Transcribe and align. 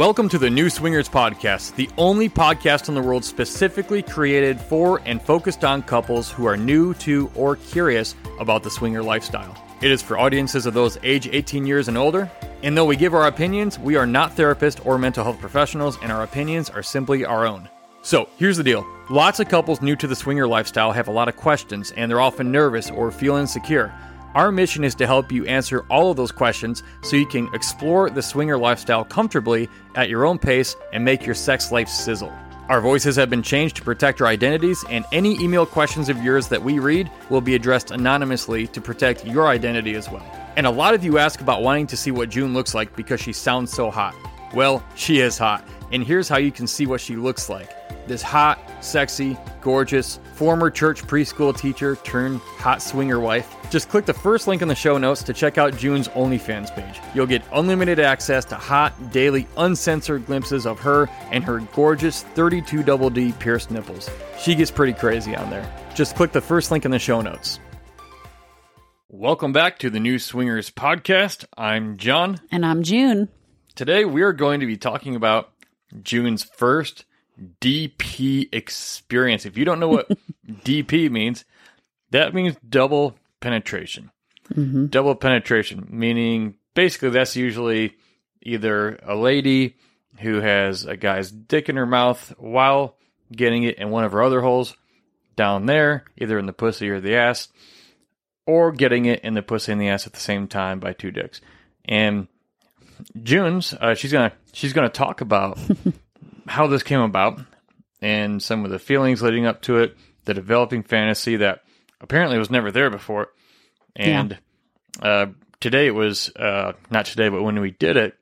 Welcome 0.00 0.30
to 0.30 0.38
the 0.38 0.48
New 0.48 0.70
Swingers 0.70 1.10
Podcast, 1.10 1.74
the 1.74 1.90
only 1.98 2.30
podcast 2.30 2.88
in 2.88 2.94
the 2.94 3.02
world 3.02 3.22
specifically 3.22 4.02
created 4.02 4.58
for 4.58 5.02
and 5.04 5.20
focused 5.20 5.62
on 5.62 5.82
couples 5.82 6.30
who 6.30 6.46
are 6.46 6.56
new 6.56 6.94
to 6.94 7.30
or 7.34 7.56
curious 7.56 8.14
about 8.38 8.62
the 8.62 8.70
swinger 8.70 9.02
lifestyle. 9.02 9.54
It 9.82 9.90
is 9.90 10.00
for 10.00 10.18
audiences 10.18 10.64
of 10.64 10.72
those 10.72 10.96
age 11.02 11.28
18 11.30 11.66
years 11.66 11.88
and 11.88 11.98
older, 11.98 12.30
and 12.62 12.74
though 12.74 12.86
we 12.86 12.96
give 12.96 13.12
our 13.12 13.26
opinions, 13.26 13.78
we 13.78 13.94
are 13.96 14.06
not 14.06 14.34
therapists 14.34 14.86
or 14.86 14.96
mental 14.96 15.22
health 15.22 15.38
professionals, 15.38 15.98
and 16.00 16.10
our 16.10 16.22
opinions 16.22 16.70
are 16.70 16.82
simply 16.82 17.26
our 17.26 17.44
own. 17.44 17.68
So, 18.00 18.26
here's 18.38 18.56
the 18.56 18.64
deal 18.64 18.86
lots 19.10 19.38
of 19.38 19.50
couples 19.50 19.82
new 19.82 19.96
to 19.96 20.06
the 20.06 20.16
swinger 20.16 20.46
lifestyle 20.46 20.92
have 20.92 21.08
a 21.08 21.12
lot 21.12 21.28
of 21.28 21.36
questions, 21.36 21.90
and 21.90 22.10
they're 22.10 22.22
often 22.22 22.50
nervous 22.50 22.90
or 22.90 23.10
feel 23.10 23.36
insecure. 23.36 23.92
Our 24.34 24.52
mission 24.52 24.84
is 24.84 24.94
to 24.96 25.08
help 25.08 25.32
you 25.32 25.44
answer 25.46 25.84
all 25.90 26.12
of 26.12 26.16
those 26.16 26.30
questions 26.30 26.84
so 27.02 27.16
you 27.16 27.26
can 27.26 27.52
explore 27.52 28.10
the 28.10 28.22
swinger 28.22 28.56
lifestyle 28.56 29.04
comfortably 29.04 29.68
at 29.96 30.08
your 30.08 30.24
own 30.24 30.38
pace 30.38 30.76
and 30.92 31.04
make 31.04 31.26
your 31.26 31.34
sex 31.34 31.72
life 31.72 31.88
sizzle. 31.88 32.32
Our 32.68 32.80
voices 32.80 33.16
have 33.16 33.28
been 33.28 33.42
changed 33.42 33.74
to 33.76 33.82
protect 33.82 34.20
our 34.20 34.28
identities, 34.28 34.84
and 34.88 35.04
any 35.10 35.36
email 35.42 35.66
questions 35.66 36.08
of 36.08 36.22
yours 36.22 36.46
that 36.46 36.62
we 36.62 36.78
read 36.78 37.10
will 37.28 37.40
be 37.40 37.56
addressed 37.56 37.90
anonymously 37.90 38.68
to 38.68 38.80
protect 38.80 39.26
your 39.26 39.48
identity 39.48 39.96
as 39.96 40.08
well. 40.08 40.24
And 40.56 40.64
a 40.64 40.70
lot 40.70 40.94
of 40.94 41.02
you 41.02 41.18
ask 41.18 41.40
about 41.40 41.62
wanting 41.62 41.88
to 41.88 41.96
see 41.96 42.12
what 42.12 42.28
June 42.28 42.54
looks 42.54 42.72
like 42.72 42.94
because 42.94 43.20
she 43.20 43.32
sounds 43.32 43.72
so 43.72 43.90
hot. 43.90 44.14
Well, 44.54 44.84
she 44.94 45.18
is 45.18 45.36
hot, 45.36 45.66
and 45.90 46.04
here's 46.04 46.28
how 46.28 46.38
you 46.38 46.52
can 46.52 46.68
see 46.68 46.86
what 46.86 47.00
she 47.00 47.16
looks 47.16 47.48
like. 47.48 47.70
This 48.10 48.22
hot, 48.22 48.58
sexy, 48.80 49.36
gorgeous, 49.60 50.18
former 50.34 50.68
church 50.68 51.04
preschool 51.04 51.56
teacher 51.56 51.94
turned 52.02 52.40
hot 52.40 52.82
swinger 52.82 53.20
wife. 53.20 53.54
Just 53.70 53.88
click 53.88 54.04
the 54.04 54.12
first 54.12 54.48
link 54.48 54.62
in 54.62 54.66
the 54.66 54.74
show 54.74 54.98
notes 54.98 55.22
to 55.22 55.32
check 55.32 55.58
out 55.58 55.76
June's 55.76 56.08
OnlyFans 56.08 56.74
page. 56.74 57.00
You'll 57.14 57.28
get 57.28 57.44
unlimited 57.52 58.00
access 58.00 58.44
to 58.46 58.56
hot, 58.56 59.12
daily, 59.12 59.46
uncensored 59.56 60.26
glimpses 60.26 60.66
of 60.66 60.80
her 60.80 61.08
and 61.30 61.44
her 61.44 61.60
gorgeous 61.72 62.24
32 62.24 62.82
double 62.82 63.10
D 63.10 63.30
pierced 63.30 63.70
nipples. 63.70 64.10
She 64.40 64.56
gets 64.56 64.72
pretty 64.72 64.94
crazy 64.94 65.36
on 65.36 65.48
there. 65.48 65.72
Just 65.94 66.16
click 66.16 66.32
the 66.32 66.40
first 66.40 66.72
link 66.72 66.84
in 66.84 66.90
the 66.90 66.98
show 66.98 67.20
notes. 67.20 67.60
Welcome 69.08 69.52
back 69.52 69.78
to 69.78 69.88
the 69.88 70.00
New 70.00 70.18
Swingers 70.18 70.68
podcast. 70.68 71.44
I'm 71.56 71.96
John. 71.96 72.40
And 72.50 72.66
I'm 72.66 72.82
June. 72.82 73.28
Today 73.76 74.04
we 74.04 74.22
are 74.22 74.32
going 74.32 74.58
to 74.58 74.66
be 74.66 74.76
talking 74.76 75.14
about 75.14 75.52
June's 76.02 76.42
first 76.42 77.04
DP 77.60 78.48
experience. 78.52 79.46
If 79.46 79.56
you 79.56 79.64
don't 79.64 79.80
know 79.80 79.88
what 79.88 80.08
DP 80.46 81.10
means, 81.10 81.44
that 82.10 82.34
means 82.34 82.56
double 82.68 83.16
penetration. 83.40 84.10
Mm-hmm. 84.52 84.86
Double 84.86 85.14
penetration, 85.14 85.86
meaning 85.90 86.56
basically 86.74 87.10
that's 87.10 87.36
usually 87.36 87.96
either 88.42 88.98
a 89.02 89.14
lady 89.14 89.76
who 90.18 90.40
has 90.40 90.84
a 90.84 90.96
guy's 90.96 91.30
dick 91.30 91.68
in 91.68 91.76
her 91.76 91.86
mouth 91.86 92.34
while 92.38 92.96
getting 93.32 93.62
it 93.62 93.78
in 93.78 93.90
one 93.90 94.04
of 94.04 94.12
her 94.12 94.22
other 94.22 94.40
holes 94.40 94.76
down 95.36 95.66
there, 95.66 96.04
either 96.18 96.38
in 96.38 96.46
the 96.46 96.52
pussy 96.52 96.90
or 96.90 97.00
the 97.00 97.16
ass, 97.16 97.48
or 98.46 98.72
getting 98.72 99.04
it 99.06 99.20
in 99.20 99.34
the 99.34 99.42
pussy 99.42 99.72
and 99.72 99.80
the 99.80 99.88
ass 99.88 100.06
at 100.06 100.12
the 100.12 100.20
same 100.20 100.48
time 100.48 100.80
by 100.80 100.92
two 100.92 101.10
dicks. 101.10 101.40
And 101.84 102.28
June's, 103.22 103.72
uh, 103.74 103.94
she's 103.94 104.12
gonna 104.12 104.32
she's 104.52 104.72
gonna 104.72 104.88
talk 104.88 105.20
about 105.20 105.58
how 106.50 106.66
this 106.66 106.82
came 106.82 107.00
about 107.00 107.40
and 108.02 108.42
some 108.42 108.64
of 108.64 108.72
the 108.72 108.78
feelings 108.78 109.22
leading 109.22 109.46
up 109.46 109.62
to 109.62 109.78
it, 109.78 109.96
the 110.24 110.34
developing 110.34 110.82
fantasy 110.82 111.36
that 111.36 111.60
apparently 112.00 112.38
was 112.38 112.50
never 112.50 112.72
there 112.72 112.90
before. 112.90 113.28
And 113.94 114.36
uh, 115.00 115.26
today 115.60 115.86
it 115.86 115.94
was 115.94 116.28
uh, 116.34 116.72
not 116.90 117.06
today, 117.06 117.28
but 117.28 117.42
when 117.42 117.60
we 117.60 117.70
did 117.70 117.96
it 117.96 118.18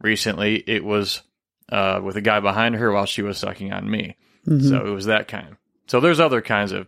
recently, 0.00 0.56
it 0.56 0.84
was 0.84 1.22
uh, 1.70 2.00
with 2.02 2.16
a 2.16 2.20
guy 2.20 2.38
behind 2.38 2.76
her 2.76 2.92
while 2.92 3.06
she 3.06 3.22
was 3.22 3.38
sucking 3.38 3.72
on 3.72 3.90
me. 3.90 4.16
Mhm. 4.46 4.68
So 4.68 4.86
it 4.86 4.90
was 4.90 5.06
that 5.06 5.26
kind. 5.26 5.56
So 5.88 5.98
there's 5.98 6.20
other 6.20 6.42
kinds 6.42 6.70
of 6.70 6.86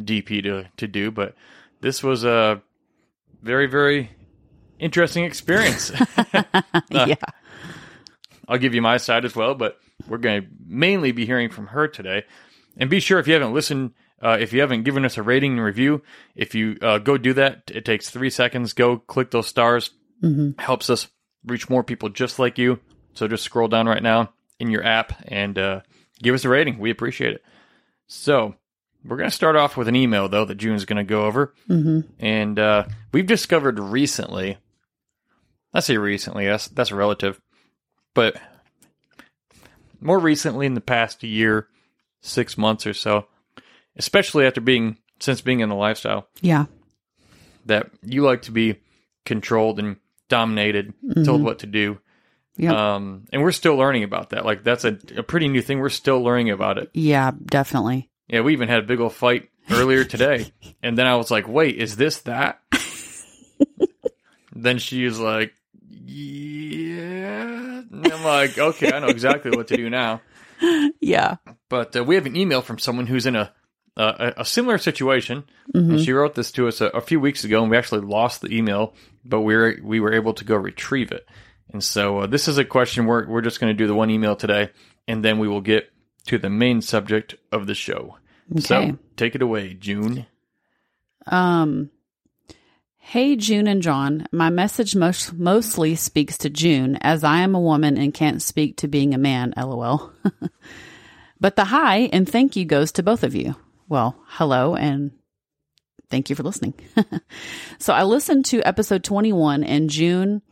DP 0.00 0.42
to 0.44 0.68
to 0.76 0.86
do, 0.86 1.10
but 1.10 1.34
this 1.80 2.02
was 2.02 2.24
a 2.24 2.62
very 3.42 3.66
very 3.66 4.10
interesting 4.78 5.24
experience. 5.24 5.90
yeah. 6.90 7.14
I'll 8.46 8.58
give 8.58 8.74
you 8.74 8.82
my 8.82 8.98
side 8.98 9.24
as 9.24 9.34
well, 9.34 9.54
but 9.54 9.78
we're 10.06 10.18
going 10.18 10.42
to 10.42 10.48
mainly 10.66 11.12
be 11.12 11.26
hearing 11.26 11.50
from 11.50 11.68
her 11.68 11.88
today. 11.88 12.24
And 12.76 12.88
be 12.88 13.00
sure 13.00 13.18
if 13.18 13.26
you 13.26 13.34
haven't 13.34 13.54
listened, 13.54 13.92
uh, 14.22 14.36
if 14.40 14.52
you 14.52 14.60
haven't 14.60 14.84
given 14.84 15.04
us 15.04 15.18
a 15.18 15.22
rating 15.22 15.52
and 15.52 15.62
review, 15.62 16.02
if 16.36 16.54
you 16.54 16.76
uh, 16.80 16.98
go 16.98 17.18
do 17.18 17.32
that, 17.34 17.62
it 17.74 17.84
takes 17.84 18.10
three 18.10 18.30
seconds. 18.30 18.72
Go 18.72 18.98
click 18.98 19.30
those 19.30 19.48
stars. 19.48 19.90
hmm 20.20 20.50
Helps 20.58 20.90
us 20.90 21.08
reach 21.44 21.68
more 21.68 21.82
people 21.82 22.08
just 22.08 22.38
like 22.38 22.58
you. 22.58 22.78
So 23.14 23.26
just 23.26 23.42
scroll 23.44 23.68
down 23.68 23.88
right 23.88 24.02
now 24.02 24.32
in 24.60 24.70
your 24.70 24.84
app 24.84 25.12
and 25.26 25.58
uh, 25.58 25.80
give 26.22 26.34
us 26.34 26.44
a 26.44 26.48
rating. 26.48 26.78
We 26.78 26.90
appreciate 26.90 27.32
it. 27.32 27.42
So 28.06 28.54
we're 29.04 29.16
going 29.16 29.30
to 29.30 29.34
start 29.34 29.56
off 29.56 29.76
with 29.76 29.88
an 29.88 29.96
email, 29.96 30.28
though, 30.28 30.44
that 30.44 30.56
June's 30.56 30.84
going 30.84 30.98
to 30.98 31.04
go 31.04 31.24
over. 31.24 31.54
hmm 31.66 32.00
And 32.20 32.58
uh, 32.58 32.84
we've 33.12 33.26
discovered 33.26 33.78
recently, 33.80 34.58
I 35.74 35.80
say 35.80 35.96
recently, 35.96 36.46
that's, 36.46 36.68
that's 36.68 36.92
relative, 36.92 37.40
but 38.14 38.40
more 40.00 40.18
recently 40.18 40.66
in 40.66 40.74
the 40.74 40.80
past 40.80 41.22
year, 41.22 41.68
six 42.20 42.56
months 42.58 42.86
or 42.86 42.94
so, 42.94 43.26
especially 43.96 44.46
after 44.46 44.60
being, 44.60 44.98
since 45.20 45.40
being 45.40 45.60
in 45.60 45.68
the 45.68 45.74
lifestyle, 45.74 46.28
Yeah. 46.40 46.66
that 47.66 47.90
you 48.02 48.22
like 48.22 48.42
to 48.42 48.52
be 48.52 48.76
controlled 49.24 49.78
and 49.78 49.96
dominated, 50.28 50.94
told 51.24 51.42
what 51.42 51.60
to 51.60 51.66
do. 51.66 51.98
Yep. 52.56 52.72
Um, 52.74 53.26
and 53.32 53.42
we're 53.42 53.52
still 53.52 53.76
learning 53.76 54.02
about 54.04 54.30
that. 54.30 54.44
Like 54.44 54.64
that's 54.64 54.84
a, 54.84 54.98
a 55.16 55.22
pretty 55.22 55.48
new 55.48 55.62
thing. 55.62 55.78
We're 55.78 55.88
still 55.90 56.20
learning 56.22 56.50
about 56.50 56.76
it. 56.78 56.90
Yeah, 56.92 57.30
definitely. 57.46 58.10
Yeah, 58.26 58.40
we 58.40 58.52
even 58.52 58.68
had 58.68 58.80
a 58.80 58.86
big 58.86 59.00
old 59.00 59.12
fight 59.14 59.48
earlier 59.70 60.04
today. 60.04 60.52
and 60.82 60.98
then 60.98 61.06
I 61.06 61.14
was 61.16 61.30
like, 61.30 61.46
wait, 61.48 61.76
is 61.76 61.96
this 61.96 62.20
that? 62.22 62.60
then 64.52 64.78
she 64.78 65.04
was 65.04 65.20
like, 65.20 65.54
yeah. 65.88 66.87
I'm 67.92 68.24
like, 68.24 68.58
okay, 68.58 68.92
I 68.92 68.98
know 68.98 69.08
exactly 69.08 69.50
what 69.50 69.68
to 69.68 69.76
do 69.76 69.90
now. 69.90 70.20
Yeah. 71.00 71.36
But 71.68 71.94
uh, 71.94 72.02
we 72.02 72.16
have 72.16 72.26
an 72.26 72.34
email 72.34 72.62
from 72.62 72.80
someone 72.80 73.06
who's 73.06 73.26
in 73.26 73.36
a 73.36 73.52
uh, 73.96 74.32
a 74.36 74.40
a 74.40 74.44
similar 74.44 74.76
situation. 74.76 75.44
hmm 75.72 75.90
And 75.90 76.00
she 76.00 76.12
wrote 76.12 76.34
this 76.34 76.50
to 76.52 76.66
us 76.66 76.80
a, 76.80 76.86
a 76.86 77.00
few 77.00 77.20
weeks 77.20 77.44
ago, 77.44 77.62
and 77.62 77.70
we 77.70 77.76
actually 77.76 78.00
lost 78.00 78.40
the 78.40 78.52
email, 78.52 78.94
but 79.24 79.42
we 79.42 79.54
were 79.54 79.76
we 79.82 80.00
were 80.00 80.12
able 80.12 80.34
to 80.34 80.44
go 80.44 80.56
retrieve 80.56 81.12
it. 81.12 81.28
And 81.72 81.84
so 81.84 82.20
uh, 82.20 82.26
this 82.26 82.48
is 82.48 82.58
a 82.58 82.64
question 82.64 83.06
we're 83.06 83.28
we're 83.28 83.40
just 83.40 83.60
going 83.60 83.72
to 83.72 83.76
do 83.76 83.86
the 83.86 83.94
one 83.94 84.10
email 84.10 84.34
today, 84.34 84.70
and 85.06 85.24
then 85.24 85.38
we 85.38 85.46
will 85.46 85.60
get 85.60 85.92
to 86.26 86.38
the 86.38 86.50
main 86.50 86.80
subject 86.82 87.36
of 87.52 87.66
the 87.68 87.74
show. 87.74 88.16
Okay. 88.50 88.60
So 88.60 88.98
take 89.16 89.34
it 89.34 89.42
away, 89.42 89.74
June. 89.74 90.26
Um, 91.26 91.90
hey, 93.08 93.36
June 93.36 93.66
and 93.66 93.80
John. 93.80 94.26
My 94.32 94.50
message 94.50 94.94
most, 94.94 95.32
mostly 95.32 95.94
speaks 95.94 96.36
to 96.38 96.50
June, 96.50 96.96
as 97.00 97.24
I 97.24 97.38
am 97.38 97.54
a 97.54 97.60
woman 97.60 97.96
and 97.96 98.12
can't 98.12 98.42
speak 98.42 98.76
to 98.76 98.86
being 98.86 99.14
a 99.14 99.18
man, 99.18 99.54
lol. 99.56 100.12
but 101.40 101.56
the 101.56 101.64
hi 101.64 102.10
and 102.12 102.28
thank 102.28 102.54
you 102.54 102.66
goes 102.66 102.92
to 102.92 103.02
both 103.02 103.24
of 103.24 103.34
you. 103.34 103.56
Well, 103.88 104.14
hello 104.26 104.76
and 104.76 105.12
thank 106.10 106.28
you 106.28 106.36
for 106.36 106.42
listening. 106.42 106.74
so 107.78 107.94
I 107.94 108.02
listened 108.02 108.44
to 108.46 108.60
episode 108.60 109.04
21 109.04 109.64
in 109.64 109.88
June. 109.88 110.42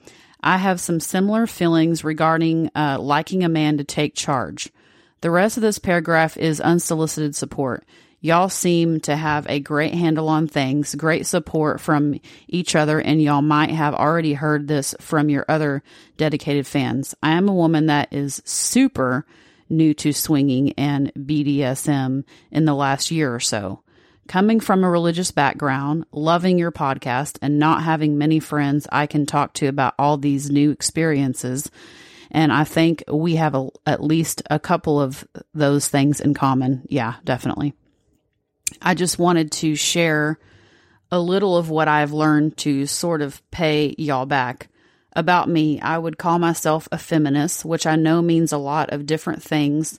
I 0.41 0.57
have 0.57 0.81
some 0.81 0.99
similar 0.99 1.47
feelings 1.47 2.05
regarding 2.05 2.71
uh, 2.75 2.97
liking 2.99 3.45
a 3.45 3.51
man 3.51 3.77
to 3.77 3.85
take 3.85 4.15
charge. 4.15 4.73
The 5.21 5.31
rest 5.31 5.59
of 5.59 5.63
this 5.63 5.79
paragraph 5.79 6.39
is 6.39 6.63
unsolicited 6.63 7.37
support. 7.37 7.85
Y'all 8.27 8.49
seem 8.49 8.99
to 8.99 9.15
have 9.15 9.47
a 9.49 9.61
great 9.61 9.95
handle 9.95 10.29
on 10.29 10.49
things, 10.49 10.97
great 10.97 11.25
support 11.29 11.81
from 11.81 12.19
each 12.49 12.75
other, 12.75 13.01
and 13.01 13.23
y'all 13.23 13.41
might 13.41 13.71
have 13.71 13.95
already 13.95 14.33
heard 14.33 14.67
this 14.67 14.97
from 15.01 15.31
your 15.31 15.45
other 15.49 15.81
dedicated 16.17 16.67
fans. 16.67 17.15
I 17.23 17.31
am 17.35 17.49
a 17.49 17.55
woman 17.55 17.87
that 17.87 18.13
is 18.13 18.43
super 18.45 19.25
new 19.69 19.95
to 19.95 20.13
swinging 20.13 20.73
and 20.73 21.15
BDSM 21.15 22.25
in 22.51 22.65
the 22.65 22.75
last 22.75 23.13
year 23.13 23.33
or 23.33 23.39
so. 23.39 23.85
Coming 24.27 24.59
from 24.59 24.83
a 24.83 24.91
religious 24.91 25.31
background, 25.31 26.05
loving 26.11 26.59
your 26.59 26.73
podcast, 26.73 27.39
and 27.41 27.61
not 27.61 27.85
having 27.85 28.19
many 28.19 28.41
friends 28.41 28.89
I 28.91 29.07
can 29.07 29.25
talk 29.27 29.53
to 29.53 29.69
about 29.69 29.95
all 30.01 30.17
these 30.17 30.51
new 30.51 30.73
experiences, 30.73 31.71
and 32.33 32.53
I 32.53 32.65
think 32.65 33.05
we 33.07 33.37
have 33.37 33.55
a, 33.55 33.69
at 33.87 34.03
least 34.03 34.43
a 34.51 34.59
couple 34.59 35.01
of 35.01 35.25
those 35.55 35.87
things 35.87 36.21
in 36.21 36.35
common. 36.35 36.89
Yeah, 36.89 37.15
definitely. 37.23 37.77
I 38.81 38.95
just 38.95 39.19
wanted 39.19 39.53
to 39.53 39.75
share 39.75 40.39
a 41.11 41.21
little 41.21 41.57
of 41.57 41.71
what 41.71 41.89
I've 41.89 42.13
learned 42.13 42.57
to 42.59 42.87
sort 42.87 43.23
of 43.23 43.43
pay 43.51 43.95
y'all 43.99 44.27
back. 44.27 44.69
About 45.13 45.49
me, 45.49 45.81
I 45.81 45.97
would 45.97 46.19
call 46.19 46.39
myself 46.39 46.89
a 46.93 46.99
feminist, 46.99 47.65
which 47.65 47.87
I 47.87 47.97
know 47.97 48.21
means 48.21 48.53
a 48.53 48.59
lot 48.59 48.91
of 48.91 49.07
different 49.07 49.43
things, 49.43 49.99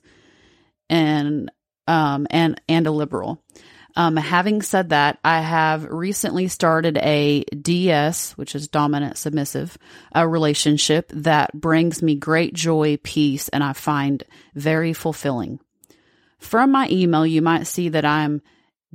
and 0.89 1.51
um 1.87 2.27
and 2.29 2.61
and 2.69 2.85
a 2.85 2.91
liberal. 2.91 3.41
Um, 3.95 4.15
having 4.15 4.61
said 4.61 4.89
that, 4.89 5.17
I 5.23 5.41
have 5.41 5.85
recently 5.85 6.49
started 6.49 6.99
a 6.99 7.43
DS, 7.45 8.33
which 8.33 8.53
is 8.53 8.67
dominant 8.67 9.17
submissive, 9.17 9.75
a 10.13 10.27
relationship 10.27 11.11
that 11.15 11.59
brings 11.59 12.03
me 12.03 12.13
great 12.13 12.53
joy, 12.53 12.99
peace, 13.01 13.49
and 13.49 13.63
I 13.63 13.73
find 13.73 14.23
very 14.53 14.93
fulfilling. 14.93 15.59
From 16.37 16.71
my 16.71 16.87
email, 16.91 17.25
you 17.25 17.41
might 17.41 17.65
see 17.65 17.89
that 17.89 18.05
I'm 18.05 18.43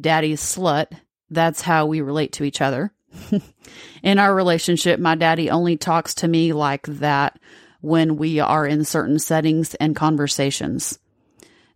daddy's 0.01 0.41
slut. 0.41 0.87
That's 1.31 1.63
how 1.63 1.87
we 1.87 2.01
relate 2.01 2.33
to 2.35 2.45
each 2.45 2.61
other. 2.61 2.93
in 4.03 4.19
our 4.19 4.35
relationship, 4.35 4.99
my 4.99 5.15
daddy 5.15 5.51
only 5.51 5.77
talks 5.77 6.15
to 6.15 6.29
me 6.29 6.53
like 6.53 6.87
that 6.87 7.39
when 7.81 8.17
we 8.17 8.41
are 8.41 8.67
in 8.67 8.85
certain 8.85 9.19
settings 9.19 9.75
and 9.75 9.97
conversations. 9.97 10.99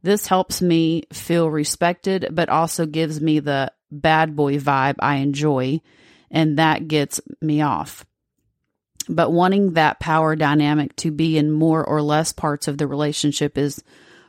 This 0.02 0.26
helps 0.26 0.62
me 0.62 1.02
feel 1.12 1.50
respected, 1.50 2.28
but 2.30 2.48
also 2.48 2.86
gives 2.86 3.20
me 3.20 3.40
the 3.40 3.72
bad 3.90 4.36
boy 4.36 4.58
vibe 4.58 4.96
I 5.00 5.16
enjoy, 5.16 5.80
and 6.30 6.58
that 6.58 6.86
gets 6.86 7.20
me 7.40 7.60
off. 7.60 8.04
But 9.08 9.32
wanting 9.32 9.72
that 9.72 10.00
power 10.00 10.36
dynamic 10.36 10.94
to 10.96 11.10
be 11.10 11.38
in 11.38 11.50
more 11.50 11.84
or 11.84 12.02
less 12.02 12.32
parts 12.32 12.68
of 12.68 12.78
the 12.78 12.86
relationship 12.86 13.56
is 13.56 13.82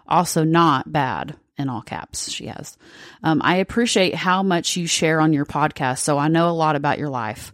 also 0.07 0.43
not 0.43 0.91
bad 0.91 1.35
in 1.57 1.69
all 1.69 1.81
caps 1.81 2.29
she 2.29 2.47
has 2.47 2.77
um, 3.23 3.41
i 3.43 3.57
appreciate 3.57 4.15
how 4.15 4.43
much 4.43 4.77
you 4.77 4.87
share 4.87 5.19
on 5.19 5.33
your 5.33 5.45
podcast 5.45 5.99
so 5.99 6.17
i 6.17 6.27
know 6.27 6.49
a 6.49 6.51
lot 6.51 6.75
about 6.75 6.99
your 6.99 7.09
life 7.09 7.53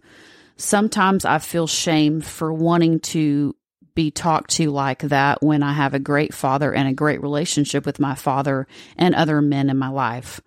sometimes 0.56 1.24
i 1.24 1.38
feel 1.38 1.66
shame 1.66 2.20
for 2.20 2.52
wanting 2.52 3.00
to 3.00 3.54
be 3.94 4.10
talked 4.10 4.50
to 4.50 4.70
like 4.70 5.02
that 5.02 5.42
when 5.42 5.62
I 5.62 5.72
have 5.72 5.94
a 5.94 6.00
great 6.00 6.34
father 6.34 6.72
and 6.72 6.88
a 6.88 6.92
great 6.92 7.22
relationship 7.22 7.86
with 7.86 8.00
my 8.00 8.14
father 8.14 8.66
and 8.96 9.14
other 9.14 9.40
men 9.40 9.70
in 9.70 9.78
my 9.78 9.88
life. 9.88 10.40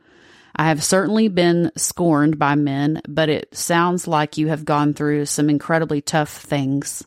I 0.55 0.65
have 0.69 0.83
certainly 0.83 1.27
been 1.27 1.71
scorned 1.77 2.39
by 2.39 2.55
men, 2.55 3.01
but 3.07 3.29
it 3.29 3.55
sounds 3.55 4.07
like 4.07 4.37
you 4.37 4.47
have 4.47 4.65
gone 4.65 4.93
through 4.93 5.27
some 5.27 5.49
incredibly 5.49 6.01
tough 6.01 6.35
things. 6.35 7.05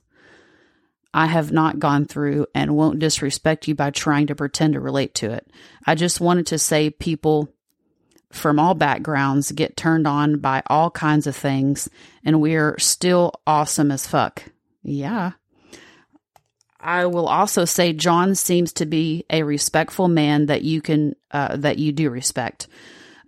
I 1.13 1.27
have 1.27 1.51
not 1.51 1.79
gone 1.79 2.05
through 2.05 2.47
and 2.55 2.77
won't 2.77 3.01
disrespect 3.01 3.67
you 3.67 3.75
by 3.75 3.91
trying 3.91 4.29
to 4.29 4.37
pretend 4.37 4.75
to 4.75 4.81
relate 4.81 5.15
to 5.17 5.33
it. 5.33 5.51
I 5.87 5.95
just 5.95 6.21
wanted 6.21 6.47
to 6.49 6.59
say 6.59 6.91
people 6.91 7.49
from 8.33 8.61
all 8.61 8.75
backgrounds 8.75 9.51
get 9.51 9.77
turned 9.77 10.07
on 10.07 10.39
by 10.39 10.63
all 10.69 10.91
kinds 10.91 11.27
of 11.27 11.35
things, 11.35 11.89
and 12.25 12.41
we're 12.41 12.79
still 12.79 13.33
awesome 13.47 13.91
as 13.91 14.07
fuck. 14.07 14.45
Yeah. 14.83 15.33
I 16.79 17.07
will 17.07 17.27
also 17.27 17.65
say 17.65 17.93
John 17.93 18.35
seems 18.35 18.73
to 18.75 18.87
be 18.87 19.27
a 19.29 19.43
respectful 19.43 20.09
man 20.09 20.47
that 20.47 20.63
you 20.63 20.81
can 20.81 21.15
uh, 21.31 21.57
that 21.57 21.79
you 21.79 21.93
do 21.93 22.09
respect. 22.09 22.69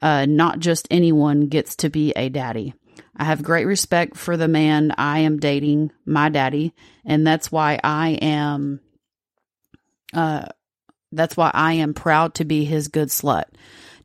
Uh, 0.00 0.24
not 0.26 0.58
just 0.58 0.88
anyone 0.90 1.48
gets 1.48 1.76
to 1.76 1.90
be 1.90 2.12
a 2.16 2.28
daddy. 2.28 2.74
I 3.16 3.24
have 3.24 3.42
great 3.42 3.66
respect 3.66 4.16
for 4.16 4.36
the 4.36 4.48
man 4.48 4.94
I 4.96 5.20
am 5.20 5.38
dating, 5.38 5.92
my 6.06 6.28
daddy, 6.28 6.72
and 7.04 7.26
that's 7.26 7.52
why 7.52 7.78
I 7.82 8.10
am. 8.10 8.80
Uh, 10.14 10.46
that's 11.10 11.36
why 11.36 11.50
I 11.52 11.74
am 11.74 11.92
proud 11.92 12.34
to 12.34 12.44
be 12.44 12.64
his 12.64 12.88
good 12.88 13.08
slut. 13.08 13.44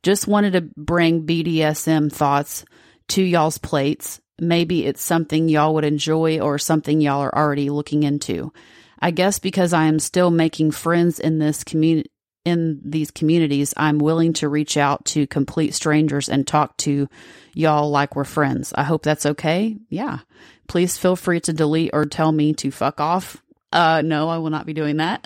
Just 0.02 0.28
wanted 0.28 0.52
to 0.52 0.68
bring 0.76 1.26
BDSM 1.26 2.12
thoughts 2.12 2.64
to 3.08 3.22
y'all's 3.22 3.58
plates. 3.58 4.20
Maybe 4.38 4.84
it's 4.84 5.02
something 5.02 5.48
y'all 5.48 5.74
would 5.74 5.84
enjoy 5.84 6.40
or 6.40 6.58
something 6.58 7.00
y'all 7.00 7.22
are 7.22 7.34
already 7.34 7.70
looking 7.70 8.02
into. 8.02 8.52
I 9.00 9.10
guess 9.10 9.38
because 9.38 9.72
I 9.72 9.84
am 9.86 9.98
still 9.98 10.30
making 10.30 10.72
friends 10.72 11.18
in 11.18 11.38
this 11.38 11.64
community 11.64 12.10
in 12.48 12.80
these 12.84 13.10
communities, 13.10 13.74
I'm 13.76 13.98
willing 13.98 14.32
to 14.34 14.48
reach 14.48 14.76
out 14.76 15.04
to 15.06 15.26
complete 15.26 15.74
strangers 15.74 16.28
and 16.28 16.46
talk 16.46 16.76
to 16.78 17.08
y'all 17.54 17.90
like 17.90 18.16
we're 18.16 18.24
friends. 18.24 18.72
I 18.74 18.82
hope 18.82 19.02
that's 19.02 19.26
okay. 19.26 19.76
Yeah. 19.88 20.18
Please 20.66 20.98
feel 20.98 21.16
free 21.16 21.40
to 21.40 21.52
delete 21.52 21.90
or 21.92 22.04
tell 22.04 22.32
me 22.32 22.52
to 22.54 22.70
fuck 22.70 23.00
off. 23.00 23.42
Uh, 23.72 24.02
no, 24.04 24.28
I 24.28 24.38
will 24.38 24.50
not 24.50 24.66
be 24.66 24.72
doing 24.74 24.96
that. 24.96 25.24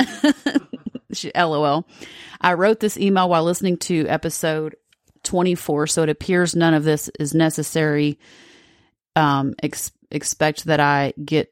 LOL. 1.35 1.87
I 2.41 2.55
wrote 2.55 2.81
this 2.81 2.97
email 2.99 3.29
while 3.29 3.45
listening 3.45 3.77
to 3.79 4.07
episode 4.09 4.77
24, 5.23 5.87
so 5.87 6.03
it 6.03 6.09
appears 6.09 6.57
none 6.57 6.75
of 6.75 6.85
this 6.85 7.09
is 7.19 7.35
necessary. 7.35 8.19
Um, 9.15 9.55
ex- 9.63 9.93
expect 10.11 10.65
that 10.65 10.81
I 10.81 11.13
get 11.23 11.52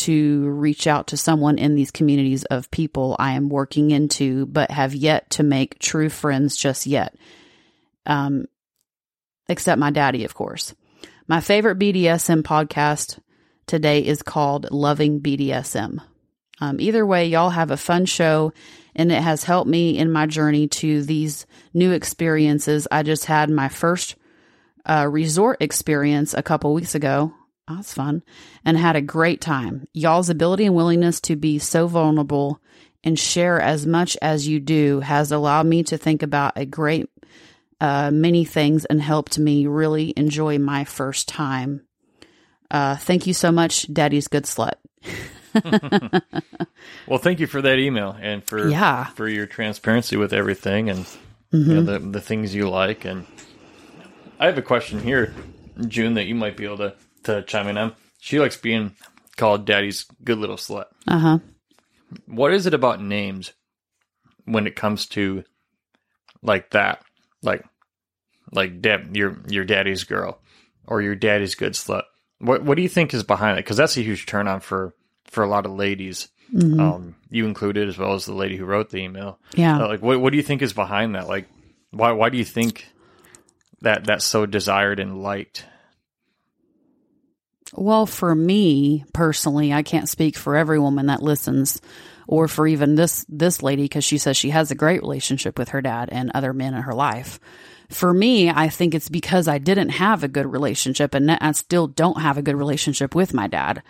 to 0.00 0.48
reach 0.48 0.86
out 0.86 1.08
to 1.08 1.16
someone 1.16 1.58
in 1.58 1.74
these 1.74 1.90
communities 1.90 2.44
of 2.44 2.70
people 2.70 3.16
I 3.18 3.32
am 3.32 3.48
working 3.48 3.90
into, 3.90 4.46
but 4.46 4.70
have 4.70 4.94
yet 4.94 5.30
to 5.30 5.42
make 5.42 5.78
true 5.78 6.08
friends 6.08 6.56
just 6.56 6.86
yet. 6.86 7.16
Um, 8.06 8.46
except 9.48 9.78
my 9.78 9.90
daddy, 9.90 10.24
of 10.24 10.34
course. 10.34 10.74
My 11.28 11.40
favorite 11.40 11.78
BDSM 11.78 12.42
podcast 12.42 13.18
today 13.66 14.00
is 14.00 14.22
called 14.22 14.70
Loving 14.70 15.20
BDSM. 15.20 15.98
Um, 16.60 16.80
either 16.80 17.04
way, 17.04 17.26
y'all 17.26 17.50
have 17.50 17.70
a 17.70 17.76
fun 17.76 18.06
show, 18.06 18.52
and 18.94 19.12
it 19.12 19.22
has 19.22 19.44
helped 19.44 19.68
me 19.68 19.98
in 19.98 20.10
my 20.10 20.26
journey 20.26 20.68
to 20.68 21.02
these 21.02 21.46
new 21.74 21.92
experiences. 21.92 22.88
I 22.90 23.02
just 23.02 23.26
had 23.26 23.50
my 23.50 23.68
first 23.68 24.16
uh, 24.86 25.06
resort 25.10 25.60
experience 25.60 26.34
a 26.34 26.42
couple 26.42 26.72
weeks 26.72 26.94
ago 26.94 27.34
that's 27.76 27.94
fun. 27.94 28.22
And 28.64 28.76
had 28.76 28.96
a 28.96 29.02
great 29.02 29.40
time. 29.40 29.86
Y'all's 29.92 30.30
ability 30.30 30.66
and 30.66 30.74
willingness 30.74 31.20
to 31.22 31.36
be 31.36 31.58
so 31.58 31.86
vulnerable 31.86 32.60
and 33.02 33.18
share 33.18 33.60
as 33.60 33.86
much 33.86 34.16
as 34.20 34.46
you 34.46 34.60
do 34.60 35.00
has 35.00 35.32
allowed 35.32 35.66
me 35.66 35.82
to 35.84 35.96
think 35.96 36.22
about 36.22 36.52
a 36.56 36.66
great 36.66 37.08
uh, 37.80 38.10
many 38.10 38.44
things 38.44 38.84
and 38.84 39.00
helped 39.00 39.38
me 39.38 39.66
really 39.66 40.12
enjoy 40.16 40.58
my 40.58 40.84
first 40.84 41.28
time. 41.28 41.82
Uh, 42.70 42.96
thank 42.96 43.26
you 43.26 43.32
so 43.32 43.50
much, 43.50 43.92
Daddy's 43.92 44.28
good 44.28 44.44
slut. 44.44 44.74
well, 47.06 47.18
thank 47.18 47.40
you 47.40 47.46
for 47.46 47.62
that 47.62 47.78
email 47.78 48.16
and 48.20 48.44
for 48.44 48.68
yeah. 48.68 49.06
for 49.06 49.28
your 49.28 49.46
transparency 49.46 50.16
with 50.16 50.32
everything 50.32 50.88
and 50.88 51.04
mm-hmm. 51.52 51.70
you 51.70 51.74
know, 51.76 51.82
the 51.82 51.98
the 51.98 52.20
things 52.20 52.54
you 52.54 52.68
like. 52.68 53.04
And 53.04 53.26
I 54.38 54.46
have 54.46 54.58
a 54.58 54.62
question 54.62 55.00
here, 55.00 55.34
June, 55.88 56.14
that 56.14 56.26
you 56.26 56.34
might 56.34 56.56
be 56.56 56.64
able 56.64 56.78
to 56.78 56.94
to 57.24 57.42
chime 57.42 57.68
in 57.68 57.78
on. 57.78 57.94
She 58.20 58.38
likes 58.38 58.56
being 58.56 58.94
called 59.36 59.64
Daddy's 59.64 60.06
good 60.22 60.38
little 60.38 60.56
slut. 60.56 60.86
Uh 61.06 61.18
huh. 61.18 61.38
What 62.26 62.52
is 62.52 62.66
it 62.66 62.74
about 62.74 63.02
names 63.02 63.52
when 64.44 64.66
it 64.66 64.76
comes 64.76 65.06
to 65.08 65.44
like 66.42 66.70
that, 66.70 67.02
like 67.42 67.64
like 68.52 68.80
dad, 68.80 69.16
your 69.16 69.38
your 69.48 69.64
daddy's 69.64 70.04
girl 70.04 70.40
or 70.86 71.02
your 71.02 71.14
daddy's 71.14 71.54
good 71.54 71.74
slut? 71.74 72.02
What 72.38 72.62
what 72.62 72.76
do 72.76 72.82
you 72.82 72.88
think 72.88 73.14
is 73.14 73.22
behind 73.22 73.58
it? 73.58 73.64
Because 73.64 73.76
that's 73.76 73.96
a 73.96 74.02
huge 74.02 74.26
turn 74.26 74.48
on 74.48 74.60
for 74.60 74.94
for 75.24 75.44
a 75.44 75.48
lot 75.48 75.66
of 75.66 75.72
ladies. 75.72 76.28
Mm-hmm. 76.52 76.80
Um, 76.80 77.14
you 77.30 77.46
included 77.46 77.88
as 77.88 77.96
well 77.96 78.14
as 78.14 78.26
the 78.26 78.34
lady 78.34 78.56
who 78.56 78.64
wrote 78.64 78.90
the 78.90 78.98
email. 78.98 79.38
Yeah. 79.54 79.78
Uh, 79.78 79.88
like, 79.88 80.02
what 80.02 80.20
what 80.20 80.30
do 80.30 80.36
you 80.36 80.42
think 80.42 80.62
is 80.62 80.72
behind 80.72 81.14
that? 81.14 81.28
Like, 81.28 81.48
why 81.90 82.12
why 82.12 82.28
do 82.28 82.38
you 82.38 82.44
think 82.44 82.86
that 83.82 84.04
that's 84.04 84.24
so 84.24 84.46
desired 84.46 84.98
and 84.98 85.22
liked? 85.22 85.64
Well, 87.74 88.06
for 88.06 88.34
me 88.34 89.04
personally, 89.12 89.72
I 89.72 89.82
can't 89.82 90.08
speak 90.08 90.36
for 90.36 90.56
every 90.56 90.78
woman 90.78 91.06
that 91.06 91.22
listens 91.22 91.80
or 92.26 92.48
for 92.48 92.66
even 92.66 92.94
this 92.94 93.24
this 93.28 93.62
lady 93.62 93.84
because 93.84 94.04
she 94.04 94.18
says 94.18 94.36
she 94.36 94.50
has 94.50 94.70
a 94.70 94.76
great 94.76 95.00
relationship 95.00 95.58
with 95.58 95.70
her 95.70 95.80
dad 95.80 96.08
and 96.10 96.30
other 96.34 96.52
men 96.52 96.74
in 96.74 96.82
her 96.82 96.94
life. 96.94 97.38
For 97.88 98.12
me, 98.12 98.48
I 98.50 98.68
think 98.68 98.94
it's 98.94 99.08
because 99.08 99.48
I 99.48 99.58
didn't 99.58 99.88
have 99.90 100.22
a 100.22 100.28
good 100.28 100.46
relationship 100.46 101.14
and 101.14 101.30
I 101.30 101.52
still 101.52 101.88
don't 101.88 102.20
have 102.20 102.38
a 102.38 102.42
good 102.42 102.54
relationship 102.54 103.14
with 103.14 103.34
my 103.34 103.48
dad. 103.48 103.82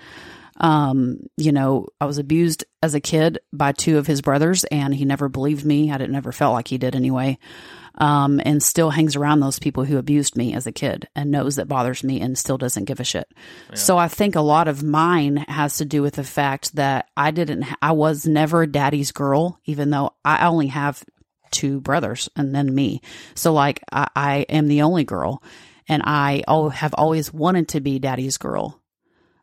Um, 0.57 1.19
you 1.37 1.53
know, 1.53 1.89
I 2.01 2.07
was 2.07 2.19
abused 2.19 2.65
as 2.83 2.95
a 2.95 3.01
kid 3.01 3.41
by 3.53 3.73
two 3.73 3.99
of 3.99 4.07
his 4.07 4.23
brothers 4.23 4.65
and 4.65 4.95
he 4.95 5.05
never 5.05 5.29
believed 5.29 5.65
me. 5.65 5.91
I 5.91 5.99
didn't 5.99 6.13
never 6.13 6.33
felt 6.33 6.55
like 6.55 6.69
he 6.69 6.79
did 6.79 6.97
anyway 6.97 7.39
um, 8.01 8.41
and 8.45 8.63
still 8.63 8.91
hangs 8.91 9.15
around 9.15 9.41
those 9.41 9.59
people 9.59 9.85
who 9.85 9.99
abused 9.99 10.35
me 10.35 10.55
as 10.55 10.67
a 10.67 10.73
kid 10.73 11.07
and 11.15 11.31
knows 11.31 11.57
that 11.57 11.69
bothers 11.69 12.03
me 12.03 12.21
and 12.21 12.37
still 12.37 12.57
doesn't 12.57 12.87
give 12.87 12.99
a 12.99 13.05
shit. 13.05 13.31
Yeah. 13.69 13.77
So 13.77 13.99
I 13.99 14.09
think 14.09 14.35
a 14.35 14.41
lot 14.41 14.69
of 14.69 14.83
mine 14.83 15.37
has 15.37 15.77
to 15.77 15.85
do 15.85 16.01
with 16.01 16.15
the 16.15 16.25
fact 16.25 16.75
that 16.77 17.11
I 17.15 17.31
didn't, 17.31 17.67
I 17.83 17.93
was 17.93 18.27
never 18.27 18.67
daddy's 18.67 19.13
girl, 19.13 19.61
even 19.67 19.91
though 19.91 20.15
I 20.25 20.47
only 20.47 20.69
have 20.69 21.05
two 21.51 21.81
brothers 21.81 22.31
and 22.35 22.55
then 22.55 22.75
me. 22.75 23.03
So 23.35 23.53
like 23.53 23.83
I, 23.93 24.09
I 24.17 24.37
am 24.49 24.67
the 24.67 24.83
only 24.83 25.05
girl 25.05 25.43
and 25.87 26.03
I 26.03 26.43
have 26.73 26.95
always 26.95 27.33
wanted 27.35 27.69
to 27.69 27.81
be 27.81 27.99
daddy's 27.99 28.39
girl. 28.39 28.81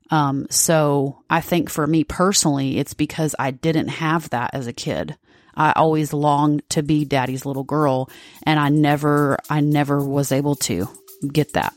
Um, 0.09 0.47
so 0.49 1.21
I 1.29 1.41
think 1.41 1.69
for 1.69 1.85
me 1.85 2.03
personally, 2.05 2.79
it's 2.79 2.93
because 2.95 3.35
I 3.37 3.51
didn't 3.51 3.89
have 3.89 4.29
that 4.31 4.51
as 4.53 4.65
a 4.65 4.73
kid. 4.73 5.15
I 5.57 5.73
always 5.73 6.13
longed 6.13 6.61
to 6.69 6.83
be 6.83 7.03
daddy's 7.03 7.45
little 7.45 7.65
girl 7.65 8.09
and 8.43 8.59
I 8.59 8.69
never 8.69 9.37
I 9.49 9.59
never 9.59 10.01
was 10.03 10.31
able 10.31 10.55
to 10.55 10.87
get 11.33 11.53
that. 11.53 11.73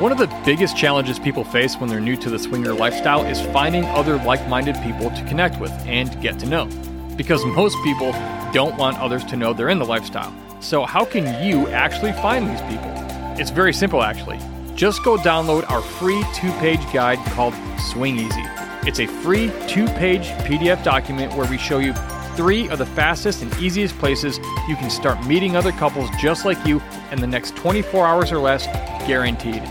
One 0.00 0.12
of 0.12 0.18
the 0.18 0.26
biggest 0.44 0.76
challenges 0.76 1.18
people 1.18 1.44
face 1.44 1.76
when 1.76 1.88
they're 1.88 2.00
new 2.00 2.16
to 2.18 2.28
the 2.28 2.38
swinger 2.38 2.74
lifestyle 2.74 3.24
is 3.24 3.40
finding 3.40 3.86
other 3.86 4.18
like 4.18 4.46
minded 4.48 4.76
people 4.82 5.08
to 5.10 5.24
connect 5.24 5.58
with 5.58 5.72
and 5.86 6.20
get 6.20 6.38
to 6.40 6.46
know. 6.46 6.68
because 7.16 7.44
most 7.46 7.76
people 7.82 8.12
don't 8.52 8.76
want 8.76 8.98
others 8.98 9.24
to 9.24 9.36
know 9.36 9.52
they're 9.52 9.70
in 9.70 9.78
the 9.78 9.86
lifestyle. 9.86 10.34
So, 10.60 10.84
how 10.84 11.04
can 11.04 11.44
you 11.44 11.68
actually 11.68 12.12
find 12.12 12.48
these 12.48 12.60
people? 12.62 12.92
It's 13.38 13.50
very 13.50 13.72
simple, 13.72 14.02
actually. 14.02 14.38
Just 14.76 15.02
go 15.02 15.16
download 15.16 15.68
our 15.70 15.80
free 15.80 16.22
two 16.34 16.52
page 16.52 16.80
guide 16.92 17.18
called 17.30 17.54
Swing 17.80 18.18
Easy. 18.18 18.44
It's 18.86 19.00
a 19.00 19.06
free 19.06 19.50
two 19.66 19.86
page 19.86 20.26
PDF 20.44 20.84
document 20.84 21.32
where 21.32 21.48
we 21.48 21.56
show 21.56 21.78
you 21.78 21.94
three 22.36 22.68
of 22.68 22.78
the 22.78 22.84
fastest 22.84 23.40
and 23.40 23.52
easiest 23.56 23.98
places 23.98 24.36
you 24.68 24.76
can 24.76 24.90
start 24.90 25.26
meeting 25.26 25.56
other 25.56 25.72
couples 25.72 26.10
just 26.20 26.44
like 26.44 26.62
you 26.66 26.82
in 27.10 27.22
the 27.22 27.26
next 27.26 27.56
24 27.56 28.06
hours 28.06 28.30
or 28.30 28.36
less, 28.36 28.66
guaranteed. 29.06 29.62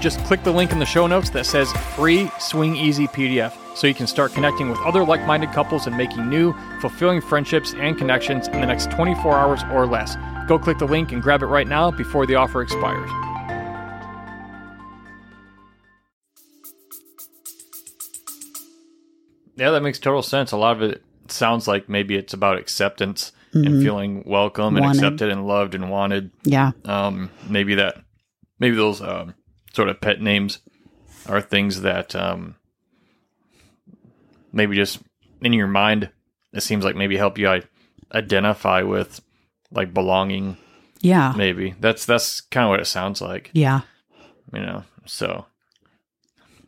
Just 0.00 0.18
click 0.24 0.42
the 0.42 0.50
link 0.50 0.72
in 0.72 0.78
the 0.78 0.86
show 0.86 1.06
notes 1.06 1.28
that 1.30 1.44
says 1.44 1.70
free 1.94 2.30
Swing 2.40 2.74
Easy 2.74 3.06
PDF 3.06 3.54
so 3.76 3.86
you 3.86 3.94
can 3.94 4.06
start 4.06 4.32
connecting 4.32 4.70
with 4.70 4.78
other 4.78 5.04
like 5.04 5.26
minded 5.26 5.52
couples 5.52 5.86
and 5.86 5.94
making 5.94 6.30
new, 6.30 6.54
fulfilling 6.80 7.20
friendships 7.20 7.74
and 7.74 7.98
connections 7.98 8.48
in 8.48 8.62
the 8.62 8.66
next 8.66 8.90
24 8.92 9.34
hours 9.34 9.60
or 9.70 9.86
less. 9.86 10.16
Go 10.48 10.58
click 10.58 10.78
the 10.78 10.86
link 10.86 11.12
and 11.12 11.20
grab 11.20 11.42
it 11.42 11.46
right 11.46 11.68
now 11.68 11.90
before 11.90 12.24
the 12.24 12.36
offer 12.36 12.62
expires. 12.62 13.10
Yeah, 19.56 19.70
that 19.70 19.82
makes 19.82 19.98
total 19.98 20.22
sense. 20.22 20.52
A 20.52 20.56
lot 20.56 20.76
of 20.76 20.82
it 20.82 21.02
sounds 21.28 21.66
like 21.68 21.88
maybe 21.88 22.16
it's 22.16 22.34
about 22.34 22.58
acceptance 22.58 23.32
and 23.52 23.80
feeling 23.82 24.24
welcome 24.26 24.76
and 24.76 24.84
accepted 24.84 25.30
and 25.30 25.46
loved 25.46 25.76
and 25.76 25.88
wanted. 25.88 26.32
Yeah. 26.42 26.72
Um, 26.86 27.30
maybe 27.48 27.76
that, 27.76 28.02
maybe 28.58 28.74
those 28.74 29.00
um, 29.00 29.34
sort 29.72 29.88
of 29.88 30.00
pet 30.00 30.20
names 30.20 30.58
are 31.28 31.40
things 31.40 31.82
that 31.82 32.16
um, 32.16 32.56
maybe 34.52 34.74
just 34.76 35.00
in 35.40 35.52
your 35.52 35.66
mind, 35.68 36.10
it 36.52 36.62
seems 36.62 36.84
like 36.84 36.96
maybe 36.96 37.16
help 37.16 37.38
you 37.38 37.48
i- 37.48 37.62
identify 38.12 38.82
with 38.82 39.20
like 39.70 39.94
belonging. 39.94 40.56
Yeah. 41.00 41.32
Maybe 41.36 41.74
that's 41.80 42.06
that's 42.06 42.40
kind 42.40 42.64
of 42.64 42.70
what 42.70 42.80
it 42.80 42.86
sounds 42.86 43.20
like, 43.20 43.50
Yeah. 43.52 43.82
you 44.52 44.60
know. 44.60 44.84
So 45.06 45.46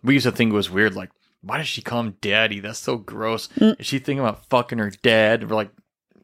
we 0.02 0.14
used 0.14 0.24
to 0.24 0.32
think 0.32 0.52
it 0.52 0.54
was 0.56 0.70
weird, 0.70 0.94
like 0.94 1.10
why 1.42 1.58
does 1.58 1.68
she 1.68 1.82
call 1.82 2.00
him 2.00 2.16
daddy? 2.20 2.60
That's 2.60 2.78
so 2.78 2.96
gross. 2.96 3.48
Mm. 3.58 3.78
Is 3.80 3.86
she 3.86 3.98
thinking 3.98 4.20
about 4.20 4.46
fucking 4.46 4.78
her 4.78 4.90
dad? 5.02 5.48
We're 5.48 5.56
like, 5.56 5.70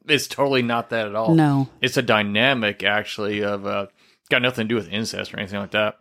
it's 0.09 0.27
totally 0.27 0.63
not 0.63 0.91
that 0.91 1.07
at 1.07 1.15
all 1.15 1.33
No. 1.35 1.69
it's 1.81 1.97
a 1.97 2.03
dynamic 2.03 2.83
actually 2.83 3.45
of 3.45 3.65
uh 3.65 3.87
got 4.31 4.43
nothing 4.43 4.65
to 4.65 4.69
do 4.69 4.75
with 4.75 4.89
incest 4.89 5.33
or 5.33 5.39
anything 5.39 5.61
like 5.61 5.71
that 5.71 5.99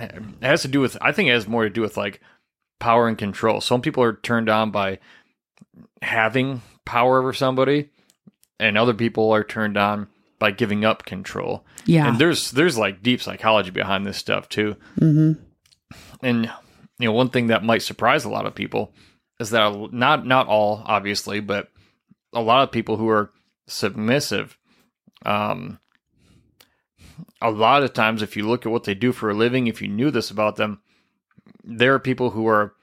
it 0.00 0.22
has 0.40 0.62
to 0.62 0.68
do 0.68 0.80
with 0.80 0.96
i 1.02 1.12
think 1.12 1.28
it 1.28 1.32
has 1.32 1.46
more 1.46 1.64
to 1.64 1.68
do 1.68 1.82
with 1.82 1.94
like 1.98 2.22
power 2.78 3.06
and 3.06 3.18
control 3.18 3.60
some 3.60 3.82
people 3.82 4.02
are 4.02 4.14
turned 4.16 4.48
on 4.48 4.70
by 4.70 4.98
having 6.00 6.62
power 6.86 7.18
over 7.18 7.34
somebody 7.34 7.90
and 8.58 8.78
other 8.78 8.94
people 8.94 9.30
are 9.30 9.44
turned 9.44 9.76
on 9.76 10.06
by 10.38 10.50
giving 10.50 10.84
up 10.84 11.04
control 11.04 11.64
Yeah. 11.84 12.08
and 12.08 12.18
there's 12.18 12.50
there's 12.50 12.78
like 12.78 13.02
deep 13.02 13.20
psychology 13.20 13.70
behind 13.70 14.06
this 14.06 14.16
stuff 14.16 14.48
too 14.48 14.76
hmm 14.98 15.32
and 16.22 16.50
you 16.98 17.08
know 17.08 17.12
one 17.12 17.30
thing 17.30 17.48
that 17.48 17.64
might 17.64 17.82
surprise 17.82 18.24
a 18.24 18.30
lot 18.30 18.46
of 18.46 18.54
people 18.54 18.92
is 19.40 19.50
that 19.50 19.92
not 19.92 20.26
not 20.26 20.46
all 20.46 20.82
obviously 20.86 21.40
but 21.40 21.68
a 22.32 22.40
lot 22.40 22.62
of 22.62 22.72
people 22.72 22.96
who 22.96 23.08
are 23.08 23.30
submissive 23.66 24.56
um 25.24 25.78
a 27.40 27.50
lot 27.50 27.82
of 27.82 27.92
times 27.92 28.22
if 28.22 28.36
you 28.36 28.46
look 28.46 28.66
at 28.66 28.72
what 28.72 28.84
they 28.84 28.94
do 28.94 29.12
for 29.12 29.30
a 29.30 29.34
living 29.34 29.66
if 29.66 29.80
you 29.80 29.88
knew 29.88 30.10
this 30.10 30.30
about 30.30 30.56
them 30.56 30.80
there 31.62 31.94
are 31.94 31.98
people 32.00 32.30
who 32.30 32.46
are 32.46 32.74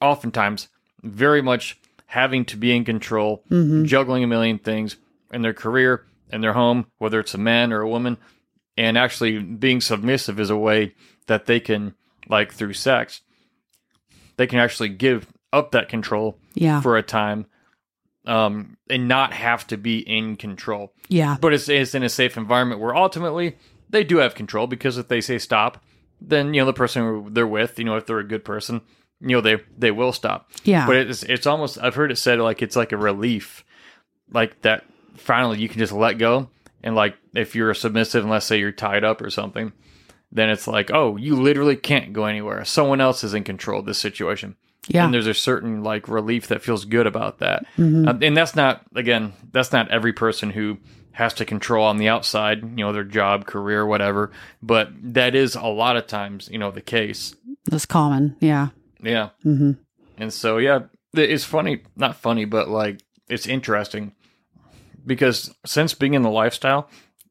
oftentimes 0.00 0.68
very 1.02 1.42
much 1.42 1.78
having 2.06 2.44
to 2.44 2.56
be 2.56 2.74
in 2.74 2.84
control 2.84 3.42
hmm 3.48 3.84
juggling 3.84 4.22
a 4.22 4.26
million 4.26 4.58
things 4.58 4.96
in 5.32 5.42
their 5.42 5.54
career 5.54 6.04
in 6.30 6.40
their 6.40 6.52
home 6.52 6.86
whether 6.98 7.18
it's 7.20 7.34
a 7.34 7.38
man 7.38 7.72
or 7.72 7.80
a 7.80 7.88
woman 7.88 8.16
and 8.76 8.96
actually 8.96 9.38
being 9.38 9.80
submissive 9.80 10.38
is 10.38 10.50
a 10.50 10.56
way 10.56 10.94
that 11.26 11.46
they 11.46 11.60
can 11.60 11.94
like 12.30 12.52
through 12.52 12.72
sex 12.72 13.20
they 14.36 14.46
can 14.46 14.58
actually 14.58 14.88
give 14.88 15.26
up 15.52 15.72
that 15.72 15.88
control 15.88 16.38
Yeah. 16.54 16.80
for 16.80 16.96
a 16.96 17.02
time 17.02 17.46
um 18.26 18.76
and 18.88 19.08
not 19.08 19.32
have 19.32 19.66
to 19.68 19.76
be 19.76 19.98
in 19.98 20.36
control 20.36 20.92
Yeah. 21.08 21.36
but 21.40 21.52
it's, 21.54 21.68
it's 21.68 21.94
in 21.94 22.02
a 22.02 22.08
safe 22.08 22.36
environment 22.36 22.80
where 22.80 22.94
ultimately 22.94 23.56
they 23.88 24.04
do 24.04 24.18
have 24.18 24.34
control 24.34 24.66
because 24.66 24.96
if 24.98 25.08
they 25.08 25.20
say 25.20 25.38
stop 25.38 25.82
then 26.20 26.52
you 26.54 26.60
know 26.60 26.66
the 26.66 26.72
person 26.72 27.32
they're 27.34 27.46
with 27.46 27.78
you 27.78 27.84
know 27.84 27.96
if 27.96 28.06
they're 28.06 28.18
a 28.18 28.24
good 28.24 28.44
person 28.44 28.82
you 29.20 29.28
know 29.30 29.40
they 29.40 29.56
they 29.76 29.90
will 29.90 30.12
stop 30.12 30.50
Yeah. 30.64 30.86
but 30.86 30.96
it's 30.96 31.22
it's 31.24 31.46
almost 31.46 31.78
I've 31.78 31.94
heard 31.94 32.12
it 32.12 32.16
said 32.16 32.38
like 32.38 32.62
it's 32.62 32.76
like 32.76 32.92
a 32.92 32.96
relief, 32.96 33.64
like 34.32 34.62
that 34.62 34.84
finally 35.16 35.58
you 35.58 35.68
can 35.68 35.78
just 35.78 35.92
let 35.92 36.14
go 36.18 36.48
and 36.82 36.94
like 36.94 37.16
if 37.34 37.54
you're 37.54 37.74
submissive 37.74 38.22
and 38.24 38.30
let's 38.30 38.46
say 38.46 38.58
you're 38.58 38.70
tied 38.72 39.02
up 39.04 39.20
or 39.20 39.28
something, 39.30 39.72
then 40.32 40.50
it's 40.50 40.66
like 40.66 40.90
oh 40.92 41.16
you 41.16 41.34
literally 41.36 41.76
can't 41.76 42.12
go 42.12 42.24
anywhere. 42.26 42.64
Someone 42.64 43.00
else 43.00 43.24
is 43.24 43.34
in 43.34 43.44
control 43.44 43.80
of 43.80 43.86
this 43.86 43.98
situation. 43.98 44.56
yeah. 44.88 45.04
And 45.04 45.12
there's 45.14 45.26
a 45.26 45.34
certain 45.34 45.82
like 45.82 46.08
relief 46.08 46.46
that 46.48 46.62
feels 46.62 46.84
good 46.84 47.06
about 47.06 47.38
that. 47.38 47.64
Mhm. 47.76 48.08
Um, 48.08 48.22
and 48.22 48.36
that's 48.36 48.54
not 48.56 48.82
again 48.94 49.32
that's 49.52 49.72
not 49.72 49.90
every 49.90 50.12
person 50.12 50.50
who 50.50 50.78
has 51.12 51.34
to 51.34 51.44
control 51.44 51.84
on 51.84 51.98
the 51.98 52.08
outside, 52.08 52.62
you 52.62 52.84
know, 52.84 52.92
their 52.92 53.04
job, 53.04 53.44
career, 53.44 53.84
whatever. 53.84 54.30
But 54.62 54.90
that 55.02 55.34
is 55.34 55.54
a 55.56 55.66
lot 55.66 55.96
of 55.96 56.06
times, 56.06 56.48
you 56.50 56.58
know, 56.58 56.70
the 56.70 56.80
case. 56.80 57.34
That's 57.66 57.84
common. 57.84 58.36
Yeah. 58.40 58.68
Yeah. 59.02 59.30
Mm-hmm. 59.44 59.72
And 60.18 60.32
so, 60.32 60.58
yeah, 60.58 60.80
it's 61.12 61.44
funny, 61.44 61.82
not 61.96 62.16
funny, 62.16 62.44
but 62.44 62.68
like 62.68 63.00
it's 63.28 63.46
interesting 63.46 64.12
because 65.04 65.54
since 65.66 65.94
being 65.94 66.14
in 66.14 66.22
the 66.22 66.30
lifestyle, 66.30 66.88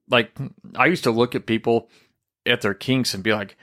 like 0.09 0.31
I 0.75 0.85
used 0.87 1.03
to 1.05 1.11
look 1.11 1.35
at 1.35 1.45
people 1.45 1.89
at 2.49 2.61
their 2.61 2.73
kinks 2.73 3.13
and 3.13 3.23
be 3.23 3.33
like, 3.33 3.55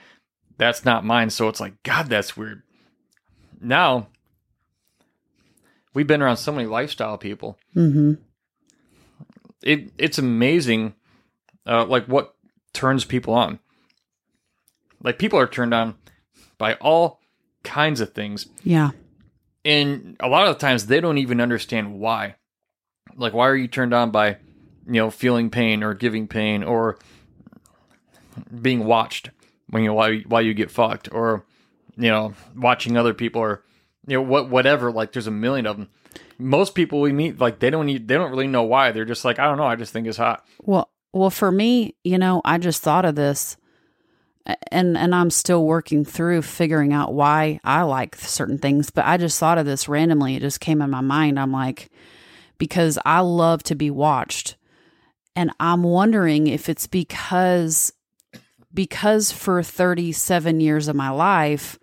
that's 0.57 0.83
not 0.85 1.05
mine. 1.05 1.29
So 1.29 1.47
it's 1.49 1.59
like, 1.59 1.81
God, 1.83 2.07
that's 2.07 2.35
weird. 2.37 2.63
Now, 3.61 4.07
we've 5.93 6.07
been 6.07 6.21
around 6.21 6.37
so 6.37 6.51
many 6.51 6.67
lifestyle 6.67 7.17
people. 7.17 7.57
hmm 7.73 8.13
It 9.63 9.91
it's 9.97 10.17
amazing, 10.17 10.93
uh, 11.65 11.85
like 11.85 12.05
what 12.05 12.35
turns 12.73 13.05
people 13.05 13.33
on. 13.33 13.59
Like 15.03 15.19
people 15.19 15.39
are 15.39 15.47
turned 15.47 15.73
on 15.73 15.95
by 16.57 16.73
all 16.75 17.19
kinds 17.63 17.99
of 18.01 18.13
things 18.13 18.47
Yeah. 18.63 18.91
and 19.65 20.15
a 20.21 20.27
lot 20.29 20.47
of 20.47 20.55
the 20.55 20.59
times 20.65 20.85
they 20.85 21.01
don't 21.01 21.17
even 21.17 21.41
understand 21.41 21.99
why 21.99 22.35
like 23.17 23.33
why 23.33 23.47
are 23.49 23.55
you 23.57 23.67
turned 23.67 23.93
on 23.93 24.09
by 24.09 24.29
you 24.85 24.93
know 24.93 25.09
feeling 25.11 25.49
pain 25.49 25.83
or 25.83 25.93
giving 25.93 26.27
pain 26.29 26.63
or 26.63 26.97
being 28.61 28.85
watched 28.85 29.29
when 29.69 29.83
you 29.83 29.93
while, 29.93 30.17
while 30.27 30.41
you 30.41 30.53
get 30.53 30.71
fucked 30.71 31.09
or 31.11 31.43
you 31.97 32.09
know 32.09 32.33
watching 32.55 32.97
other 32.97 33.13
people 33.13 33.41
or 33.41 33.63
you 34.07 34.17
know 34.17 34.21
what 34.21 34.49
whatever 34.49 34.91
like 34.91 35.11
there's 35.11 35.27
a 35.27 35.31
million 35.31 35.65
of 35.65 35.77
them 35.77 35.89
most 36.37 36.75
people 36.75 37.01
we 37.01 37.11
meet 37.11 37.39
like 37.39 37.59
they 37.59 37.69
don't 37.69 37.85
need, 37.85 38.07
they 38.07 38.15
don't 38.15 38.31
really 38.31 38.47
know 38.47 38.63
why 38.63 38.91
they're 38.91 39.05
just 39.05 39.25
like 39.25 39.39
i 39.39 39.45
don't 39.45 39.57
know 39.57 39.65
i 39.65 39.75
just 39.75 39.91
think 39.91 40.07
it's 40.07 40.17
hot 40.17 40.45
Well, 40.63 40.89
well, 41.13 41.29
for 41.29 41.51
me, 41.51 41.95
you 42.03 42.17
know, 42.17 42.41
I 42.45 42.57
just 42.57 42.83
thought 42.83 43.05
of 43.05 43.15
this, 43.15 43.57
and 44.71 44.97
and 44.97 45.15
I'm 45.15 45.31
still 45.31 45.65
working 45.65 46.05
through 46.05 46.43
figuring 46.43 46.93
out 46.93 47.13
why 47.13 47.59
I 47.63 47.83
like 47.83 48.15
certain 48.15 48.57
things. 48.57 48.91
But 48.91 49.05
I 49.05 49.17
just 49.17 49.39
thought 49.39 49.57
of 49.57 49.65
this 49.65 49.89
randomly. 49.89 50.35
It 50.35 50.41
just 50.41 50.59
came 50.59 50.81
in 50.81 50.89
my 50.89 51.01
mind. 51.01 51.39
I'm 51.39 51.51
like, 51.51 51.89
because 52.57 52.99
I 53.05 53.21
love 53.21 53.63
to 53.63 53.75
be 53.75 53.89
watched, 53.89 54.57
and 55.35 55.51
I'm 55.59 55.81
wondering 55.81 56.47
if 56.47 56.69
it's 56.69 56.87
because 56.87 57.93
because 58.77 59.31
for 59.31 59.63
37 59.63 60.61
years 60.61 60.87
of 60.87 60.95
my 60.95 61.09
life. 61.09 61.79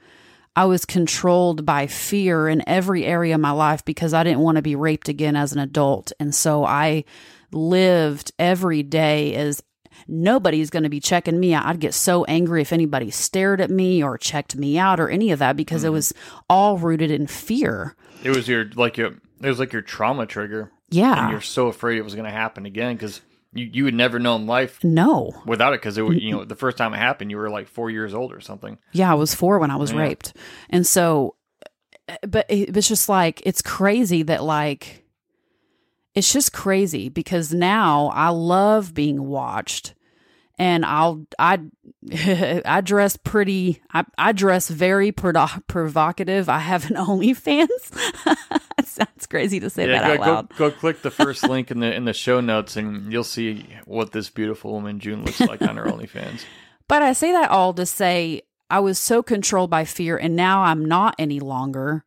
I 0.56 0.66
was 0.66 0.84
controlled 0.84 1.66
by 1.66 1.88
fear 1.88 2.48
in 2.48 2.62
every 2.68 3.04
area 3.04 3.34
of 3.34 3.40
my 3.40 3.50
life 3.50 3.84
because 3.84 4.14
I 4.14 4.22
didn't 4.22 4.38
want 4.38 4.54
to 4.54 4.62
be 4.62 4.76
raped 4.76 5.08
again 5.08 5.34
as 5.34 5.52
an 5.52 5.58
adult. 5.58 6.12
And 6.20 6.32
so 6.32 6.64
I 6.64 7.02
lived 7.50 8.30
every 8.38 8.84
day 8.84 9.34
as 9.34 9.60
nobody's 10.06 10.70
going 10.70 10.84
to 10.84 10.88
be 10.88 11.00
checking 11.00 11.40
me 11.40 11.52
out. 11.52 11.66
I'd 11.66 11.80
get 11.80 11.92
so 11.92 12.22
angry 12.26 12.62
if 12.62 12.72
anybody 12.72 13.10
stared 13.10 13.60
at 13.60 13.70
me 13.70 14.00
or 14.00 14.16
checked 14.16 14.54
me 14.54 14.78
out 14.78 15.00
or 15.00 15.08
any 15.08 15.32
of 15.32 15.40
that 15.40 15.56
because 15.56 15.82
it 15.82 15.88
mm. 15.88 15.94
was 15.94 16.14
all 16.48 16.78
rooted 16.78 17.10
in 17.10 17.26
fear. 17.26 17.96
it 18.22 18.30
was 18.30 18.46
your 18.46 18.66
like 18.76 18.96
your 18.96 19.14
it 19.42 19.48
was 19.48 19.58
like 19.58 19.72
your 19.72 19.82
trauma 19.82 20.26
trigger 20.26 20.60
and 20.60 20.70
Yeah. 20.90 21.30
you're 21.30 21.40
so 21.40 21.66
afraid 21.66 21.98
it 21.98 22.04
was 22.04 22.14
going 22.14 22.30
to 22.30 22.30
happen 22.30 22.64
again 22.64 22.94
because 22.94 23.20
you, 23.54 23.70
you 23.72 23.84
had 23.84 23.94
never 23.94 24.18
known 24.18 24.46
life 24.46 24.82
No. 24.84 25.32
without 25.46 25.72
it 25.72 25.80
because 25.80 25.96
it 25.98 26.02
was 26.02 26.16
you 26.16 26.32
know 26.32 26.44
the 26.44 26.56
first 26.56 26.76
time 26.76 26.92
it 26.94 26.98
happened 26.98 27.30
you 27.30 27.36
were 27.36 27.50
like 27.50 27.68
four 27.68 27.90
years 27.90 28.12
old 28.14 28.32
or 28.32 28.40
something 28.40 28.78
Yeah, 28.92 29.10
I 29.10 29.14
was 29.14 29.34
four 29.34 29.58
when 29.58 29.70
I 29.70 29.76
was 29.76 29.92
Yeah. 29.92 29.98
raped. 30.00 30.36
And 30.70 30.86
so, 30.86 31.36
eh, 32.08 32.16
but 32.26 32.46
it 32.48 32.74
was 32.74 32.88
just 32.88 33.08
like, 33.08 33.42
it's 33.46 33.62
crazy 33.62 34.22
that, 34.24 34.42
like, 34.42 35.04
it's 36.14 36.32
just 36.32 36.52
crazy 36.52 37.08
because 37.08 37.52
now 37.52 38.06
I 38.14 38.28
love 38.28 38.94
being 38.94 39.26
watched 39.26 39.94
and 40.58 40.84
I'll, 40.84 41.26
I, 41.38 41.60
I 42.64 42.80
dress 42.80 43.16
pretty, 43.16 43.82
I, 43.92 44.04
I 44.16 44.32
dress 44.32 44.68
very 44.68 45.12
provocative. 45.12 46.48
I 46.48 46.58
have 46.58 46.90
an 46.90 46.96
OnlyFans. 47.04 47.68
sounds 48.84 49.26
crazy 49.26 49.60
to 49.60 49.70
say 49.70 49.86
that 49.86 50.06
go, 50.06 50.12
out 50.12 50.20
loud. 50.20 50.48
Go, 50.56 50.70
go 50.70 50.76
click 50.76 51.02
the 51.02 51.10
first 51.10 51.42
link 51.48 51.70
in 51.70 51.80
the 51.80 51.92
in 51.92 52.04
the 52.04 52.12
show 52.12 52.40
notes, 52.40 52.76
and 52.76 53.12
you'll 53.12 53.24
see 53.24 53.66
what 53.84 54.12
this 54.12 54.30
beautiful 54.30 54.72
woman 54.72 55.00
June 55.00 55.24
looks 55.24 55.40
like 55.40 55.62
on 55.62 55.76
her 55.76 55.84
OnlyFans. 55.84 56.44
But 56.88 57.02
I 57.02 57.12
say 57.12 57.32
that 57.32 57.50
all 57.50 57.72
to 57.74 57.86
say 57.86 58.42
I 58.70 58.80
was 58.80 58.98
so 58.98 59.22
controlled 59.22 59.70
by 59.70 59.84
fear, 59.84 60.16
and 60.16 60.36
now 60.36 60.62
I'm 60.62 60.84
not 60.84 61.14
any 61.18 61.40
longer 61.40 62.04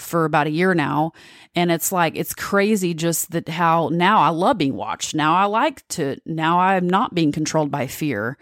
for 0.00 0.24
about 0.24 0.46
a 0.46 0.50
year 0.50 0.74
now. 0.74 1.12
And 1.54 1.70
it's 1.70 1.90
like, 1.92 2.16
it's 2.16 2.34
crazy 2.34 2.94
just 2.94 3.32
that 3.32 3.48
how 3.48 3.88
now 3.92 4.20
I 4.20 4.28
love 4.28 4.58
being 4.58 4.76
watched. 4.76 5.14
Now 5.14 5.34
I 5.34 5.44
like 5.46 5.86
to, 5.88 6.16
now 6.24 6.60
I'm 6.60 6.88
not 6.88 7.14
being 7.14 7.32
controlled 7.32 7.70
by 7.70 7.86
fear. 7.86 8.38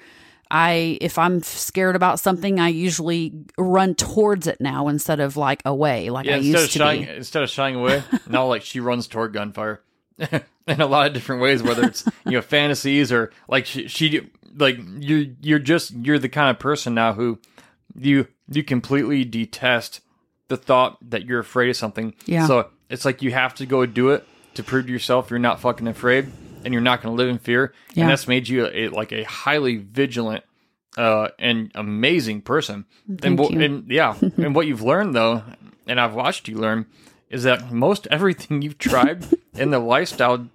I, 0.50 0.96
if 1.02 1.18
I'm 1.18 1.42
scared 1.42 1.94
about 1.96 2.20
something, 2.20 2.58
I 2.58 2.68
usually 2.68 3.34
run 3.58 3.94
towards 3.94 4.46
it 4.46 4.60
now 4.60 4.88
instead 4.88 5.20
of 5.20 5.36
like 5.36 5.60
away, 5.66 6.08
like 6.10 6.26
Yeah, 6.26 6.34
I 6.34 6.36
instead 6.36 6.54
of 6.54 6.60
used 6.62 6.72
to 6.72 6.78
shying 6.78 7.04
be. 7.04 7.10
instead 7.10 7.42
of 7.42 7.50
shying 7.50 7.74
away, 7.74 8.02
now 8.28 8.46
like 8.46 8.62
she 8.62 8.80
runs 8.80 9.06
toward 9.08 9.34
gunfire 9.34 9.82
in 10.18 10.80
a 10.80 10.86
lot 10.86 11.06
of 11.06 11.12
different 11.12 11.42
ways. 11.42 11.62
Whether 11.62 11.84
it's 11.84 12.06
you 12.24 12.32
know 12.32 12.40
fantasies 12.42 13.12
or 13.12 13.30
like 13.46 13.66
she, 13.66 13.88
she 13.88 14.26
like 14.56 14.78
you 14.98 15.36
you're 15.42 15.58
just 15.58 15.92
you're 15.92 16.18
the 16.18 16.30
kind 16.30 16.50
of 16.50 16.58
person 16.58 16.94
now 16.94 17.12
who 17.12 17.38
you 17.94 18.26
you 18.50 18.64
completely 18.64 19.24
detest 19.26 20.00
the 20.48 20.56
thought 20.56 20.98
that 21.10 21.24
you're 21.24 21.40
afraid 21.40 21.70
of 21.70 21.76
something. 21.76 22.14
Yeah. 22.26 22.46
So 22.46 22.70
it's 22.88 23.04
like 23.04 23.22
you 23.22 23.32
have 23.32 23.54
to 23.56 23.66
go 23.66 23.86
do 23.86 24.10
it 24.10 24.26
to 24.54 24.62
prove 24.62 24.86
to 24.86 24.92
yourself 24.92 25.30
you're 25.30 25.38
not 25.38 25.60
fucking 25.60 25.86
afraid 25.86 26.30
and 26.64 26.74
you're 26.74 26.82
not 26.82 27.02
going 27.02 27.14
to 27.14 27.22
live 27.22 27.30
in 27.30 27.38
fear. 27.38 27.72
Yeah. 27.94 28.02
And 28.02 28.10
that's 28.10 28.26
made 28.26 28.48
you 28.48 28.66
a, 28.66 28.88
like 28.88 29.12
a 29.12 29.22
highly 29.24 29.76
vigilant 29.76 30.44
uh, 30.96 31.28
and 31.38 31.70
amazing 31.74 32.42
person. 32.42 32.84
Thank 33.06 33.40
and, 33.40 33.50
you. 33.50 33.60
and 33.60 33.90
yeah, 33.90 34.16
and 34.36 34.54
what 34.54 34.66
you've 34.66 34.82
learned 34.82 35.14
though, 35.14 35.42
and 35.86 36.00
I've 36.00 36.14
watched 36.14 36.48
you 36.48 36.56
learn, 36.56 36.86
is 37.30 37.44
that 37.44 37.70
most 37.70 38.08
everything 38.10 38.62
you've 38.62 38.78
tried 38.78 39.26
in 39.54 39.70
the 39.70 39.78
lifestyle, 39.78 40.48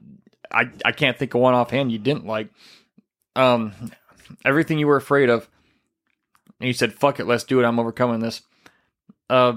I 0.52 0.70
I 0.84 0.92
can't 0.92 1.18
think 1.18 1.34
of 1.34 1.42
one 1.42 1.54
offhand 1.54 1.92
you 1.92 2.00
didn't 2.00 2.26
like. 2.26 2.50
Um, 3.36 3.74
everything 4.46 4.80
you 4.80 4.88
were 4.88 4.98
afraid 4.98 5.30
of, 5.30 5.50
and 6.60 6.68
you 6.68 6.74
said, 6.74 6.94
"Fuck 6.94 7.20
it, 7.20 7.26
let's 7.26 7.46
do 7.46 7.60
it. 7.60 7.66
I'm 7.66 7.80
overcoming 7.80 8.20
this." 8.20 8.42
Uh, 9.30 9.54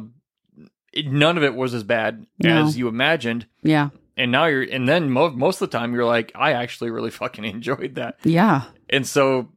none 1.04 1.36
of 1.36 1.44
it 1.44 1.54
was 1.54 1.74
as 1.74 1.82
bad 1.82 2.26
No. 2.38 2.64
as 2.64 2.76
you 2.78 2.88
imagined, 2.88 3.46
Yeah. 3.62 3.90
and 4.16 4.30
now 4.32 4.46
you're, 4.46 4.62
and 4.62 4.88
then 4.88 5.10
mo- 5.10 5.30
most 5.30 5.60
of 5.60 5.70
the 5.70 5.78
time 5.78 5.94
you're 5.94 6.04
like, 6.04 6.32
"I 6.34 6.52
actually 6.52 6.90
really 6.90 7.10
fucking 7.22 7.44
enjoyed 7.44 7.94
that," 7.96 8.16
Yeah. 8.24 8.62
and 8.88 9.06
so 9.06 9.48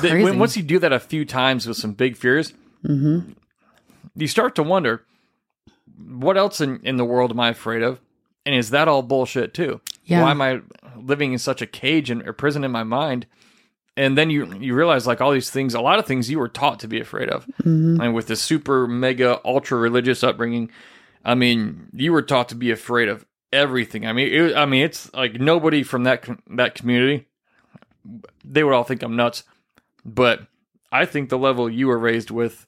th- 0.00 0.24
when, 0.24 0.38
once 0.38 0.56
you 0.56 0.62
do 0.62 0.78
that 0.80 0.92
a 0.92 0.98
few 1.00 1.24
times 1.24 1.66
with 1.66 1.76
some 1.76 1.92
big 1.92 2.16
fears, 2.16 2.52
hmm 2.84 3.20
you 4.16 4.26
start 4.26 4.56
to 4.56 4.62
wonder 4.64 5.04
what 6.08 6.36
else 6.36 6.60
in, 6.60 6.80
in 6.82 6.96
the 6.96 7.04
world 7.04 7.30
am 7.30 7.38
I 7.40 7.50
afraid 7.50 7.82
of? 7.82 8.00
And 8.44 8.54
is 8.54 8.70
that 8.70 8.88
all 8.88 9.02
bullshit 9.02 9.54
too? 9.54 9.80
Yeah. 10.06 10.22
Why 10.22 10.30
am 10.32 10.40
I 10.40 10.60
living 10.96 11.32
in 11.32 11.38
such 11.38 11.60
a 11.62 11.66
cage 11.66 12.10
and 12.10 12.22
a 12.26 12.32
prison 12.32 12.64
in 12.64 12.72
my 12.72 12.82
mind? 12.82 13.26
And 13.98 14.16
then 14.16 14.30
you 14.30 14.46
you 14.60 14.74
realize 14.74 15.06
like 15.08 15.20
all 15.20 15.32
these 15.32 15.50
things, 15.50 15.74
a 15.74 15.80
lot 15.80 15.98
of 15.98 16.06
things 16.06 16.30
you 16.30 16.38
were 16.38 16.48
taught 16.48 16.78
to 16.80 16.88
be 16.88 17.00
afraid 17.00 17.28
of. 17.28 17.44
hmm 17.62 18.00
And 18.00 18.14
with 18.14 18.28
the 18.28 18.36
super 18.36 18.86
mega 18.86 19.40
ultra 19.44 19.76
religious 19.76 20.22
upbringing, 20.22 20.70
I 21.24 21.34
mean, 21.34 21.88
you 21.92 22.12
were 22.12 22.22
taught 22.22 22.48
to 22.50 22.54
be 22.54 22.70
afraid 22.70 23.08
of 23.08 23.26
everything. 23.52 24.06
I 24.06 24.12
mean, 24.12 24.32
it, 24.32 24.56
I 24.56 24.66
mean, 24.66 24.84
it's 24.84 25.12
like 25.12 25.40
nobody 25.40 25.82
from 25.82 26.04
that 26.04 26.22
com- 26.22 26.42
that 26.56 26.76
community, 26.76 27.26
they 28.44 28.62
would 28.62 28.72
all 28.72 28.84
think 28.84 29.02
I'm 29.02 29.16
nuts. 29.16 29.42
But 30.04 30.46
I 30.92 31.04
think 31.04 31.28
the 31.28 31.38
level 31.38 31.68
you 31.68 31.88
were 31.88 31.98
raised 31.98 32.30
with 32.30 32.66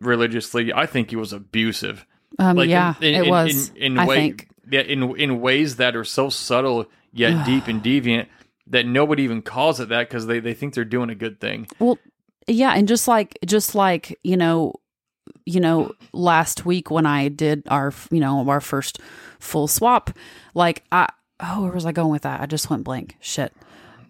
religiously, 0.00 0.72
I 0.72 0.86
think 0.86 1.12
it 1.12 1.16
was 1.16 1.32
abusive. 1.32 2.06
Um, 2.38 2.56
Like 2.56 2.70
yeah, 2.70 2.94
in, 3.00 3.14
in, 3.14 3.24
it 3.24 3.28
was. 3.28 3.68
in, 3.70 3.76
in 3.76 3.98
I 3.98 4.06
way, 4.06 4.16
think. 4.16 4.48
yeah, 4.70 4.80
in 4.80 5.02
in 5.16 5.40
ways 5.40 5.76
that 5.76 5.94
are 5.96 6.04
so 6.04 6.30
subtle 6.30 6.86
yet 7.12 7.44
deep 7.44 7.68
and 7.68 7.82
deviant 7.82 8.26
that 8.72 8.86
nobody 8.86 9.22
even 9.22 9.42
calls 9.42 9.80
it 9.80 9.90
that 9.90 10.08
because 10.08 10.26
they 10.26 10.40
they 10.40 10.54
think 10.54 10.74
they're 10.74 10.84
doing 10.84 11.10
a 11.10 11.14
good 11.14 11.40
thing. 11.40 11.68
Well, 11.78 11.98
yeah, 12.48 12.72
and 12.74 12.88
just 12.88 13.06
like 13.06 13.38
just 13.46 13.74
like 13.74 14.18
you 14.24 14.36
know, 14.36 14.74
you 15.46 15.60
know, 15.60 15.92
last 16.12 16.66
week 16.66 16.90
when 16.90 17.06
I 17.06 17.28
did 17.28 17.62
our 17.68 17.92
you 18.10 18.18
know 18.18 18.48
our 18.48 18.60
first 18.60 18.98
full 19.38 19.68
swap, 19.68 20.10
like 20.54 20.84
I 20.90 21.08
oh 21.40 21.62
where 21.62 21.72
was 21.72 21.86
I 21.86 21.92
going 21.92 22.10
with 22.10 22.22
that? 22.22 22.40
I 22.40 22.46
just 22.46 22.68
went 22.70 22.82
blank. 22.82 23.16
Shit. 23.20 23.52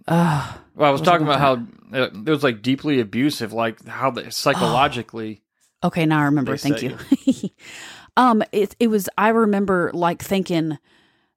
Well, 0.08 0.88
I 0.88 0.90
was 0.90 1.02
I 1.02 1.04
talking 1.04 1.26
about 1.26 1.40
how 1.40 1.54
uh, 1.92 2.08
it 2.12 2.28
was 2.28 2.42
like 2.42 2.62
deeply 2.62 3.00
abusive, 3.00 3.52
like 3.52 3.86
how 3.86 4.10
the, 4.10 4.30
psychologically. 4.30 5.42
Okay, 5.84 6.06
now 6.06 6.20
I 6.20 6.24
remember. 6.24 6.56
Thank 6.56 6.82
you. 6.82 6.96
um, 8.16 8.42
it 8.52 8.76
it 8.78 8.86
was. 8.88 9.08
I 9.18 9.28
remember 9.28 9.90
like 9.92 10.22
thinking, 10.22 10.78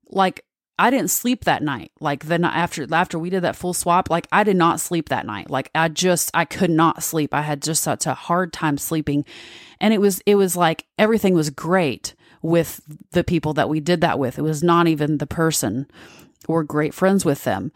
like 0.09 0.44
I 0.77 0.89
didn't 0.89 1.09
sleep 1.09 1.45
that 1.45 1.63
night. 1.63 1.91
Like 1.99 2.25
the 2.25 2.38
night 2.38 2.55
after 2.55 2.85
after 2.93 3.17
we 3.17 3.29
did 3.29 3.43
that 3.43 3.55
full 3.55 3.73
swap, 3.73 4.09
like 4.09 4.27
I 4.31 4.43
did 4.43 4.57
not 4.57 4.79
sleep 4.79 5.09
that 5.09 5.25
night. 5.25 5.49
Like 5.49 5.69
I 5.73 5.88
just 5.88 6.31
I 6.33 6.45
could 6.45 6.69
not 6.69 7.03
sleep. 7.03 7.33
I 7.33 7.41
had 7.41 7.61
just 7.61 7.83
such 7.83 8.05
a 8.05 8.13
hard 8.13 8.51
time 8.51 8.77
sleeping, 8.77 9.25
and 9.79 9.93
it 9.93 10.01
was 10.01 10.21
it 10.25 10.35
was 10.35 10.57
like 10.57 10.85
everything 10.97 11.33
was 11.33 11.49
great 11.49 12.13
with 12.41 12.81
the 13.11 13.23
people 13.23 13.53
that 13.53 13.69
we 13.69 13.79
did 13.79 14.01
that 14.01 14.19
with. 14.19 14.38
It 14.38 14.43
was 14.43 14.63
not 14.63 14.88
even 14.88 15.17
the 15.17 15.27
person. 15.27 15.88
We're 16.47 16.63
great 16.63 16.93
friends 16.93 17.25
with 17.25 17.43
them. 17.43 17.71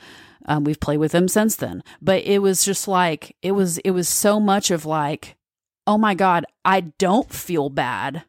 Um, 0.45 0.63
we've 0.63 0.79
played 0.79 0.97
with 0.97 1.12
them 1.12 1.27
since 1.27 1.55
then, 1.55 1.83
but 2.01 2.23
it 2.23 2.39
was 2.39 2.65
just 2.65 2.88
like 2.88 3.35
it 3.41 3.53
was. 3.53 3.77
It 3.79 3.91
was 3.91 4.09
so 4.09 4.39
much 4.39 4.71
of 4.71 4.85
like 4.85 5.35
oh 5.88 5.97
my 5.97 6.13
God, 6.13 6.45
I 6.63 6.81
don't 6.81 7.33
feel 7.33 7.69
bad 7.69 8.23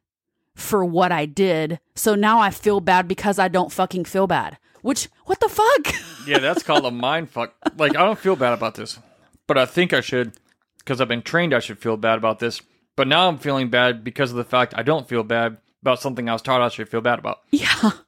for 0.61 0.85
what 0.85 1.11
I 1.13 1.27
did. 1.27 1.81
So 1.95 2.15
now 2.15 2.41
I 2.41 2.51
feel 2.51 2.81
bad 2.81 3.09
because 3.09 3.39
I 3.39 3.49
don't 3.49 3.73
fucking 3.73 4.05
feel 4.05 4.27
bad. 4.27 4.59
Which, 4.83 5.09
what 5.27 5.41
the 5.41 5.49
fuck? 5.49 5.95
yeah, 6.27 6.39
that's 6.39 6.63
called 6.63 6.87
a 6.87 6.91
mind 6.91 7.31
fuck. 7.31 7.55
Like 7.77 7.97
I 7.97 8.05
don't 8.05 8.19
feel 8.19 8.37
bad 8.37 8.53
about 8.55 8.75
this, 8.75 8.99
but 9.47 9.59
I 9.59 9.67
think 9.67 9.93
I 9.93 10.01
should 10.01 10.33
because 10.79 11.01
I've 11.01 11.09
been 11.09 11.23
trained. 11.23 11.53
I 11.55 11.59
should 11.61 11.79
feel 11.79 11.97
bad 11.97 12.17
about 12.19 12.39
this, 12.39 12.63
but 12.97 13.07
now 13.09 13.29
I'm 13.29 13.39
feeling 13.39 13.69
bad 13.69 14.03
because 14.05 14.31
of 14.31 14.37
the 14.37 14.45
fact 14.45 14.75
I 14.77 14.83
don't 14.83 15.09
feel 15.09 15.23
bad 15.23 15.59
about 15.83 16.01
something 16.01 16.29
I 16.29 16.33
was 16.33 16.43
taught 16.43 16.63
I 16.63 16.69
should 16.69 16.89
feel 16.89 17.01
bad 17.01 17.19
about. 17.19 17.41
yeah. 17.51 17.91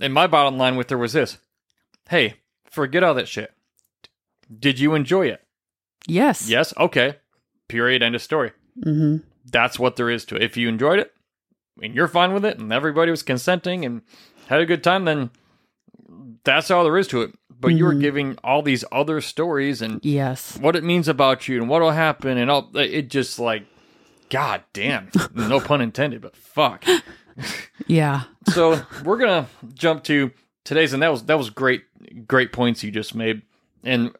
And 0.00 0.12
my 0.12 0.26
bottom 0.26 0.58
line 0.58 0.74
with 0.76 0.90
her 0.90 0.98
was 0.98 1.12
this: 1.12 1.38
Hey, 2.08 2.34
forget 2.68 3.04
all 3.04 3.14
that 3.14 3.28
shit. 3.28 3.52
Did 4.58 4.80
you 4.80 4.94
enjoy 4.94 5.28
it? 5.28 5.40
Yes. 6.08 6.48
Yes. 6.48 6.74
Okay. 6.76 7.16
Period. 7.68 8.02
End 8.02 8.14
of 8.16 8.20
story. 8.22 8.50
hmm 8.82 9.18
that's 9.50 9.78
what 9.78 9.96
there 9.96 10.10
is 10.10 10.24
to 10.26 10.36
it. 10.36 10.42
If 10.42 10.56
you 10.56 10.68
enjoyed 10.68 10.98
it 10.98 11.12
and 11.82 11.94
you're 11.94 12.08
fine 12.08 12.32
with 12.32 12.44
it 12.44 12.58
and 12.58 12.72
everybody 12.72 13.10
was 13.10 13.22
consenting 13.22 13.84
and 13.84 14.02
had 14.48 14.60
a 14.60 14.66
good 14.66 14.82
time, 14.84 15.04
then 15.04 15.30
that's 16.44 16.70
all 16.70 16.84
there 16.84 16.98
is 16.98 17.08
to 17.08 17.22
it. 17.22 17.34
But 17.58 17.68
you 17.68 17.84
were 17.84 17.94
Mhm. 17.94 18.00
giving 18.00 18.38
all 18.44 18.62
these 18.62 18.84
other 18.92 19.20
stories 19.20 19.80
and 19.80 20.00
Yes. 20.04 20.58
what 20.58 20.76
it 20.76 20.84
means 20.84 21.08
about 21.08 21.48
you 21.48 21.60
and 21.60 21.68
what 21.68 21.80
will 21.82 21.92
happen 21.92 22.36
and 22.36 22.50
all 22.50 22.70
it 22.74 23.08
just 23.08 23.38
like 23.38 23.64
god 24.30 24.62
damn 24.72 25.08
no 25.34 25.60
pun 25.60 25.80
intended 25.80 26.20
but 26.20 26.34
fuck 26.36 26.84
Yeah. 27.86 28.22
so 28.48 28.80
we're 29.04 29.18
gonna 29.18 29.46
jump 29.74 30.02
to 30.04 30.30
today's 30.64 30.92
and 30.92 31.02
that 31.02 31.10
was 31.10 31.24
that 31.24 31.38
was 31.38 31.50
great 31.50 31.84
great 32.26 32.52
points 32.52 32.82
you 32.82 32.90
just 32.90 33.14
made 33.14 33.42
and 33.82 34.12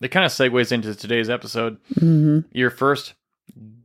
it 0.00 0.08
kind 0.08 0.26
of 0.26 0.32
segues 0.32 0.72
into 0.72 0.94
today's 0.94 1.30
episode 1.30 1.78
hmm 1.98 2.40
your 2.52 2.70
first 2.70 3.14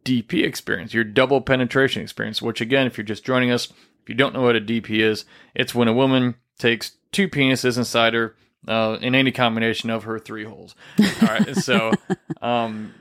DP 0.05 0.43
experience, 0.43 0.93
your 0.93 1.03
double 1.03 1.41
penetration 1.41 2.01
experience, 2.01 2.41
which 2.41 2.62
again, 2.62 2.88
if 2.88 2.97
you're 2.97 3.05
just 3.05 3.25
joining 3.25 3.51
us, 3.51 3.67
if 4.01 4.09
you 4.09 4.15
don't 4.15 4.33
know 4.33 4.41
what 4.41 4.55
a 4.55 4.62
DP 4.62 4.99
is, 4.99 5.25
it's 5.55 5.73
when 5.73 5.88
a 5.88 5.93
woman 5.93 6.36
takes 6.57 6.97
two 7.12 7.29
penises 7.29 7.77
inside 7.77 8.13
her 8.13 8.36
uh, 8.67 8.97
in 9.01 9.15
any 9.15 9.31
combination 9.31 9.89
of 9.89 10.03
her 10.03 10.19
three 10.19 10.43
holes. 10.43 10.75
All 10.99 11.27
right. 11.27 11.55
so 11.55 11.91
um, 12.41 12.93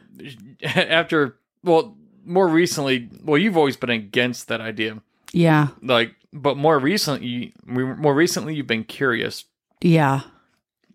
after, 0.63 1.37
well, 1.65 1.97
more 2.25 2.49
recently, 2.49 3.11
well, 3.25 3.39
you've 3.39 3.57
always 3.57 3.77
been 3.77 3.91
against 3.91 4.49
that 4.49 4.61
idea. 4.61 5.03
Yeah. 5.33 5.69
Like, 5.83 6.15
but 6.33 6.57
more 6.57 6.79
recently, 6.79 7.53
more 7.67 8.15
recently, 8.15 8.55
you've 8.55 8.67
been 8.67 8.85
curious. 8.85 9.45
Yeah. 9.81 10.21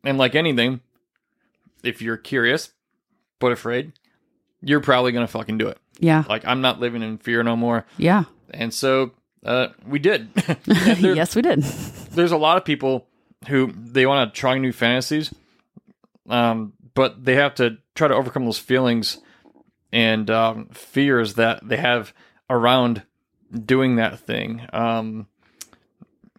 And 0.04 0.18
like 0.18 0.36
anything, 0.36 0.82
if 1.84 2.02
you're 2.02 2.18
curious 2.18 2.72
but 3.40 3.52
afraid, 3.52 3.94
you're 4.62 4.82
probably 4.82 5.12
going 5.12 5.26
to 5.26 5.32
fucking 5.32 5.58
do 5.58 5.68
it. 5.68 5.78
Yeah. 6.00 6.24
Like 6.28 6.46
I'm 6.46 6.62
not 6.62 6.80
living 6.80 7.02
in 7.02 7.18
fear 7.18 7.44
no 7.44 7.56
more. 7.56 7.86
Yeah. 7.98 8.24
And 8.52 8.74
so 8.74 9.12
uh, 9.46 9.68
we 9.86 10.00
did. 10.00 10.34
There- 10.66 11.16
yes, 11.16 11.36
we 11.36 11.42
did. 11.42 11.62
There's 11.64 12.32
a 12.32 12.38
lot 12.38 12.58
of 12.58 12.66
people 12.66 13.08
who 13.48 13.72
they 13.76 14.06
want 14.06 14.34
to 14.34 14.40
try 14.40 14.58
new 14.58 14.72
fantasies, 14.72 15.34
um, 16.30 16.74
but 16.94 17.24
they 17.24 17.36
have 17.36 17.56
to 17.56 17.78
try 17.96 18.08
to 18.08 18.16
overcome 18.16 18.46
those 18.46 18.58
feelings 18.60 19.20
and 19.92 20.30
um, 20.30 20.68
fears 20.74 21.36
that 21.36 21.68
they 21.68 21.78
have 21.78 22.14
around 22.50 23.04
doing 23.66 23.96
that 23.98 24.20
thing. 24.20 24.68
Um, 24.74 25.28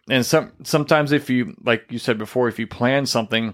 and 0.09 0.25
some 0.25 0.51
sometimes 0.63 1.11
if 1.11 1.29
you 1.29 1.55
like 1.63 1.85
you 1.89 1.99
said 1.99 2.17
before, 2.17 2.47
if 2.47 2.59
you 2.59 2.67
plan 2.67 3.05
something, 3.05 3.53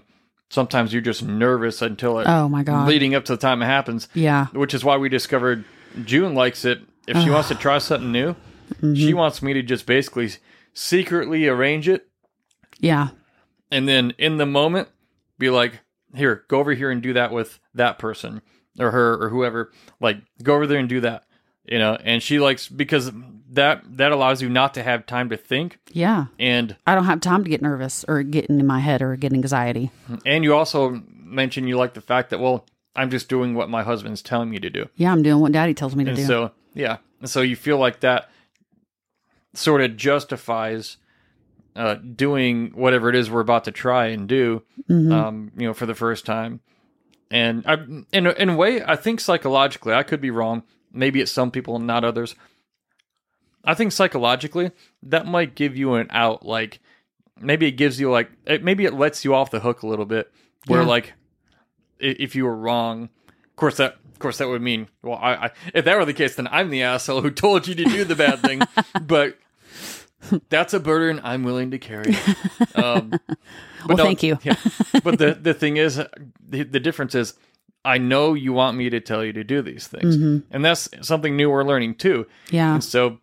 sometimes 0.50 0.92
you're 0.92 1.02
just 1.02 1.22
nervous 1.22 1.82
until 1.82 2.18
it 2.18 2.26
Oh 2.28 2.48
my 2.48 2.62
God. 2.62 2.88
leading 2.88 3.14
up 3.14 3.24
to 3.26 3.32
the 3.32 3.38
time 3.38 3.62
it 3.62 3.66
happens 3.66 4.08
Yeah. 4.14 4.46
which 4.52 4.74
is 4.74 4.84
why 4.84 4.96
we 4.96 5.08
discovered 5.08 5.64
June 6.04 6.34
likes 6.34 6.64
it. 6.64 6.80
If 7.08 7.22
she 7.22 7.30
wants 7.30 7.48
to 7.48 7.54
try 7.54 7.78
something 7.78 8.10
new, 8.12 8.34
she 8.80 8.86
mm-hmm. 9.10 9.16
wants 9.16 9.40
me 9.42 9.52
to 9.54 9.62
just 9.62 9.86
basically 9.86 10.30
secretly 10.74 11.46
arrange 11.48 11.88
it 11.88 12.08
Yeah. 12.80 13.08
and 13.70 13.88
then 13.88 14.12
in 14.18 14.36
the 14.36 14.46
moment 14.46 14.88
be 15.38 15.50
like 15.50 15.80
here 16.14 16.44
go 16.48 16.58
over 16.60 16.74
here 16.74 16.90
and 16.90 17.02
do 17.02 17.12
that 17.14 17.32
with 17.32 17.58
that 17.74 17.98
person 17.98 18.42
or 18.78 18.90
her 18.90 19.22
or 19.22 19.28
whoever 19.30 19.72
like 20.00 20.18
go 20.42 20.54
over 20.54 20.66
there 20.66 20.78
and 20.78 20.88
do 20.88 21.00
that 21.00 21.24
you 21.64 21.78
know 21.78 21.96
and 22.04 22.22
she 22.22 22.38
likes 22.38 22.68
because 22.68 23.10
that 23.52 23.82
that 23.96 24.10
allows 24.12 24.42
you 24.42 24.48
not 24.48 24.74
to 24.74 24.82
have 24.82 25.06
time 25.06 25.28
to 25.30 25.36
think 25.36 25.78
Yeah. 25.92 26.26
and 26.38 26.76
I 26.86 26.94
don't 26.94 27.04
have 27.04 27.20
time 27.20 27.44
to 27.44 27.50
get 27.50 27.62
nervous 27.62 28.04
or 28.08 28.22
get 28.22 28.46
in 28.46 28.66
my 28.66 28.80
head 28.80 29.02
or 29.02 29.14
get 29.16 29.32
anxiety. 29.32 29.90
and 30.24 30.42
you 30.44 30.54
also 30.54 31.02
mentioned 31.18 31.68
you 31.68 31.76
like 31.76 31.94
the 31.94 32.00
fact 32.00 32.30
that 32.30 32.40
well 32.40 32.64
i'm 32.94 33.10
just 33.10 33.28
doing 33.28 33.54
what 33.54 33.68
my 33.68 33.82
husband's 33.82 34.22
telling 34.22 34.48
me 34.48 34.58
to 34.58 34.70
do 34.70 34.88
Yeah, 34.96 35.12
I'm 35.12 35.22
doing 35.22 35.40
what 35.40 35.52
daddy 35.52 35.74
tells 35.74 35.94
me 35.96 36.04
to 36.04 36.10
and 36.10 36.16
do. 36.16 36.24
so 36.24 36.50
yeah 36.74 36.96
and 37.20 37.28
so 37.30 37.40
you 37.42 37.56
feel 37.56 37.78
like 37.78 38.00
that 38.00 38.30
sort 39.54 39.80
of 39.80 39.96
justifies 39.96 40.96
uh, 41.74 41.94
doing 41.94 42.70
whatever 42.74 43.08
it 43.10 43.14
is 43.16 43.30
we're 43.30 43.40
about 43.40 43.64
to 43.64 43.70
try 43.72 44.06
and 44.06 44.28
do 44.28 44.62
Mhm. 44.88 45.12
um, 45.12 45.52
you 45.56 45.66
know 45.66 45.74
for 45.74 45.86
the 45.86 45.94
first 45.94 46.24
time 46.26 46.60
and 47.30 47.64
I, 47.66 47.74
in, 48.12 48.26
a, 48.26 48.30
in 48.30 48.48
a 48.50 48.56
way 48.56 48.82
i 48.84 48.96
think 48.96 49.20
psychologically 49.20 49.92
i 49.92 50.02
could 50.02 50.20
be 50.20 50.30
wrong 50.30 50.62
maybe 50.92 51.20
it's 51.20 51.32
some 51.32 51.50
people 51.50 51.76
and 51.76 51.86
not 51.86 52.04
others 52.04 52.34
i 53.66 53.74
think 53.74 53.92
psychologically 53.92 54.70
that 55.02 55.26
might 55.26 55.54
give 55.54 55.76
you 55.76 55.94
an 55.94 56.06
out 56.10 56.44
like 56.46 56.80
maybe 57.40 57.66
it 57.66 57.72
gives 57.72 58.00
you 58.00 58.10
like 58.10 58.30
it, 58.46 58.62
maybe 58.64 58.84
it 58.84 58.94
lets 58.94 59.24
you 59.24 59.34
off 59.34 59.50
the 59.50 59.60
hook 59.60 59.82
a 59.82 59.86
little 59.86 60.06
bit 60.06 60.30
where 60.66 60.82
Yeah. 60.82 60.86
like 60.88 61.12
if 61.98 62.34
you 62.34 62.44
were 62.44 62.56
wrong 62.56 63.08
of 63.28 63.56
course 63.56 63.76
that 63.78 63.96
of 64.12 64.18
course 64.18 64.38
that 64.38 64.48
would 64.48 64.62
mean 64.62 64.88
well 65.02 65.18
I, 65.20 65.34
I 65.34 65.50
if 65.74 65.84
that 65.84 65.96
were 65.96 66.04
the 66.04 66.14
case 66.14 66.34
then 66.36 66.48
i'm 66.50 66.70
the 66.70 66.82
asshole 66.82 67.20
who 67.22 67.30
told 67.30 67.66
you 67.66 67.74
to 67.74 67.84
do 67.84 68.04
the 68.04 68.16
bad 68.16 68.40
thing 68.40 68.62
but 69.02 69.38
that's 70.48 70.74
a 70.74 70.80
burden 70.80 71.20
i'm 71.24 71.42
willing 71.44 71.70
to 71.70 71.78
carry 71.78 72.14
um 72.74 73.10
but 73.86 73.98
Well, 73.98 74.06
thank 74.06 74.24
you. 74.24 74.36
yeah. 74.42 74.56
But 75.04 75.20
the 75.20 75.38
the 75.40 75.54
thing 75.54 75.76
is, 75.76 75.94
the, 76.44 76.64
the 76.64 76.80
difference 76.80 77.14
is, 77.14 77.34
I 77.84 77.98
know 77.98 78.34
you 78.34 78.52
want 78.52 78.76
me 78.76 78.90
to 78.90 78.98
tell 78.98 79.24
you 79.24 79.32
to 79.34 79.44
do 79.44 79.62
these 79.62 79.86
things, 79.86 80.16
Mhm. 80.16 80.42
and 80.50 80.64
that's 80.64 80.88
something 81.02 81.36
new 81.36 81.50
we're 81.50 81.62
learning 81.62 81.94
too. 81.94 82.26
Yeah. 82.50 82.74
And 82.74 82.82
so, 82.82 83.18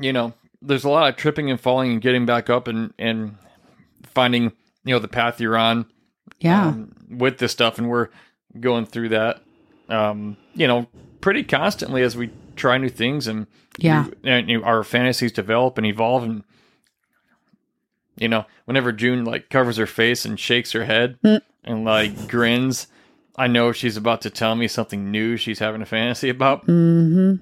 you 0.00 0.12
know, 0.12 0.32
there's 0.62 0.84
a 0.84 0.88
lot 0.90 1.08
of 1.08 1.16
tripping 1.16 1.50
and 1.50 1.60
falling 1.60 1.92
and 1.92 2.00
getting 2.00 2.26
back 2.26 2.48
up 2.50 2.68
and 2.68 2.92
and 2.98 3.36
finding 4.04 4.44
you 4.84 4.94
know 4.94 4.98
the 4.98 5.08
path 5.08 5.40
you're 5.40 5.56
on 5.56 5.86
Yeah. 6.40 6.68
um, 6.68 6.92
with 7.10 7.38
this 7.38 7.52
stuff, 7.52 7.78
and 7.78 7.88
we're 7.88 8.08
going 8.58 8.86
through 8.86 9.10
that, 9.10 9.42
um, 9.88 10.36
you 10.54 10.66
know, 10.66 10.86
pretty 11.20 11.42
constantly 11.44 12.02
as 12.02 12.16
we 12.16 12.30
try 12.56 12.78
new 12.78 12.88
things 12.88 13.26
and 13.26 13.46
Yeah. 13.78 14.06
and 14.24 14.48
you 14.48 14.62
our 14.64 14.82
fantasies 14.84 15.32
develop 15.32 15.76
and 15.78 15.86
evolve 15.86 16.22
and. 16.24 16.44
You 18.18 18.28
know, 18.28 18.46
whenever 18.64 18.92
June 18.92 19.26
like 19.26 19.50
covers 19.50 19.76
her 19.76 19.86
face 19.86 20.24
and 20.24 20.40
shakes 20.40 20.72
her 20.72 20.86
head 20.86 21.18
Mm. 21.22 21.40
and 21.64 21.84
like 21.84 22.28
grins, 22.28 22.86
I 23.36 23.46
know 23.46 23.72
she's 23.72 23.98
about 23.98 24.22
to 24.22 24.30
tell 24.30 24.54
me 24.54 24.68
something 24.68 25.10
new 25.10 25.36
she's 25.36 25.58
having 25.58 25.82
a 25.82 25.86
fantasy 25.86 26.30
about, 26.30 26.64
hmm 26.64 27.34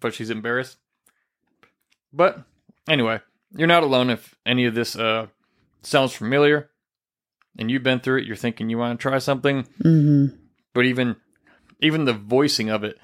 but 0.00 0.12
she's 0.14 0.28
embarrassed. 0.28 0.76
But 2.12 2.42
anyway, 2.88 3.20
you're 3.54 3.66
not 3.68 3.82
alone 3.82 4.10
if 4.10 4.34
any 4.46 4.66
of 4.66 4.74
this 4.74 4.96
uh, 4.96 5.26
sounds 5.82 6.12
familiar 6.14 6.70
and 7.58 7.70
you've 7.70 7.82
been 7.82 8.00
through 8.00 8.18
it, 8.18 8.26
you're 8.26 8.36
thinking 8.36 8.70
you 8.70 8.78
want 8.78 8.98
to 8.98 9.02
try 9.02 9.18
something, 9.18 9.66
hmm 9.82 10.26
but 10.74 10.84
even 10.84 11.16
even 11.80 12.04
the 12.04 12.12
voicing 12.12 12.68
of 12.70 12.84
it 12.84 12.98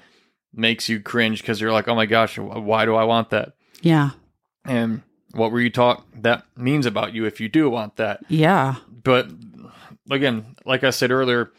makes 0.53 0.87
you 0.87 0.99
cringe 1.01 1.41
because 1.41 1.59
you're 1.59 1.73
like, 1.73 1.87
oh 1.87 1.95
my 1.95 2.05
gosh, 2.05 2.37
why 2.37 2.85
do 2.85 2.95
I 2.95 3.03
want 3.03 3.29
that? 3.31 3.53
Yeah. 3.81 4.11
And 4.63 5.01
what 5.31 5.51
were 5.51 5.59
you 5.59 5.69
taught 5.69 6.03
that 6.21 6.45
means 6.55 6.85
about 6.85 7.13
you 7.13 7.25
if 7.25 7.41
you 7.41 7.49
do 7.49 7.69
want 7.69 7.97
that? 7.97 8.21
Yeah. 8.29 8.75
But 8.89 9.29
again, 10.09 10.55
like 10.65 10.83
I 10.83 10.91
said 10.91 11.11
earlier, 11.11 11.51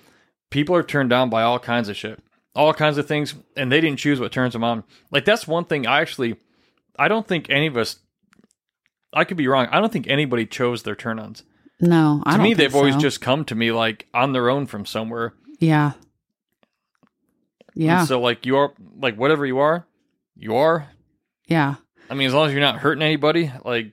people 0.51 0.75
are 0.75 0.83
turned 0.83 1.11
down 1.11 1.29
by 1.29 1.43
all 1.43 1.59
kinds 1.59 1.89
of 1.89 1.97
shit, 1.97 2.23
all 2.55 2.73
kinds 2.73 2.97
of 2.97 3.07
things, 3.07 3.35
and 3.57 3.71
they 3.71 3.81
didn't 3.81 3.99
choose 3.99 4.19
what 4.19 4.33
turns 4.33 4.55
them 4.55 4.65
on. 4.65 4.85
Like 5.11 5.25
that's 5.27 5.47
one 5.47 5.65
thing 5.65 5.87
I 5.87 6.01
actually, 6.01 6.37
I 6.99 7.09
don't 7.09 7.27
think 7.27 7.47
any 7.51 7.67
of 7.67 7.77
us. 7.77 7.97
I 9.13 9.25
could 9.25 9.37
be 9.37 9.49
wrong. 9.49 9.67
I 9.71 9.81
don't 9.81 9.93
think 9.93 10.09
anybody 10.09 10.47
chose 10.47 10.83
their 10.83 10.95
turn 10.97 11.19
ons. 11.19 11.43
No, 11.81 12.23
I 12.27 12.37
To 12.37 12.43
me, 12.43 12.55
they've 12.55 12.75
always 12.75 12.97
just 12.97 13.21
come 13.21 13.45
to 13.47 13.55
me 13.55 13.71
like 13.73 14.07
on 14.15 14.33
their 14.33 14.49
own 14.51 14.67
from 14.67 14.87
somewhere. 14.87 15.35
Yeah. 15.61 15.93
Yeah. 17.75 18.01
And 18.01 18.09
so 18.09 18.21
like 18.21 18.47
you 18.47 18.57
are 18.57 18.73
like 18.99 19.17
whatever 19.17 19.45
you 19.47 19.59
are, 19.59 19.87
you 20.37 20.57
are. 20.57 20.89
yeah. 21.47 21.77
I 22.09 22.15
mean, 22.15 22.29
as 22.29 22.35
long 22.35 22.47
as 22.47 22.53
you're 22.53 22.61
not 22.61 22.79
hurting 22.79 23.03
anybody, 23.03 23.51
like 23.65 23.93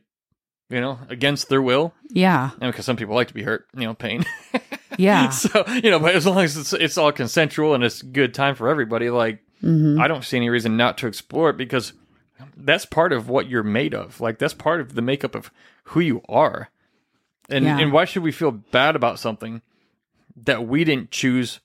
you 0.69 0.79
know, 0.81 0.99
against 1.09 1.49
their 1.49 1.61
will. 1.61 1.93
Yeah. 2.09 2.51
because 2.59 2.85
some 2.85 2.95
people 2.95 3.15
like 3.15 3.27
to 3.29 3.33
be 3.33 3.43
hurt, 3.43 3.67
you 3.75 3.85
know, 3.85 3.93
pain. 3.93 4.25
Yeah. 4.99 5.29
so 5.29 5.63
you 5.67 5.89
know, 5.89 5.97
but 5.97 6.13
as 6.13 6.27
long 6.27 6.37
as 6.43 6.55
it's 6.55 6.71
it's 6.71 6.99
all 6.99 7.11
consensual 7.11 7.73
and 7.73 7.83
it's 7.83 8.01
a 8.03 8.05
good 8.05 8.31
time 8.35 8.53
for 8.53 8.69
everybody, 8.69 9.09
like 9.09 9.39
hmm 9.61 9.99
I 9.99 10.07
don't 10.07 10.23
see 10.23 10.37
any 10.37 10.49
reason 10.49 10.77
not 10.77 10.99
to 10.99 11.07
explore 11.07 11.49
it 11.49 11.57
because 11.57 11.93
that's 12.57 12.85
part 12.85 13.13
of 13.13 13.29
what 13.29 13.47
you're 13.47 13.63
made 13.63 13.93
of. 13.93 14.19
Like 14.21 14.39
that's 14.39 14.53
part 14.53 14.81
of 14.81 14.95
the 14.95 15.01
makeup 15.01 15.35
of 15.35 15.51
who 15.85 15.99
you 15.99 16.21
are. 16.29 16.69
And 17.49 17.65
Yeah. 17.65 17.79
and 17.79 17.91
why 17.91 18.05
should 18.05 18.23
we 18.23 18.31
feel 18.31 18.51
bad 18.51 18.95
about 18.95 19.19
something 19.19 19.61
that 20.35 20.65
we 20.67 20.83
didn't 20.83 21.11
choose 21.11 21.59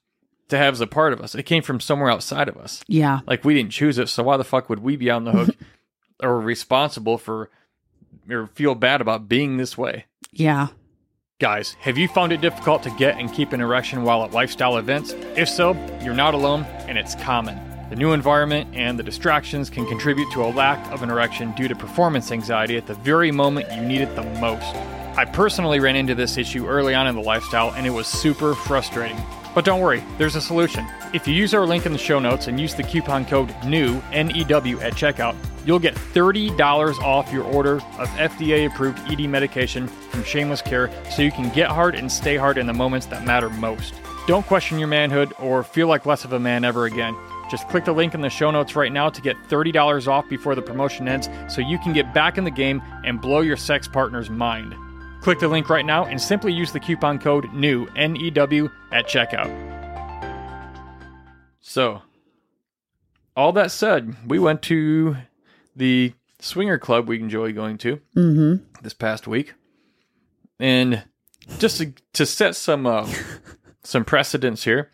to 0.49 0.59
have 0.59 0.75
as 0.75 0.81
a 0.81 0.87
part 0.87 1.13
of 1.13 1.21
us? 1.21 1.35
It 1.35 1.45
came 1.45 1.63
from 1.63 1.81
somewhere 1.81 2.11
outside 2.11 2.49
of 2.49 2.57
us. 2.57 2.83
Yeah. 2.89 3.21
Like 3.27 3.45
we 3.45 3.55
didn't 3.55 3.73
choose 3.73 3.99
it, 3.99 4.09
so 4.09 4.23
why 4.25 4.37
the 4.37 4.45
fuck 4.45 4.69
would 4.69 4.81
we 4.81 4.97
be 4.97 5.11
on 5.11 5.25
the 5.25 5.33
hook 5.33 5.57
or 6.23 6.41
responsible 6.41 7.19
for 7.19 7.51
or 8.29 8.47
feel 8.49 8.75
bad 8.75 9.01
about 9.01 9.29
being 9.29 9.57
this 9.57 9.79
way? 9.79 10.07
Yeah. 10.33 10.69
Guys, 11.41 11.75
have 11.81 11.97
you 11.97 12.09
found 12.09 12.33
it 12.33 12.41
difficult 12.41 12.83
to 12.83 12.91
get 12.91 13.17
and 13.17 13.33
keep 13.33 13.53
an 13.53 13.61
erection 13.61 14.03
while 14.03 14.25
at 14.25 14.33
lifestyle 14.33 14.77
events? 14.77 15.13
If 15.37 15.49
so, 15.49 15.75
you're 16.03 16.13
not 16.13 16.35
alone, 16.35 16.65
and 16.89 16.99
it's 16.99 17.15
common. 17.15 17.57
The 17.91 17.97
new 17.97 18.13
environment 18.13 18.69
and 18.75 18.99
the 18.99 19.03
distractions 19.03 19.71
can 19.71 19.87
contribute 19.87 20.31
to 20.33 20.45
a 20.45 20.53
lack 20.53 20.93
of 20.93 21.03
an 21.03 21.09
erection 21.09 21.53
due 21.53 21.69
to 21.69 21.75
performance 21.75 22.31
anxiety 22.31 22.77
at 22.77 22.87
the 22.87 22.93
very 22.93 23.31
moment 23.31 23.73
you 23.73 23.81
need 23.81 24.03
it 24.03 24.15
the 24.15 24.25
most. 24.41 24.77
I 25.17 25.25
personally 25.25 25.81
ran 25.81 25.97
into 25.97 26.15
this 26.15 26.37
issue 26.37 26.67
early 26.67 26.95
on 26.95 27.07
in 27.07 27.15
the 27.15 27.23
lifestyle, 27.23 27.73
and 27.73 27.87
it 27.87 27.91
was 27.91 28.07
super 28.07 28.55
frustrating. 28.55 29.17
But 29.55 29.65
don't 29.65 29.81
worry, 29.81 30.05
there's 30.19 30.37
a 30.37 30.41
solution. 30.41 30.87
If 31.15 31.27
you 31.27 31.33
use 31.33 31.55
our 31.55 31.67
link 31.67 31.87
in 31.87 31.93
the 31.93 31.99
show 31.99 32.19
notes 32.19 32.47
and 32.47 32.61
use 32.61 32.75
the 32.75 32.83
coupon 32.83 33.25
code 33.25 33.55
NEW, 33.65 34.03
N 34.13 34.31
E 34.37 34.45
W, 34.45 34.79
at 34.81 34.93
checkout, 34.93 35.35
you'll 35.65 35.79
get 35.79 35.95
$30 35.95 37.01
off 37.01 37.33
your 37.33 37.45
order 37.45 37.77
of 37.77 38.09
FDA 38.11 38.67
approved 38.67 38.99
ED 39.11 39.29
medication 39.31 39.89
from 39.89 40.23
Shameless 40.25 40.61
Care 40.61 40.91
so 41.11 41.23
you 41.23 41.33
can 41.33 41.53
get 41.55 41.71
hard 41.71 41.95
and 41.95 42.13
stay 42.13 42.37
hard 42.37 42.59
in 42.59 42.67
the 42.67 42.75
moments 42.75 43.07
that 43.07 43.25
matter 43.25 43.49
most. 43.49 43.95
Don't 44.27 44.47
question 44.47 44.79
your 44.79 44.89
manhood 44.89 45.33
or 45.39 45.65
feel 45.65 45.89
like 45.89 46.05
less 46.05 46.27
of 46.27 46.35
a 46.35 46.39
man 46.39 46.65
ever 46.65 46.85
again. 46.85 47.17
Just 47.51 47.69
click 47.69 47.85
the 47.85 47.93
link 47.93 48.15
in 48.15 48.21
the 48.21 48.31
show 48.31 48.51
notes 48.51 48.77
right 48.77 48.93
now 48.93 49.09
to 49.09 49.21
get 49.21 49.37
$30 49.49 50.07
off 50.07 50.29
before 50.29 50.55
the 50.55 50.63
promotion 50.63 51.09
ends 51.09 51.29
so 51.49 51.61
you 51.61 51.79
can 51.79 51.93
get 51.93 52.13
back 52.13 52.39
in 52.39 52.45
the 52.45 52.51
game 52.51 52.83
and 53.05 53.21
blow 53.21 53.41
your 53.41 53.57
sex 53.57 53.89
partner's 53.89 54.29
mind. 54.29 54.75
Click 55.23 55.41
the 55.41 55.49
link 55.49 55.69
right 55.69 55.87
now 55.87 56.05
and 56.05 56.21
simply 56.21 56.53
use 56.53 56.73
the 56.73 56.81
coupon 56.81 57.19
code 57.19 57.53
NEW, 57.53 57.89
N 57.97 58.17
E 58.17 58.31
W, 58.31 58.71
at 58.93 59.07
checkout. 59.07 59.49
So, 61.61 62.03
all 63.37 63.53
that 63.53 63.71
said, 63.71 64.17
we 64.27 64.39
went 64.39 64.63
to 64.63 65.17
the 65.75 66.15
swinger 66.41 66.79
club 66.79 67.09
we 67.09 67.21
enjoy 67.21 67.53
going 67.53 67.79
to 67.79 68.01
hmm 68.15 68.57
this 68.83 68.95
past 68.95 69.27
week, 69.27 69.55
and 70.61 71.05
just 71.59 71.79
to, 71.79 71.93
to 72.13 72.25
set 72.25 72.55
some 72.55 72.87
uh, 72.87 73.13
some 73.83 74.05
precedents 74.05 74.65
here, 74.65 74.91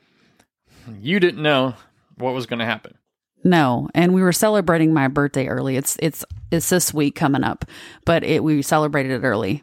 you 1.01 1.21
didn't 1.21 1.43
know 1.43 1.75
what 2.17 2.35
was 2.35 2.47
going 2.47 2.59
to 2.61 2.65
happen. 2.65 2.97
No, 3.43 3.89
and 3.95 4.15
we 4.15 4.23
were 4.23 4.33
celebrating 4.33 4.95
my 4.95 5.07
birthday 5.09 5.47
early. 5.49 5.77
It's 5.77 5.97
it's 6.01 6.25
it's 6.51 6.71
this 6.71 6.95
week 6.95 7.15
coming 7.15 7.45
up, 7.45 7.65
but 8.07 8.25
it 8.25 8.43
we 8.43 8.63
celebrated 8.63 9.13
it 9.13 9.27
early. 9.27 9.63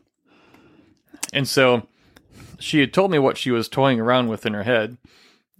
And 1.34 1.48
so 1.48 1.88
she 2.60 2.80
had 2.80 2.94
told 2.94 3.10
me 3.12 3.18
what 3.18 3.38
she 3.38 3.50
was 3.50 3.68
toying 3.68 4.00
around 4.00 4.28
with 4.28 4.46
in 4.46 4.54
her 4.54 4.64
head 4.64 4.98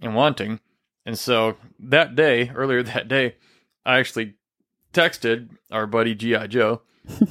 and 0.00 0.14
wanting. 0.14 0.60
And 1.04 1.18
so 1.18 1.56
that 1.80 2.14
day, 2.14 2.50
earlier 2.54 2.82
that 2.84 3.08
day, 3.08 3.36
I 3.84 3.98
actually 3.98 4.34
texted 4.92 5.48
our 5.72 5.86
buddy 5.86 6.14
G.I. 6.14 6.46
Joe, 6.46 6.82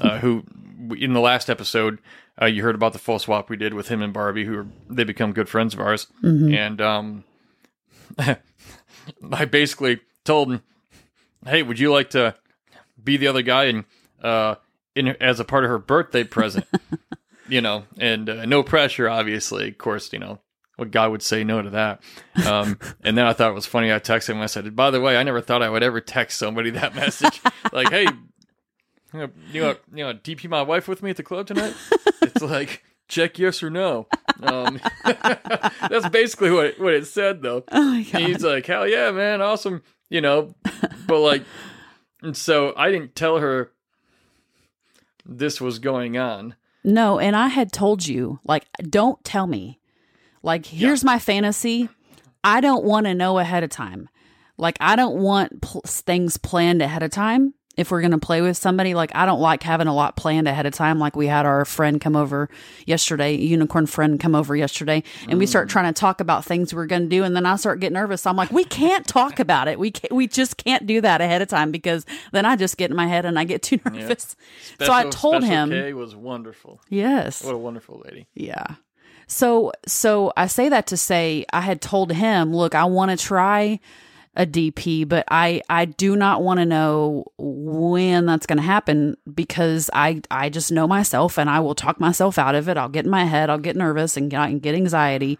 uh, 0.01 0.17
who 0.19 0.43
in 0.97 1.13
the 1.13 1.21
last 1.21 1.49
episode, 1.49 1.99
uh, 2.41 2.47
you 2.47 2.63
heard 2.63 2.75
about 2.75 2.91
the 2.91 2.99
full 2.99 3.19
swap 3.19 3.49
we 3.49 3.55
did 3.55 3.73
with 3.73 3.87
him 3.87 4.01
and 4.01 4.11
Barbie, 4.11 4.43
who 4.45 4.57
are, 4.57 4.67
they 4.89 5.03
become 5.05 5.31
good 5.31 5.47
friends 5.47 5.73
of 5.73 5.79
ours. 5.79 6.07
Mhm. 6.21 6.53
And 6.53 6.81
um, 6.81 7.23
I 9.31 9.45
basically 9.45 10.01
told 10.23 10.51
him, 10.51 10.63
hey, 11.45 11.63
would 11.63 11.79
you 11.79 11.91
like 11.91 12.11
to 12.11 12.35
be 13.01 13.17
the 13.17 13.27
other 13.27 13.41
guy 13.41 13.65
and 13.65 13.85
uh, 14.21 14.55
in 14.95 15.09
as 15.21 15.39
a 15.39 15.45
part 15.45 15.63
of 15.63 15.69
her 15.69 15.79
birthday 15.79 16.23
present? 16.23 16.65
you 17.49 17.61
know, 17.61 17.83
and 17.97 18.29
uh, 18.29 18.45
no 18.45 18.63
pressure, 18.63 19.09
obviously. 19.09 19.69
Of 19.69 19.77
course, 19.77 20.11
you 20.13 20.19
know, 20.19 20.39
what 20.75 20.91
guy 20.91 21.07
would 21.07 21.21
say 21.21 21.43
no 21.43 21.61
to 21.61 21.69
that? 21.71 22.01
Um, 22.45 22.79
and 23.03 23.17
then 23.17 23.25
I 23.25 23.33
thought 23.33 23.51
it 23.51 23.55
was 23.55 23.65
funny. 23.65 23.91
I 23.91 23.99
texted 23.99 24.29
him. 24.29 24.41
I 24.41 24.47
said, 24.47 24.75
by 24.75 24.91
the 24.91 25.01
way, 25.01 25.17
I 25.17 25.23
never 25.23 25.41
thought 25.41 25.61
I 25.61 25.69
would 25.69 25.83
ever 25.83 26.01
text 26.01 26.39
somebody 26.39 26.71
that 26.71 26.95
message. 26.95 27.41
like, 27.71 27.89
hey, 27.89 28.07
you 29.13 29.19
know, 29.19 29.29
you 29.51 29.61
know, 29.61 29.75
you 29.93 30.03
know, 30.05 30.13
DP 30.13 30.49
my 30.49 30.61
wife 30.61 30.87
with 30.87 31.03
me 31.03 31.09
at 31.09 31.17
the 31.17 31.23
club 31.23 31.47
tonight. 31.47 31.75
it's 32.21 32.41
like 32.41 32.83
check 33.11 33.37
yes 33.37 33.61
or 33.61 33.69
no. 33.69 34.07
Um, 34.41 34.79
that's 35.03 36.09
basically 36.09 36.49
what 36.49 36.65
it, 36.65 36.79
what 36.79 36.93
it 36.93 37.05
said 37.05 37.41
though. 37.41 37.63
Oh 37.71 37.91
my 37.91 38.03
god. 38.03 38.21
He's 38.21 38.43
like, 38.43 38.65
hell 38.65 38.87
yeah, 38.87 39.11
man, 39.11 39.41
awesome. 39.41 39.83
You 40.09 40.21
know, 40.21 40.55
but 41.07 41.19
like, 41.19 41.43
and 42.21 42.35
so 42.35 42.73
I 42.75 42.91
didn't 42.91 43.15
tell 43.15 43.37
her 43.39 43.71
this 45.25 45.61
was 45.61 45.79
going 45.79 46.17
on. 46.17 46.55
No, 46.83 47.19
and 47.19 47.35
I 47.35 47.47
had 47.47 47.71
told 47.71 48.07
you, 48.07 48.39
like, 48.43 48.65
don't 48.81 49.23
tell 49.23 49.45
me. 49.45 49.79
Like, 50.41 50.65
here's 50.65 51.03
my 51.03 51.19
fantasy. 51.19 51.89
I 52.43 52.59
don't 52.59 52.83
want 52.83 53.05
to 53.05 53.13
know 53.13 53.37
ahead 53.37 53.63
of 53.63 53.69
time. 53.69 54.09
Like, 54.57 54.77
I 54.79 54.95
don't 54.95 55.17
want 55.17 55.61
pl- 55.61 55.83
things 55.85 56.37
planned 56.37 56.81
ahead 56.81 57.03
of 57.03 57.11
time. 57.11 57.53
If 57.81 57.91
we're 57.91 58.01
going 58.01 58.11
to 58.11 58.19
play 58.19 58.41
with 58.41 58.55
somebody, 58.57 58.93
like, 58.93 59.11
I 59.15 59.25
don't 59.25 59.39
like 59.41 59.63
having 59.63 59.87
a 59.87 59.93
lot 59.93 60.15
planned 60.15 60.47
ahead 60.47 60.65
of 60.65 60.73
time. 60.73 60.99
Like, 60.99 61.15
we 61.15 61.25
had 61.25 61.45
our 61.45 61.65
friend 61.65 61.99
come 61.99 62.15
over 62.15 62.47
yesterday, 62.85 63.35
unicorn 63.35 63.87
friend 63.87 64.19
come 64.19 64.35
over 64.35 64.55
yesterday, 64.55 65.03
and 65.27 65.39
we 65.39 65.47
start 65.47 65.67
mm. 65.67 65.71
trying 65.71 65.91
to 65.91 65.99
talk 65.99 66.21
about 66.21 66.45
things 66.45 66.73
we're 66.73 66.85
going 66.85 67.01
to 67.03 67.09
do. 67.09 67.23
And 67.23 67.35
then 67.35 67.45
I 67.45 67.55
start 67.55 67.79
getting 67.79 67.95
nervous. 67.95 68.25
I'm 68.27 68.35
like, 68.35 68.51
we 68.51 68.63
can't 68.63 69.07
talk 69.07 69.39
about 69.39 69.67
it. 69.67 69.79
We 69.79 69.89
can't, 69.89 70.13
we 70.13 70.27
just 70.27 70.57
can't 70.57 70.85
do 70.85 71.01
that 71.01 71.21
ahead 71.21 71.41
of 71.41 71.47
time 71.47 71.71
because 71.71 72.05
then 72.31 72.45
I 72.45 72.55
just 72.55 72.77
get 72.77 72.91
in 72.91 72.95
my 72.95 73.07
head 73.07 73.25
and 73.25 73.39
I 73.39 73.43
get 73.43 73.63
too 73.63 73.79
nervous. 73.85 74.35
so 74.79 74.93
I 74.93 75.09
told 75.09 75.43
him, 75.43 75.71
K 75.71 75.93
was 75.93 76.15
wonderful. 76.15 76.79
yes. 76.87 77.43
What 77.43 77.55
a 77.55 77.57
wonderful 77.57 78.03
lady. 78.05 78.27
Yeah. 78.35 78.75
So 79.31 79.71
so 79.87 80.33
I 80.35 80.47
say 80.47 80.69
that 80.69 80.87
to 80.87 80.97
say 80.97 81.45
I 81.53 81.61
had 81.61 81.81
told 81.81 82.11
him, 82.11 82.53
look, 82.53 82.75
I 82.75 82.83
want 82.85 83.11
to 83.11 83.17
try 83.17 83.79
a 84.35 84.45
DP, 84.45 85.07
but 85.07 85.25
I 85.29 85.61
I 85.69 85.85
do 85.85 86.15
not 86.15 86.41
want 86.41 86.59
to 86.59 86.65
know 86.65 87.25
when 87.37 88.25
that's 88.25 88.45
going 88.45 88.57
to 88.57 88.63
happen 88.63 89.17
because 89.33 89.89
I 89.93 90.21
I 90.31 90.49
just 90.49 90.71
know 90.71 90.87
myself 90.87 91.37
and 91.37 91.49
I 91.49 91.59
will 91.59 91.75
talk 91.75 91.99
myself 91.99 92.37
out 92.39 92.55
of 92.55 92.69
it. 92.69 92.77
I'll 92.77 92.87
get 92.89 93.03
in 93.05 93.11
my 93.11 93.25
head, 93.25 93.49
I'll 93.49 93.57
get 93.57 93.75
nervous 93.75 94.15
and 94.15 94.31
get, 94.31 94.39
and 94.41 94.61
get 94.61 94.73
anxiety. 94.75 95.37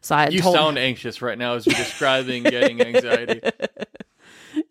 So 0.00 0.14
I 0.14 0.28
You 0.28 0.40
told 0.40 0.54
sound 0.54 0.78
anxious 0.78 1.20
right 1.20 1.36
now 1.36 1.54
as 1.54 1.66
you're 1.66 1.74
describing 1.74 2.44
getting 2.44 2.80
anxiety. 2.94 3.40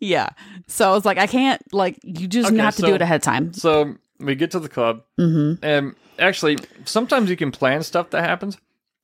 yeah. 0.00 0.30
So 0.66 0.90
I 0.90 0.92
was 0.94 1.04
like, 1.04 1.18
I 1.18 1.26
can't 1.26 1.60
like 1.72 1.98
you 2.02 2.26
just 2.28 2.48
Okay, 2.50 2.58
have 2.60 2.74
to 2.76 2.80
so- 2.82 2.86
do 2.88 2.94
it 2.94 3.02
ahead 3.02 3.16
of 3.16 3.22
time. 3.22 3.52
So 3.52 3.94
we 4.18 4.34
get 4.34 4.50
to 4.52 4.60
the 4.60 4.68
club, 4.68 5.02
Mm-hmm. 5.18 5.64
and 5.64 5.94
actually, 6.18 6.58
sometimes 6.84 7.30
you 7.30 7.36
can 7.36 7.50
plan 7.50 7.82
stuff 7.82 8.10
that 8.10 8.22
happens. 8.24 8.58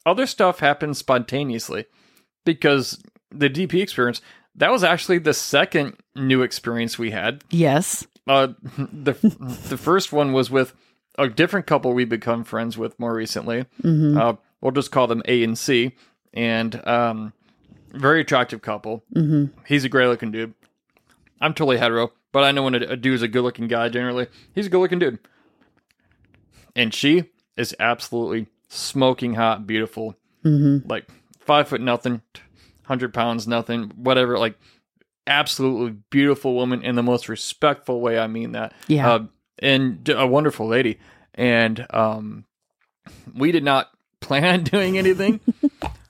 Other 0.04 0.26
stuff 0.26 0.60
happens 0.60 0.98
spontaneously 0.98 1.86
because 2.44 3.02
the 3.30 3.48
DP 3.50 3.82
experience 3.82 4.20
that 4.56 4.70
was 4.70 4.82
actually 4.84 5.18
the 5.18 5.34
second 5.34 5.96
new 6.14 6.42
experience 6.42 6.98
we 6.98 7.10
had. 7.10 7.44
Yes. 7.50 8.06
Uh, 8.26 8.48
the 8.76 9.12
the 9.68 9.76
first 9.78 10.12
one 10.12 10.32
was 10.32 10.50
with 10.50 10.74
a 11.18 11.28
different 11.28 11.66
couple 11.66 11.92
we 11.94 12.04
become 12.04 12.44
friends 12.44 12.76
with 12.76 12.98
more 12.98 13.14
recently. 13.14 13.64
Mm-hmm. 13.82 14.18
Uh, 14.18 14.34
we'll 14.60 14.72
just 14.72 14.90
call 14.90 15.06
them 15.06 15.22
A 15.26 15.42
and 15.44 15.56
C, 15.56 15.94
and 16.34 16.86
um, 16.86 17.32
very 17.92 18.20
attractive 18.20 18.62
couple. 18.62 19.04
Mm-hmm. 19.14 19.58
He's 19.66 19.84
a 19.84 19.88
great 19.88 20.08
looking 20.08 20.30
dude. 20.32 20.54
I'm 21.40 21.54
totally 21.54 21.76
hetero, 21.78 22.12
but 22.32 22.44
I 22.44 22.50
know 22.52 22.62
when 22.64 22.74
a, 22.74 22.78
a 22.78 22.96
dude's 22.96 23.22
a 23.22 23.28
good 23.28 23.42
looking 23.42 23.68
guy. 23.68 23.88
Generally, 23.88 24.28
he's 24.54 24.66
a 24.66 24.70
good 24.70 24.78
looking 24.80 24.98
dude, 24.98 25.18
and 26.74 26.92
she 26.92 27.24
is 27.56 27.74
absolutely 27.78 28.46
smoking 28.68 29.34
hot, 29.34 29.66
beautiful, 29.66 30.16
Mm-hmm. 30.44 30.88
like 30.88 31.08
five 31.40 31.68
foot 31.68 31.80
nothing, 31.80 32.22
hundred 32.86 33.12
pounds 33.12 33.46
nothing, 33.46 33.92
whatever. 33.96 34.38
Like 34.38 34.58
absolutely 35.26 35.98
beautiful 36.10 36.54
woman 36.54 36.82
in 36.82 36.94
the 36.94 37.02
most 37.02 37.28
respectful 37.28 38.00
way. 38.00 38.18
I 38.18 38.26
mean 38.26 38.52
that. 38.52 38.72
Yeah. 38.86 39.10
Uh, 39.10 39.26
and 39.58 40.08
a 40.08 40.26
wonderful 40.26 40.66
lady. 40.66 40.98
And 41.34 41.86
um, 41.90 42.44
we 43.34 43.52
did 43.52 43.64
not 43.64 43.90
plan 44.20 44.44
on 44.44 44.64
doing 44.64 44.98
anything, 44.98 45.40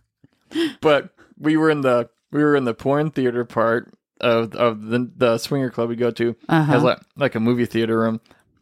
but 0.80 1.10
we 1.38 1.56
were 1.56 1.70
in 1.70 1.80
the 1.80 2.08
we 2.30 2.42
were 2.42 2.56
in 2.56 2.64
the 2.64 2.74
porn 2.74 3.10
theater 3.10 3.44
part 3.44 3.92
of 4.20 4.54
of 4.54 4.86
the 4.86 5.10
the 5.16 5.38
swinger 5.38 5.70
club 5.70 5.88
we 5.88 5.96
go 5.96 6.10
to. 6.12 6.36
Uh-huh. 6.48 6.72
Has 6.72 6.82
like 6.82 7.00
like 7.16 7.34
a 7.34 7.40
movie 7.40 7.66
theater 7.66 7.98
room, 7.98 8.20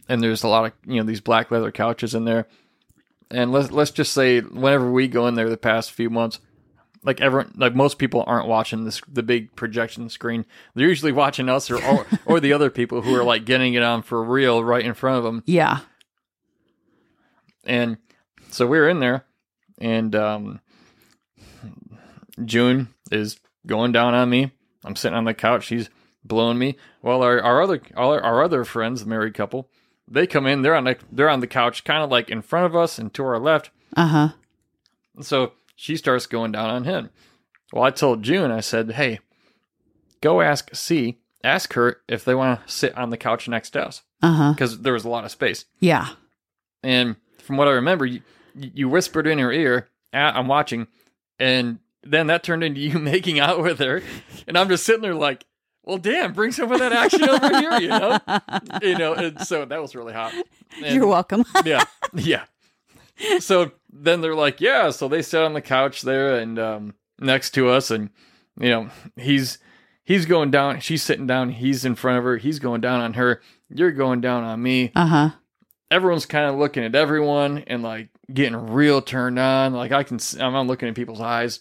and 0.09 0.22
there's 0.22 0.42
a 0.42 0.48
lot 0.48 0.64
of 0.64 0.72
you 0.87 0.96
know 0.96 1.07
these 1.07 1.20
black 1.20 1.50
leather 1.50 1.70
couches 1.70 2.14
in 2.14 2.24
there. 2.24 2.46
And 3.31 3.53
let's 3.53 3.70
let's 3.70 3.90
just 3.90 4.12
say 4.12 4.40
whenever 4.40 4.90
we 4.90 5.09
go 5.09 5.27
in 5.27 5.35
there 5.35 5.50
the 5.50 5.57
past 5.57 5.92
few 5.92 6.11
months, 6.11 6.40
like 7.05 7.21
everyone 7.21 7.53
like 7.57 7.75
most 7.75 7.99
people 7.99 8.25
aren't 8.27 8.49
watching 8.49 8.85
this 8.85 9.01
the 9.11 9.23
big 9.23 9.55
projection 9.55 10.09
screen. 10.09 10.47
They're 10.75 10.88
usually 10.88 11.12
watching 11.12 11.49
us 11.49 11.71
or 11.71 11.85
or, 11.85 12.07
or 12.27 12.40
the 12.40 12.53
other 12.53 12.71
people 12.71 13.03
who 13.03 13.14
are 13.14 13.25
like 13.25 13.45
getting 13.45 13.75
it 13.75 13.83
on 13.83 14.03
for 14.03 14.23
real 14.25 14.64
right 14.64 14.85
in 14.85 14.95
front 14.95 15.19
of 15.19 15.25
them. 15.25 15.43
Yeah. 15.47 15.81
And 17.64 17.99
so 18.51 18.67
we're 18.67 18.88
in 18.88 19.01
there, 19.01 19.25
and 19.79 20.14
um, 20.14 20.61
June 22.45 22.88
is 23.11 23.38
going 23.67 23.93
down 23.93 24.14
on 24.14 24.29
me. 24.29 24.53
I'm 24.85 24.97
sitting 24.97 25.17
on 25.17 25.25
the 25.25 25.35
couch. 25.35 25.64
She's 25.64 25.88
blowing 26.25 26.59
me. 26.59 26.77
Well, 27.03 27.23
our, 27.23 27.40
our 27.40 27.62
other 27.62 27.81
our, 27.97 28.21
our 28.21 28.43
other 28.43 28.64
friends, 28.64 29.03
the 29.03 29.09
married 29.09 29.35
couple, 29.35 29.71
they 30.09 30.27
come 30.27 30.47
in. 30.47 30.62
They're 30.62 30.75
on 30.75 30.85
the 30.85 30.97
they're 31.11 31.31
on 31.31 31.40
the 31.40 31.47
couch, 31.47 31.85
kind 31.85 32.03
of 32.03 32.11
like 32.11 32.29
in 32.29 32.43
front 32.43 32.67
of 32.67 32.77
us 32.77 32.99
and 32.99 33.12
to 33.14 33.25
our 33.25 33.38
left. 33.38 33.71
Uh 33.97 34.07
huh. 34.07 34.29
So 35.21 35.53
she 35.74 35.96
starts 35.96 36.26
going 36.26 36.52
down 36.52 36.70
on 36.70 36.84
him. 36.84 37.10
Well, 37.72 37.82
I 37.84 37.90
told 37.90 38.22
June, 38.22 38.50
I 38.50 38.60
said, 38.60 38.92
"Hey, 38.92 39.20
go 40.20 40.40
ask 40.40 40.74
C. 40.74 41.18
Ask 41.42 41.74
her 41.74 41.98
if 42.08 42.24
they 42.24 42.34
want 42.34 42.66
to 42.66 42.72
sit 42.72 42.96
on 42.96 43.10
the 43.10 43.16
couch 43.18 43.48
next 43.48 43.70
to 43.70 43.84
us 43.87 44.02
because 44.20 44.80
there 44.80 44.92
was 44.92 45.04
a 45.04 45.08
lot 45.10 45.24
of 45.24 45.30
space." 45.30 45.64
Yeah. 45.80 46.08
And 46.82 47.16
from 47.38 47.56
what 47.56 47.68
I 47.68 47.72
remember, 47.72 48.06
you, 48.06 48.22
you 48.54 48.88
whispered 48.88 49.26
in 49.26 49.38
her 49.38 49.52
ear, 49.52 49.88
"Ah, 50.12 50.32
"I'm 50.34 50.48
watching," 50.48 50.87
and 51.38 51.78
then 52.02 52.26
that 52.28 52.42
turned 52.44 52.62
into 52.64 52.80
you 52.80 52.98
making 52.98 53.40
out 53.40 53.62
with 53.62 53.78
her, 53.80 54.02
and 54.46 54.56
I'm 54.56 54.68
just 54.68 54.84
sitting 54.87 55.02
there 55.02 55.14
like, 55.14 55.44
"Well, 55.82 55.98
damn, 55.98 56.32
bring 56.32 56.52
some 56.52 56.70
of 56.72 56.78
that 56.78 56.92
action 56.92 57.28
over 57.28 57.48
here," 57.60 57.72
you 57.80 57.88
know, 57.88 58.18
you 58.82 58.96
know. 58.98 59.14
And 59.14 59.40
so 59.40 59.64
that 59.64 59.82
was 59.82 59.94
really 59.94 60.12
hot. 60.14 60.32
And- 60.82 60.94
You're 60.94 61.06
welcome. 61.06 61.44
yeah, 61.64 61.84
yeah. 62.14 62.44
So 63.40 63.72
then 63.96 64.20
they're 64.20 64.35
like, 64.35 64.61
"Yeah." 64.61 64.90
So 64.90 65.07
they 65.09 65.22
sit 65.22 65.42
on 65.42 65.52
the 65.54 65.61
couch 65.62 66.02
there 66.02 66.38
and 66.38 66.59
um, 66.59 66.94
next 67.20 67.50
to 67.52 67.68
us, 67.68 67.90
and 67.90 68.11
you 68.61 68.68
know, 68.70 68.90
he's 69.16 69.59
he's 70.04 70.26
going 70.26 70.50
down, 70.50 70.80
she's 70.80 71.02
sitting 71.02 71.26
down, 71.26 71.50
he's 71.50 71.85
in 71.85 71.94
front 71.94 72.18
of 72.18 72.24
her, 72.24 72.37
he's 72.37 72.59
going 72.59 72.80
down 72.80 73.00
on 73.00 73.14
her, 73.14 73.40
you're 73.70 73.90
going 73.92 74.20
down 74.20 74.44
on 74.44 74.62
me 74.62 74.92
Uh 74.94 75.07
huh. 75.07 75.30
everyone's 75.90 76.26
kind 76.26 76.44
of 76.50 76.57
looking 76.57 76.85
at 76.85 76.94
everyone 76.94 77.59
and 77.66 77.83
like 77.83 78.11
getting 78.33 78.54
real 78.72 79.00
turned 79.00 79.38
on. 79.38 79.72
Like 79.72 79.92
I 79.92 80.02
can, 80.02 80.18
I'm 80.40 80.66
looking 80.66 80.88
at 80.88 80.94
people's 80.94 81.20
eyes. 81.22 81.61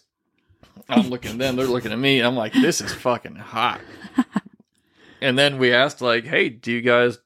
I'm 0.90 1.10
looking 1.10 1.32
at 1.32 1.38
them. 1.38 1.56
They're 1.56 1.68
looking 1.68 1.92
at 1.94 2.00
me. 2.00 2.20
I'm 2.20 2.36
like, 2.36 2.52
this 2.54 2.82
is 2.82 2.94
fucking 2.94 3.36
hot. 3.36 3.80
and 5.22 5.38
then 5.40 5.58
we 5.58 5.74
asked, 5.74 6.02
like, 6.02 6.26
hey, 6.26 6.50
do 6.50 6.72
you 6.72 6.82
guys 6.82 7.20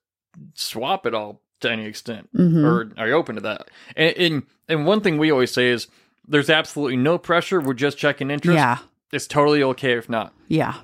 swap 0.54 1.06
at 1.06 1.14
all 1.16 1.42
to 1.62 1.72
any 1.72 1.86
extent, 1.86 2.30
Mhm. 2.36 2.64
or 2.64 2.92
are 2.98 3.08
you 3.08 3.14
open 3.14 3.36
to 3.36 3.42
that? 3.42 3.70
And, 3.96 4.16
and 4.18 4.44
and 4.70 4.86
one 4.86 5.02
thing 5.02 5.18
we 5.18 5.32
always 5.32 5.52
say 5.52 5.70
is, 5.70 5.88
there's 6.28 6.50
absolutely 6.50 6.98
no 6.98 7.18
pressure. 7.18 7.60
We're 7.62 7.74
just 7.74 7.98
checking 7.98 8.30
interest. 8.30 8.56
Yeah. 8.56 8.78
It's 9.14 9.28
totally 9.28 9.64
okay 9.64 9.94
if 9.98 10.10
not. 10.10 10.34
Yeah. 10.48 10.76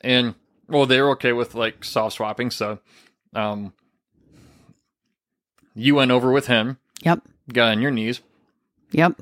And 0.00 0.34
well, 0.66 0.86
they're 0.86 1.10
okay 1.10 1.32
with 1.32 1.54
like 1.54 1.84
soft 1.84 2.16
swapping. 2.16 2.50
So, 2.50 2.78
um, 3.34 3.72
you 5.74 5.94
went 5.94 6.10
over 6.10 6.30
with 6.32 6.46
him 6.46 6.78
Yep. 7.02 7.20
got 7.52 7.70
on 7.72 7.82
your 7.82 7.90
knees. 7.90 8.20
Yep. 8.92 9.20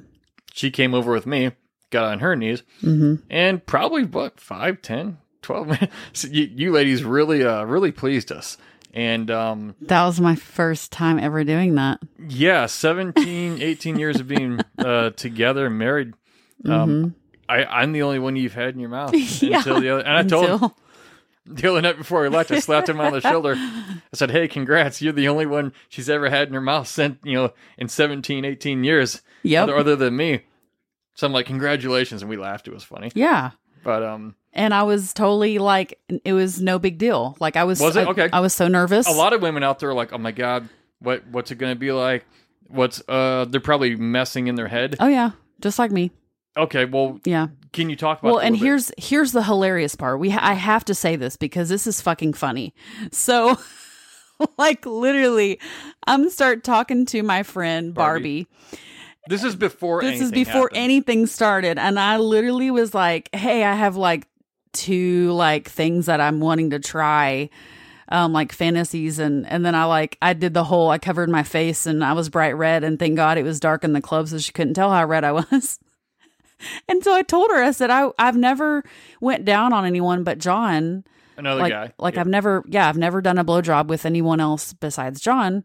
She 0.52 0.70
came 0.70 0.94
over 0.94 1.12
with 1.12 1.26
me, 1.26 1.52
got 1.90 2.04
on 2.12 2.18
her 2.20 2.34
knees, 2.36 2.62
Mm-hmm. 2.82 3.22
and 3.30 3.64
probably 3.66 4.04
what 4.04 4.40
five, 4.40 4.80
ten, 4.82 5.18
twelve 5.42 5.66
minutes. 5.68 6.24
You, 6.24 6.44
you 6.54 6.72
ladies 6.72 7.04
really, 7.04 7.44
uh, 7.44 7.64
really 7.64 7.92
pleased 7.92 8.32
us. 8.32 8.56
And 8.98 9.30
um, 9.30 9.76
That 9.82 10.04
was 10.06 10.20
my 10.20 10.34
first 10.34 10.90
time 10.90 11.20
ever 11.20 11.44
doing 11.44 11.76
that. 11.76 12.00
yeah, 12.28 12.66
17, 12.66 13.62
18 13.62 13.96
years 13.98 14.18
of 14.18 14.26
being 14.26 14.58
uh, 14.76 15.10
together, 15.10 15.70
married. 15.70 16.14
Um, 16.64 17.14
I, 17.48 17.64
I'm 17.64 17.92
the 17.92 18.02
only 18.02 18.18
one 18.18 18.34
you've 18.34 18.54
had 18.54 18.74
in 18.74 18.80
your 18.80 18.88
mouth 18.88 19.14
Yeah, 19.42 19.58
until 19.58 19.80
the 19.80 19.90
other. 19.90 20.02
And 20.02 20.16
I 20.16 20.22
told 20.24 20.48
him 20.60 20.70
the 21.46 21.70
other 21.70 21.80
night 21.80 21.96
before 21.96 22.22
we 22.22 22.28
left, 22.28 22.50
I 22.50 22.58
slapped 22.58 22.88
him 22.88 23.00
on 23.00 23.12
the 23.12 23.20
shoulder. 23.20 23.54
I 23.56 24.00
said, 24.14 24.32
"Hey, 24.32 24.48
congrats! 24.48 25.00
You're 25.00 25.12
the 25.12 25.28
only 25.28 25.46
one 25.46 25.72
she's 25.88 26.10
ever 26.10 26.28
had 26.28 26.48
in 26.48 26.54
her 26.54 26.60
mouth 26.60 26.88
sent 26.88 27.20
you 27.22 27.34
know 27.34 27.52
in 27.78 27.86
17, 27.88 28.44
18 28.44 28.82
years, 28.84 29.22
Yep. 29.44 29.62
other, 29.62 29.76
other 29.76 29.96
than 29.96 30.16
me." 30.16 30.40
So 31.14 31.26
I'm 31.28 31.32
like, 31.32 31.46
"Congratulations!" 31.46 32.20
And 32.22 32.28
we 32.28 32.36
laughed. 32.36 32.66
It 32.66 32.74
was 32.74 32.82
funny, 32.82 33.12
Yeah. 33.14 33.52
but 33.84 34.02
um, 34.02 34.34
And 34.58 34.74
I 34.74 34.82
was 34.82 35.12
totally 35.14 35.58
like, 35.58 35.98
it 36.24 36.32
was 36.34 36.60
no 36.60 36.78
big 36.78 36.98
deal. 36.98 37.36
Like 37.40 37.56
I 37.56 37.64
was, 37.64 37.80
Was 37.80 37.96
it? 37.96 38.06
I, 38.06 38.10
Okay. 38.10 38.28
I 38.32 38.40
was 38.40 38.52
so 38.52 38.68
nervous. 38.68 39.06
a 39.08 39.12
lot 39.12 39.32
of 39.32 39.40
women 39.40 39.62
out 39.62 39.78
there 39.78 39.90
are 39.90 39.94
like, 39.94 40.12
"Oh 40.12 40.18
my 40.18 40.32
god, 40.32 40.68
what 40.98 41.26
what's 41.28 41.50
it 41.50 41.56
going 41.56 41.72
to 41.74 41.78
be 41.78 41.92
like?" 41.92 42.26
What's 42.66 43.00
uh? 43.08 43.46
They're 43.48 43.60
probably 43.60 43.96
messing 43.96 44.46
in 44.48 44.54
their 44.56 44.68
head. 44.68 44.96
Oh 45.00 45.08
yeah, 45.08 45.30
just 45.60 45.78
like 45.78 45.90
me. 45.90 46.10
Okay, 46.56 46.84
well, 46.86 47.20
Yeah. 47.24 47.46
can 47.72 47.88
you 47.88 47.94
talk 47.96 48.18
about? 48.18 48.28
Well, 48.32 48.38
and 48.40 48.54
little 48.56 48.64
bit? 48.64 48.66
here's 48.66 48.92
here's 48.98 49.32
the 49.32 49.44
hilarious 49.44 49.94
part. 49.94 50.18
We 50.18 50.30
ha- 50.30 50.40
I 50.42 50.54
have 50.54 50.84
to 50.86 50.94
say 50.94 51.14
this 51.16 51.36
because 51.36 51.68
this 51.68 51.86
is 51.86 52.00
fucking 52.00 52.32
funny. 52.34 52.74
So, 53.12 53.56
like 54.58 54.84
literally, 54.84 55.60
I'm 56.06 56.28
start 56.30 56.64
talking 56.64 57.06
to 57.06 57.22
my 57.22 57.42
friend 57.42 57.94
Barbie. 57.94 58.44
Barbie. 58.44 58.80
This 59.28 59.44
is 59.44 59.56
before. 59.56 60.02
This 60.02 60.20
is 60.20 60.30
before 60.30 60.62
happened. 60.62 60.76
anything 60.78 61.26
started, 61.26 61.78
and 61.78 61.98
I 61.98 62.16
literally 62.18 62.70
was 62.70 62.92
like, 62.94 63.28
"Hey, 63.34 63.62
I 63.64 63.74
have 63.74 63.94
like 63.96 64.26
two 64.72 65.32
like 65.32 65.68
things 65.68 66.06
that 66.06 66.20
I'm 66.20 66.40
wanting 66.40 66.70
to 66.70 66.78
try." 66.78 67.50
Um, 68.10 68.32
like 68.32 68.52
fantasies 68.52 69.18
and 69.18 69.46
and 69.46 69.66
then 69.66 69.74
I 69.74 69.84
like 69.84 70.16
I 70.22 70.32
did 70.32 70.54
the 70.54 70.64
whole 70.64 70.88
I 70.88 70.96
covered 70.96 71.28
my 71.28 71.42
face 71.42 71.84
and 71.84 72.02
I 72.02 72.14
was 72.14 72.30
bright 72.30 72.56
red 72.56 72.82
and 72.82 72.98
thank 72.98 73.16
God 73.16 73.36
it 73.36 73.42
was 73.42 73.60
dark 73.60 73.84
in 73.84 73.92
the 73.92 74.00
club 74.00 74.28
so 74.28 74.38
she 74.38 74.50
couldn't 74.50 74.72
tell 74.72 74.90
how 74.90 75.04
red 75.04 75.24
I 75.24 75.32
was. 75.52 75.78
and 76.88 77.04
so 77.04 77.12
I 77.14 77.20
told 77.20 77.50
her 77.50 77.62
I 77.62 77.70
said 77.72 77.90
I 77.90 78.08
I've 78.18 78.34
never 78.34 78.82
went 79.20 79.44
down 79.44 79.74
on 79.74 79.84
anyone 79.84 80.24
but 80.24 80.38
John 80.38 81.04
Another 81.36 81.60
like 81.60 81.70
guy. 81.70 81.92
like 81.98 82.14
Yeah. 82.14 82.20
I've 82.22 82.28
never 82.28 82.64
yeah 82.66 82.88
I've 82.88 82.96
never 82.96 83.20
done 83.20 83.36
a 83.36 83.44
blowjob 83.44 83.88
with 83.88 84.06
anyone 84.06 84.40
else 84.40 84.72
besides 84.72 85.20
John, 85.20 85.64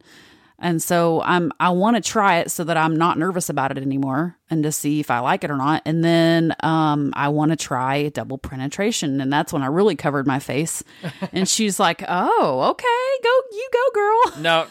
and 0.59 0.81
so 0.81 1.21
I'm 1.21 1.51
I 1.59 1.69
want 1.69 1.95
to 1.97 2.01
try 2.01 2.37
it 2.39 2.51
so 2.51 2.63
that 2.63 2.77
I'm 2.77 2.95
not 2.95 3.17
nervous 3.17 3.49
about 3.49 3.71
it 3.71 3.77
anymore 3.77 4.37
and 4.49 4.63
to 4.63 4.71
see 4.71 4.99
if 4.99 5.09
I 5.11 5.19
like 5.19 5.43
it 5.43 5.49
or 5.51 5.57
not, 5.57 5.81
and 5.85 6.03
then 6.03 6.55
um 6.61 7.11
I 7.15 7.29
want 7.29 7.51
to 7.51 7.55
try 7.55 8.09
double 8.09 8.37
penetration, 8.37 9.19
and 9.21 9.31
that's 9.33 9.51
when 9.53 9.63
I 9.63 9.67
really 9.67 9.95
covered 9.95 10.27
my 10.27 10.39
face, 10.39 10.83
and 11.31 11.47
she's 11.53 11.79
like, 11.79 12.03
oh 12.07 12.61
okay, 12.71 13.19
go 13.23 13.29
you 13.57 13.69
go 13.73 13.91
girl, 13.93 14.41
Now, 14.41 14.67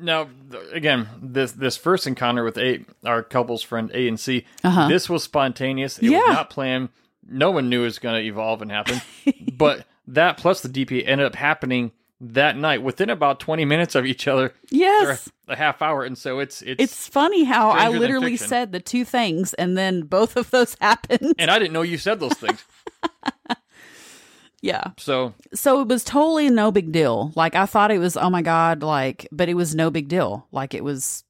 now, 0.00 0.28
again, 0.72 1.08
this 1.22 1.52
this 1.52 1.76
first 1.76 2.06
encounter 2.06 2.44
with 2.44 2.58
A, 2.58 2.84
our 3.04 3.22
couple's 3.22 3.62
friend 3.62 3.90
A 3.94 4.08
and 4.08 4.18
C, 4.18 4.44
Uh-huh. 4.64 4.88
this 4.88 5.08
was 5.08 5.22
spontaneous. 5.22 5.98
It 5.98 6.04
Yeah. 6.10 6.18
was 6.18 6.28
not 6.36 6.50
planned. 6.50 6.88
No 7.30 7.50
one 7.50 7.68
knew 7.68 7.82
it 7.82 7.84
was 7.84 7.98
going 7.98 8.20
to 8.22 8.26
evolve 8.26 8.62
and 8.62 8.70
happen. 8.70 9.00
but 9.58 9.86
that 10.06 10.38
plus 10.38 10.62
the 10.62 10.68
DP 10.68 11.02
ended 11.06 11.26
up 11.26 11.34
happening 11.34 11.92
that 12.20 12.56
night 12.56 12.82
within 12.82 13.10
about 13.10 13.38
twenty 13.40 13.64
minutes 13.64 13.94
of 13.94 14.04
each 14.06 14.26
other, 14.26 14.52
yes. 14.70 15.30
a 15.46 15.56
half 15.56 15.80
hour. 15.82 16.02
And 16.04 16.18
so 16.18 16.38
it's 16.40 16.62
it's, 16.62 16.82
It's 16.82 17.06
funny 17.08 17.44
how 17.44 17.70
I 17.70 17.88
literally 17.88 18.36
said 18.36 18.72
the 18.72 18.80
two 18.80 19.04
things, 19.04 19.54
and 19.54 19.78
then 19.78 20.02
both 20.02 20.36
of 20.36 20.50
those 20.50 20.76
happened. 20.80 21.34
and 21.38 21.50
I 21.50 21.58
didn't 21.58 21.72
know 21.72 21.82
you 21.82 21.98
said 21.98 22.18
those 22.20 22.34
things. 22.34 22.64
yeah. 24.62 24.84
So 24.96 25.34
so 25.54 25.80
it 25.80 25.88
was 25.88 26.02
totally 26.04 26.50
no 26.50 26.72
big 26.72 26.90
deal. 26.92 27.32
Like 27.36 27.54
I 27.54 27.66
thought 27.66 27.90
it 27.90 27.98
was 27.98 28.16
oh 28.16 28.30
my 28.30 28.42
god, 28.42 28.82
like 28.82 29.28
but 29.30 29.48
it 29.48 29.54
was 29.54 29.74
no 29.74 29.90
big 29.90 30.08
deal. 30.08 30.46
Like 30.50 30.74
it 30.74 30.82
was 30.82 31.24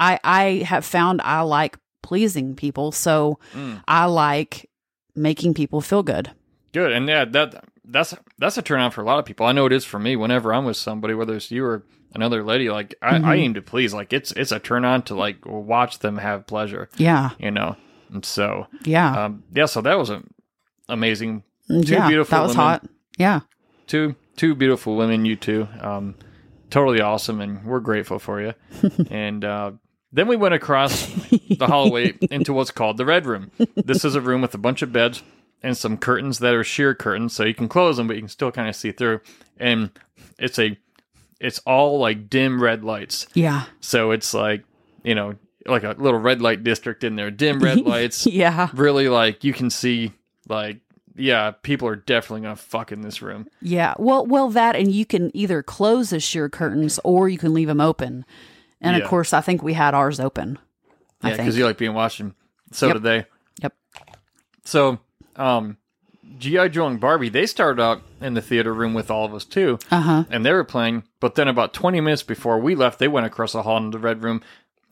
I 0.00 0.18
I 0.24 0.44
have 0.66 0.84
found 0.84 1.20
I 1.22 1.42
like 1.42 1.78
pleasing 2.02 2.56
people, 2.56 2.90
so 2.92 3.38
Mm. 3.54 3.82
I 3.86 4.06
like 4.06 4.68
making 5.14 5.54
people 5.54 5.80
feel 5.80 6.02
good. 6.02 6.32
good, 6.72 6.90
and 6.92 7.06
yeah, 7.08 7.24
that 7.26 7.64
that's 7.84 8.14
that's 8.38 8.58
a 8.58 8.62
turn 8.62 8.80
on 8.80 8.90
for 8.90 9.00
a 9.00 9.04
lot 9.04 9.18
of 9.18 9.24
people. 9.24 9.46
I 9.46 9.52
know 9.52 9.66
it 9.66 9.72
is 9.72 9.84
for 9.84 9.98
me. 9.98 10.16
Whenever 10.16 10.52
I'm 10.54 10.64
with 10.64 10.76
somebody, 10.76 11.14
whether 11.14 11.34
it's 11.34 11.50
you 11.50 11.64
or 11.64 11.84
another 12.14 12.42
lady, 12.44 12.70
like 12.70 12.94
I, 13.02 13.14
Mm-hmm. 13.14 13.24
I 13.24 13.34
aim 13.36 13.54
to 13.54 13.62
please. 13.62 13.92
Like 13.94 14.12
it's 14.12 14.32
it's 14.32 14.52
a 14.52 14.58
turn 14.58 14.84
on 14.84 15.02
to 15.04 15.14
like 15.14 15.44
watch 15.44 15.98
them 16.00 16.18
have 16.18 16.46
pleasure. 16.46 16.88
Yeah. 16.96 17.30
you 17.38 17.50
know. 17.50 17.76
And 18.12 18.24
so, 18.24 18.66
Yeah. 18.84 19.24
um, 19.24 19.42
yeah, 19.54 19.64
so 19.66 19.80
that 19.80 19.96
was 19.98 20.10
a, 20.10 20.22
amazing. 20.88 21.42
two 21.68 21.80
yeah. 21.94 22.08
beautiful 22.08 22.36
that 22.36 22.42
was 22.42 22.50
women. 22.52 22.64
hot. 22.66 22.86
Yeah. 23.18 23.40
Two 23.86 24.14
two 24.36 24.54
beautiful 24.54 24.96
women, 24.96 25.24
you 25.24 25.36
two. 25.36 25.66
Um, 25.80 26.14
totally 26.70 27.00
awesome, 27.00 27.40
and 27.40 27.64
we're 27.64 27.80
grateful 27.80 28.18
for 28.18 28.40
you. 28.40 28.54
and 29.10 29.44
uh, 29.44 29.72
then 30.12 30.28
we 30.28 30.36
went 30.36 30.54
across 30.54 31.06
the 31.30 31.66
hallway 31.66 32.14
into 32.30 32.52
what's 32.52 32.70
called 32.70 32.96
the 32.96 33.04
red 33.06 33.26
room. 33.26 33.50
This 33.76 34.04
is 34.04 34.14
a 34.14 34.20
room 34.20 34.40
with 34.42 34.54
a 34.54 34.58
bunch 34.58 34.82
of 34.82 34.92
beds 34.92 35.22
and 35.62 35.76
some 35.76 35.96
curtains 35.96 36.38
that 36.40 36.54
are 36.54 36.64
sheer 36.64 36.94
curtains, 36.94 37.32
so 37.32 37.44
you 37.44 37.54
can 37.54 37.68
close 37.68 37.96
them, 37.96 38.06
but 38.06 38.16
you 38.16 38.22
can 38.22 38.28
still 38.28 38.50
kind 38.52 38.68
of 38.68 38.74
see 38.76 38.92
through. 38.92 39.20
And 39.58 39.90
it's 40.38 40.58
a 40.58 40.76
it's 41.40 41.58
all 41.60 41.98
like 41.98 42.28
dim 42.30 42.62
red 42.62 42.84
lights. 42.84 43.26
Yeah. 43.34 43.64
So 43.80 44.10
it's 44.12 44.32
like, 44.34 44.64
you 45.02 45.14
know, 45.14 45.34
like 45.66 45.82
a 45.84 45.94
little 45.98 46.20
red 46.20 46.40
light 46.42 46.62
district 46.64 47.02
in 47.04 47.16
there, 47.16 47.30
dim 47.30 47.58
red 47.60 47.80
lights. 47.86 48.26
Yeah. 48.26 48.68
really 48.74 49.08
like 49.08 49.44
you 49.44 49.52
can 49.52 49.70
see 49.70 50.12
like 50.48 50.78
yeah 51.14 51.50
people 51.62 51.86
are 51.88 51.94
definitely 51.96 52.40
gonna 52.40 52.56
fuck 52.56 52.90
in 52.90 53.02
this 53.02 53.20
room 53.22 53.46
Yeah. 53.60 53.94
Well, 53.98 54.24
well, 54.26 54.48
that 54.50 54.74
and 54.76 54.90
you 54.90 55.04
can 55.04 55.30
either 55.36 55.62
close 55.62 56.10
the 56.10 56.20
sheer 56.20 56.48
curtains 56.48 56.98
or 57.04 57.28
you 57.28 57.38
can 57.38 57.52
leave 57.54 57.68
them 57.68 57.80
open. 57.80 58.24
And 58.80 58.96
Yeah. 58.96 59.02
of 59.04 59.08
course, 59.08 59.32
I 59.32 59.40
think 59.42 59.62
we 59.62 59.74
had 59.74 59.94
ours 59.94 60.18
open. 60.18 60.58
I 61.22 61.28
yeah 61.30 61.36
think. 61.36 61.46
because 61.46 61.58
you 61.58 61.64
like 61.66 61.78
being 61.78 61.94
watched 61.94 62.18
and 62.20 62.34
so 62.72 62.86
Yep. 62.88 62.94
did 62.96 63.02
they 63.02 63.24
Yep. 63.62 63.74
so 64.64 64.98
um 65.36 65.76
gi 66.38 66.68
joe 66.68 66.86
and 66.86 67.00
barbie 67.00 67.28
they 67.28 67.46
started 67.46 67.82
out 67.82 68.00
in 68.20 68.34
the 68.34 68.40
theater 68.42 68.72
room 68.72 68.94
with 68.94 69.10
all 69.10 69.24
of 69.24 69.34
us 69.34 69.44
too 69.44 69.78
Uh 69.90 70.00
huh. 70.00 70.24
and 70.30 70.44
they 70.46 70.52
were 70.52 70.64
playing 70.64 71.04
but 71.20 71.34
then 71.34 71.48
about 71.48 71.72
20 71.74 72.00
minutes 72.00 72.22
before 72.22 72.58
we 72.58 72.74
left 72.74 72.98
they 72.98 73.08
went 73.08 73.26
across 73.26 73.52
the 73.52 73.62
hall 73.62 73.76
into 73.78 73.98
the 73.98 74.02
red 74.02 74.22
room 74.22 74.40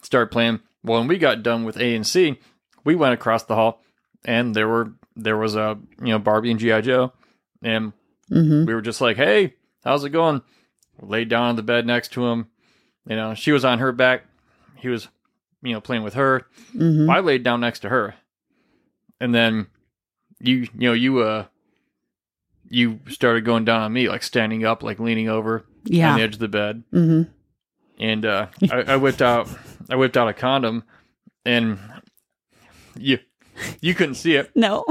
started 0.02 0.30
playing 0.30 0.60
well 0.82 0.98
when 0.98 1.08
we 1.08 1.18
got 1.18 1.42
done 1.42 1.64
with 1.64 1.76
a 1.76 1.94
and 1.94 2.06
c 2.06 2.38
we 2.84 2.94
went 2.94 3.14
across 3.14 3.42
the 3.44 3.54
hall 3.54 3.80
and 4.24 4.54
there 4.54 4.68
were 4.68 4.92
there 5.16 5.36
was 5.36 5.54
a 5.56 5.78
you 6.00 6.08
know 6.08 6.18
barbie 6.18 6.50
and 6.50 6.60
gi 6.60 6.80
joe 6.82 7.12
and 7.62 7.92
Mm-hmm. 8.30 8.64
we 8.64 8.74
were 8.74 8.80
just 8.80 9.00
like, 9.00 9.16
"Hey, 9.16 9.54
how's 9.84 10.04
it 10.04 10.10
going?" 10.10 10.42
Laid 11.02 11.28
down 11.28 11.48
on 11.48 11.56
the 11.56 11.64
bed 11.64 11.84
next 11.84 12.12
to 12.12 12.28
him. 12.28 12.46
You 13.04 13.16
know, 13.16 13.34
she 13.34 13.50
was 13.50 13.64
on 13.64 13.80
her 13.80 13.90
back. 13.90 14.22
He 14.76 14.86
was, 14.86 15.08
you 15.64 15.72
know, 15.72 15.80
playing 15.80 16.04
with 16.04 16.14
her. 16.14 16.46
Mm-hmm. 16.72 17.10
I 17.10 17.18
laid 17.18 17.42
down 17.42 17.60
next 17.60 17.80
to 17.80 17.88
her, 17.88 18.14
and 19.20 19.34
then 19.34 19.66
you, 20.40 20.56
you 20.56 20.88
know, 20.88 20.92
you 20.92 21.18
uh, 21.20 21.46
you 22.68 23.00
started 23.08 23.44
going 23.44 23.64
down 23.64 23.82
on 23.82 23.92
me, 23.92 24.08
like 24.08 24.22
standing 24.22 24.64
up, 24.64 24.82
like 24.82 24.98
leaning 25.00 25.28
over 25.28 25.64
yeah. 25.84 26.12
on 26.12 26.18
the 26.18 26.22
edge 26.24 26.34
of 26.34 26.40
the 26.40 26.48
bed, 26.48 26.82
Mm-hmm. 26.92 27.30
and 27.98 28.26
uh, 28.26 28.46
I, 28.70 28.76
I 28.82 28.96
whipped 28.96 29.22
out, 29.22 29.48
I 29.90 29.96
whipped 29.96 30.16
out 30.16 30.28
a 30.28 30.32
condom, 30.32 30.84
and 31.44 31.78
you, 32.96 33.18
you 33.80 33.94
couldn't 33.94 34.14
see 34.14 34.34
it. 34.36 34.50
No. 34.54 34.84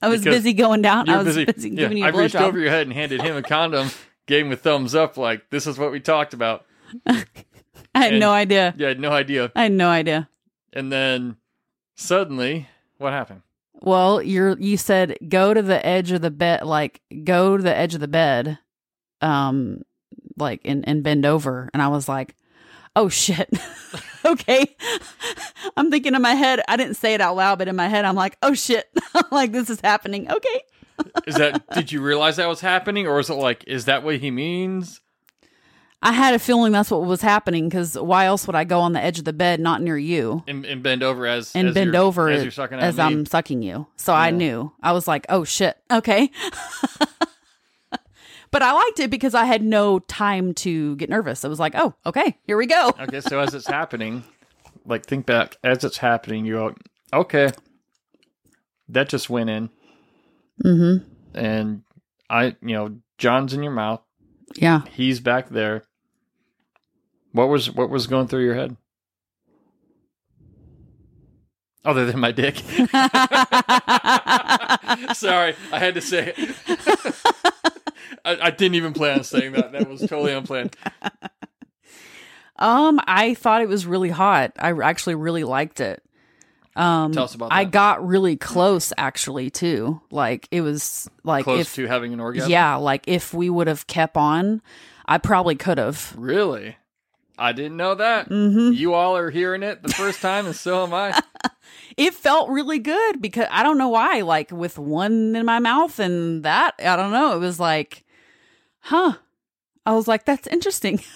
I 0.00 0.08
was 0.08 0.20
Because 0.22 0.38
busy 0.38 0.52
going 0.52 0.82
down. 0.82 1.08
I 1.08 1.18
was 1.18 1.26
busy. 1.26 1.44
busy, 1.44 1.68
yeah, 1.70 1.76
giving 1.76 1.98
you 1.98 2.04
I 2.04 2.08
a 2.08 2.12
reached 2.12 2.34
blowjob. 2.34 2.40
over 2.48 2.58
your 2.58 2.70
head 2.70 2.88
and 2.88 2.92
handed 2.92 3.22
him 3.22 3.36
a 3.36 3.42
condom, 3.42 3.88
gave 4.26 4.44
him 4.44 4.50
a 4.52 4.56
thumbs 4.56 4.96
up, 4.96 5.16
like 5.16 5.48
this 5.50 5.66
is 5.68 5.78
what 5.78 5.92
we 5.92 6.00
talked 6.00 6.34
about. 6.34 6.66
I 7.06 7.24
had 7.94 8.10
and- 8.14 8.20
no 8.20 8.32
idea. 8.32 8.74
Yeah, 8.76 8.86
I 8.86 8.90
had 8.90 9.00
no 9.00 9.12
idea. 9.12 9.52
I 9.54 9.62
had 9.62 9.72
no 9.72 9.88
idea. 9.88 10.28
And 10.72 10.90
then 10.90 11.36
suddenly, 11.94 12.66
what 12.98 13.12
happened? 13.12 13.42
Well, 13.82 14.22
you're 14.22 14.58
you 14.58 14.76
said 14.76 15.18
go 15.28 15.52
to 15.52 15.60
the 15.60 15.84
edge 15.84 16.12
of 16.12 16.22
the 16.22 16.30
bed, 16.30 16.64
like 16.64 17.00
go 17.24 17.56
to 17.56 17.62
the 17.62 17.76
edge 17.76 17.94
of 17.94 18.00
the 18.00 18.08
bed, 18.08 18.58
um, 19.20 19.82
like 20.36 20.60
and 20.64 20.86
and 20.88 21.02
bend 21.02 21.26
over, 21.26 21.68
and 21.74 21.82
I 21.82 21.88
was 21.88 22.08
like, 22.08 22.36
oh 22.94 23.08
shit, 23.08 23.50
okay. 24.24 24.76
I'm 25.76 25.90
thinking 25.90 26.14
in 26.14 26.22
my 26.22 26.34
head. 26.34 26.60
I 26.68 26.76
didn't 26.76 26.94
say 26.94 27.14
it 27.14 27.20
out 27.20 27.36
loud, 27.36 27.58
but 27.58 27.68
in 27.68 27.76
my 27.76 27.88
head, 27.88 28.04
I'm 28.04 28.14
like, 28.14 28.38
oh 28.42 28.54
shit, 28.54 28.86
like 29.30 29.52
this 29.52 29.68
is 29.68 29.80
happening. 29.80 30.30
Okay. 30.30 30.62
Is 31.26 31.34
that 31.34 31.68
did 31.70 31.90
you 31.90 32.00
realize 32.00 32.36
that 32.36 32.48
was 32.48 32.60
happening, 32.60 33.06
or 33.06 33.18
is 33.18 33.30
it 33.30 33.34
like 33.34 33.64
is 33.66 33.86
that 33.86 34.04
what 34.04 34.16
he 34.16 34.30
means? 34.30 35.00
I 36.04 36.10
had 36.12 36.34
a 36.34 36.38
feeling 36.40 36.72
that's 36.72 36.90
what 36.90 37.02
was 37.04 37.22
happening 37.22 37.68
because 37.68 37.96
why 37.96 38.24
else 38.26 38.46
would 38.48 38.56
I 38.56 38.64
go 38.64 38.80
on 38.80 38.92
the 38.92 39.00
edge 39.00 39.20
of 39.20 39.24
the 39.24 39.32
bed, 39.32 39.60
not 39.60 39.80
near 39.82 39.96
you? 39.96 40.42
And, 40.48 40.64
and 40.64 40.82
bend 40.82 41.02
over 41.04 41.26
as 41.26 41.54
and 41.54 41.68
as 41.68 41.74
bend 41.74 41.92
you're- 41.94 42.04
over 42.04 42.28
as 42.28 42.42
you're 42.42 42.50
sucking 42.50 42.78
as 42.80 42.96
me. 42.96 43.02
I'm 43.04 43.24
sucking 43.26 43.62
you. 43.62 43.86
So 43.96 44.12
I 44.12 44.30
knew. 44.30 44.72
I 44.82 44.92
was 44.92 45.06
like, 45.06 45.26
oh 45.28 45.44
shit, 45.44 45.76
okay. 45.92 46.30
but 48.50 48.62
I 48.62 48.72
liked 48.72 49.00
it 49.00 49.10
because 49.10 49.34
I 49.34 49.44
had 49.44 49.62
no 49.62 49.98
time 50.00 50.54
to 50.54 50.96
get 50.96 51.08
nervous. 51.08 51.44
I 51.44 51.48
was 51.48 51.60
like, 51.60 51.74
oh, 51.76 51.94
okay, 52.04 52.36
here 52.46 52.56
we 52.56 52.66
go. 52.66 52.92
Okay, 53.00 53.20
so 53.20 53.38
as 53.40 53.54
it's 53.54 53.66
happening, 53.66 54.24
like 54.84 55.06
think 55.06 55.26
back 55.26 55.56
as 55.64 55.84
it's 55.84 55.98
happening, 55.98 56.44
you 56.44 56.54
go, 56.54 56.74
okay, 57.12 57.50
that 58.88 59.08
just 59.08 59.30
went 59.30 59.50
in, 59.50 59.70
Mm-hmm. 60.64 61.38
and 61.38 61.82
I, 62.28 62.44
you 62.60 62.74
know, 62.74 62.98
John's 63.18 63.54
in 63.54 63.62
your 63.62 63.72
mouth, 63.72 64.02
Yeah. 64.56 64.82
he's 64.90 65.20
back 65.20 65.48
there. 65.48 65.84
What 67.32 67.48
was 67.48 67.70
what 67.70 67.90
was 67.90 68.06
going 68.06 68.28
through 68.28 68.44
your 68.44 68.54
head? 68.54 68.76
Other 71.84 72.06
than 72.06 72.20
my 72.20 72.30
dick. 72.30 72.56
Sorry, 75.14 75.56
I 75.72 75.78
had 75.80 75.94
to 75.94 76.00
say 76.00 76.32
it. 76.36 76.56
I, 78.24 78.38
I 78.40 78.50
didn't 78.50 78.76
even 78.76 78.92
plan 78.92 79.18
on 79.18 79.24
saying 79.24 79.52
that. 79.52 79.72
That 79.72 79.88
was 79.88 80.00
totally 80.02 80.32
unplanned. 80.32 80.76
Um, 82.56 83.00
I 83.08 83.34
thought 83.34 83.62
it 83.62 83.68
was 83.68 83.84
really 83.84 84.10
hot. 84.10 84.52
I 84.60 84.70
actually 84.70 85.16
really 85.16 85.42
liked 85.42 85.80
it. 85.80 86.04
Um, 86.76 87.10
Tell 87.12 87.24
us 87.24 87.34
about 87.34 87.52
I 87.52 87.64
got 87.64 88.06
really 88.06 88.36
close 88.36 88.92
actually 88.96 89.50
too. 89.50 90.00
Like 90.10 90.46
it 90.52 90.60
was 90.60 91.10
like 91.24 91.44
Close 91.44 91.60
if 91.62 91.74
to 91.74 91.86
having 91.86 92.12
an 92.12 92.20
orgasm. 92.20 92.50
yeah, 92.50 92.76
like 92.76 93.02
if 93.08 93.34
we 93.34 93.50
would 93.50 93.66
have 93.66 93.86
kept 93.88 94.16
on, 94.16 94.62
I 95.04 95.18
probably 95.18 95.56
could 95.56 95.78
have. 95.78 96.14
Really? 96.16 96.76
I 97.42 97.52
didn't 97.52 97.76
know 97.76 97.96
that. 97.96 98.28
Mm-hmm. 98.28 98.72
You 98.74 98.94
all 98.94 99.16
are 99.16 99.28
hearing 99.28 99.64
it 99.64 99.82
the 99.82 99.88
first 99.88 100.20
time, 100.20 100.46
and 100.46 100.54
so 100.54 100.84
am 100.84 100.94
I. 100.94 101.20
it 101.96 102.14
felt 102.14 102.50
really 102.50 102.78
good 102.78 103.20
because 103.20 103.48
I 103.50 103.64
don't 103.64 103.78
know 103.78 103.88
why. 103.88 104.20
Like 104.20 104.52
with 104.52 104.78
one 104.78 105.34
in 105.34 105.44
my 105.44 105.58
mouth 105.58 105.98
and 105.98 106.44
that, 106.44 106.74
I 106.78 106.94
don't 106.94 107.10
know. 107.10 107.34
It 107.34 107.40
was 107.40 107.58
like, 107.58 108.04
huh. 108.80 109.14
I 109.84 109.92
was 109.94 110.06
like, 110.06 110.24
that's 110.24 110.46
interesting. 110.46 111.02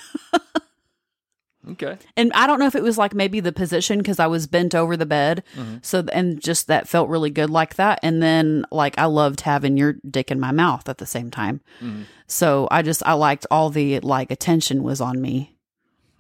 Okay. 1.69 1.99
And 2.17 2.33
I 2.33 2.47
don't 2.47 2.61
know 2.61 2.67
if 2.67 2.77
it 2.77 2.83
was 2.83 2.97
like 2.97 3.13
maybe 3.13 3.41
the 3.41 3.53
position 3.53 3.99
because 3.99 4.21
I 4.21 4.29
was 4.29 4.47
bent 4.47 4.73
over 4.73 4.97
the 4.97 5.05
bed. 5.05 5.43
So, 5.83 6.05
and 6.13 6.41
just 6.41 6.69
that 6.69 6.89
felt 6.89 7.09
really 7.09 7.31
good 7.31 7.51
like 7.51 7.75
that. 7.75 7.99
And 8.05 8.23
then, 8.23 8.65
like, 8.71 8.97
I 8.99 9.07
loved 9.07 9.41
having 9.41 9.77
your 9.77 9.95
dick 10.09 10.31
in 10.31 10.39
my 10.39 10.53
mouth 10.53 10.89
at 10.89 10.99
the 10.99 11.07
same 11.07 11.29
time. 11.29 11.61
So 12.29 12.69
I 12.71 12.83
just, 12.83 13.03
I 13.05 13.15
liked 13.15 13.47
all 13.51 13.71
the 13.71 13.99
like 13.99 14.31
attention 14.31 14.85
was 14.85 15.01
on 15.01 15.21
me. 15.21 15.56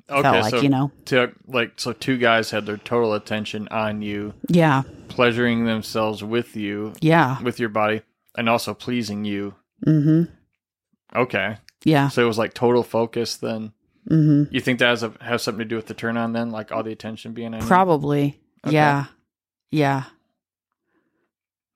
Okay. 0.08 0.40
like, 0.40 0.50
so 0.50 0.60
you 0.60 0.68
know, 0.68 0.92
to, 1.06 1.32
like 1.48 1.72
so 1.76 1.92
two 1.92 2.16
guys 2.16 2.50
had 2.50 2.64
their 2.66 2.76
total 2.76 3.14
attention 3.14 3.66
on 3.72 4.02
you, 4.02 4.34
yeah, 4.48 4.82
pleasuring 5.08 5.64
themselves 5.64 6.22
with 6.22 6.54
you, 6.56 6.92
yeah, 7.00 7.42
with 7.42 7.58
your 7.58 7.68
body, 7.70 8.02
and 8.36 8.48
also 8.48 8.72
pleasing 8.74 9.24
you. 9.24 9.54
mm-hmm, 9.84 10.32
Okay. 11.18 11.56
yeah, 11.84 12.08
So 12.08 12.22
it 12.22 12.26
was 12.28 12.38
like 12.38 12.54
total 12.54 12.82
focus 12.84 13.36
then. 13.36 13.72
mm-hmm. 14.08 14.54
You 14.54 14.60
think 14.60 14.78
that 14.78 14.88
has, 14.88 15.02
a, 15.02 15.12
has 15.20 15.42
something 15.42 15.58
to 15.60 15.64
do 15.64 15.76
with 15.76 15.86
the 15.86 15.94
turn 15.94 16.16
on 16.16 16.32
then? 16.32 16.50
Like 16.50 16.70
all 16.70 16.82
the 16.84 16.92
attention 16.92 17.32
being 17.32 17.52
on? 17.54 17.60
Probably, 17.66 18.38
Okay. 18.64 18.74
yeah, 18.74 19.06
yeah, 19.70 20.04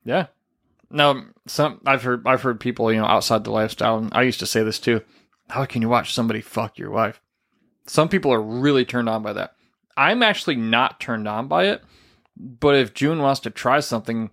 Yeah. 0.05 0.27
No, 0.89 1.23
some 1.47 1.79
I've 1.85 2.03
heard 2.03 2.23
I've 2.25 2.41
heard 2.41 2.59
people, 2.59 2.91
you 2.91 2.99
know, 2.99 3.05
outside 3.05 3.43
the 3.45 3.51
lifestyle, 3.51 3.97
and 3.97 4.09
I 4.13 4.23
used 4.23 4.39
to 4.39 4.45
say 4.45 4.61
this 4.63 4.77
too. 4.79 5.01
How 5.49 5.63
can 5.65 5.81
you 5.81 5.87
watch 5.89 6.13
somebody 6.13 6.41
fuck 6.41 6.77
your 6.77 6.91
wife? 6.91 7.21
Some 7.87 8.09
people 8.09 8.31
are 8.31 8.41
really 8.41 8.85
turned 8.85 9.09
on 9.09 9.23
by 9.23 9.33
that. 9.33 9.55
I'm 9.97 10.23
actually 10.23 10.55
not 10.55 10.99
turned 10.99 11.27
on 11.27 11.47
by 11.47 11.65
it, 11.65 11.83
but 12.37 12.75
if 12.75 12.93
June 12.93 13.19
wants 13.19 13.41
to 13.41 13.49
try 13.49 13.79
something, 13.79 14.29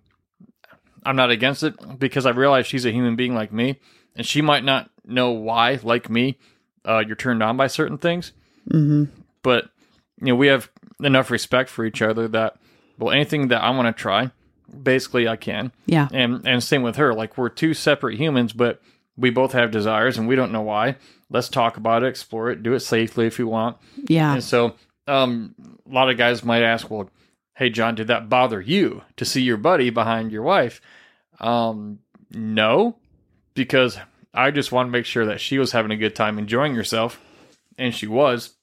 I'm 1.04 1.16
not 1.16 1.30
against 1.30 1.62
it 1.62 1.98
because 1.98 2.26
I 2.26 2.30
realize 2.30 2.66
she's 2.66 2.86
a 2.86 2.92
human 2.92 3.16
being 3.16 3.34
like 3.34 3.52
me, 3.52 3.80
and 4.14 4.26
she 4.26 4.40
might 4.40 4.64
not 4.64 4.90
know 5.04 5.30
why, 5.30 5.80
like 5.82 6.08
me, 6.08 6.38
uh, 6.84 7.02
you're 7.06 7.16
turned 7.16 7.42
on 7.42 7.56
by 7.56 7.66
certain 7.66 7.98
things. 7.98 8.32
mm-hmm. 8.68 9.04
But 9.42 9.70
you 10.20 10.28
know, 10.28 10.34
we 10.36 10.48
have 10.48 10.70
enough 11.00 11.30
respect 11.30 11.70
for 11.70 11.84
each 11.84 12.02
other 12.02 12.28
that 12.28 12.56
well, 12.98 13.12
anything 13.12 13.48
that 13.48 13.62
I 13.62 13.70
want 13.70 13.94
to 13.94 14.00
try, 14.00 14.30
basically 14.82 15.26
I 15.26 15.36
can 15.36 15.72
yeah, 15.86 16.08
and 16.12 16.46
and 16.46 16.62
same 16.62 16.82
with 16.82 16.96
her 16.96 17.14
like 17.14 17.38
we're 17.38 17.48
two 17.48 17.74
separate 17.74 18.18
humans 18.18 18.52
but 18.52 18.80
we 19.16 19.30
both 19.30 19.52
have 19.52 19.70
desires 19.70 20.18
and 20.18 20.28
we 20.28 20.36
don't 20.36 20.52
know 20.52 20.62
why 20.62 20.96
let's 21.30 21.48
talk 21.48 21.76
about 21.76 22.02
it 22.02 22.08
explore 22.08 22.50
it 22.50 22.62
do 22.62 22.74
it 22.74 22.80
safely 22.80 23.26
if 23.26 23.38
you 23.38 23.46
want 23.46 23.76
yeah, 24.08 24.34
and 24.34 24.44
so 24.44 24.74
um 25.06 25.54
a 25.88 25.92
lot 25.92 26.10
of 26.10 26.16
guys 26.16 26.44
might 26.44 26.62
ask 26.62 26.90
well 26.90 27.10
hey 27.56 27.70
john 27.70 27.94
did 27.94 28.06
that 28.06 28.28
bother 28.28 28.60
you 28.60 29.02
to 29.16 29.24
see 29.24 29.42
your 29.42 29.56
buddy 29.56 29.90
behind 29.90 30.32
your 30.32 30.42
wife 30.42 30.80
um 31.40 31.98
no 32.32 32.96
because 33.54 33.98
i 34.34 34.50
just 34.50 34.72
want 34.72 34.86
to 34.86 34.90
make 34.90 35.06
sure 35.06 35.26
that 35.26 35.40
she 35.40 35.58
was 35.58 35.72
having 35.72 35.90
a 35.90 35.96
good 35.96 36.14
time 36.14 36.38
enjoying 36.38 36.74
herself 36.74 37.20
and 37.76 37.94
she 37.94 38.06
was 38.06 38.54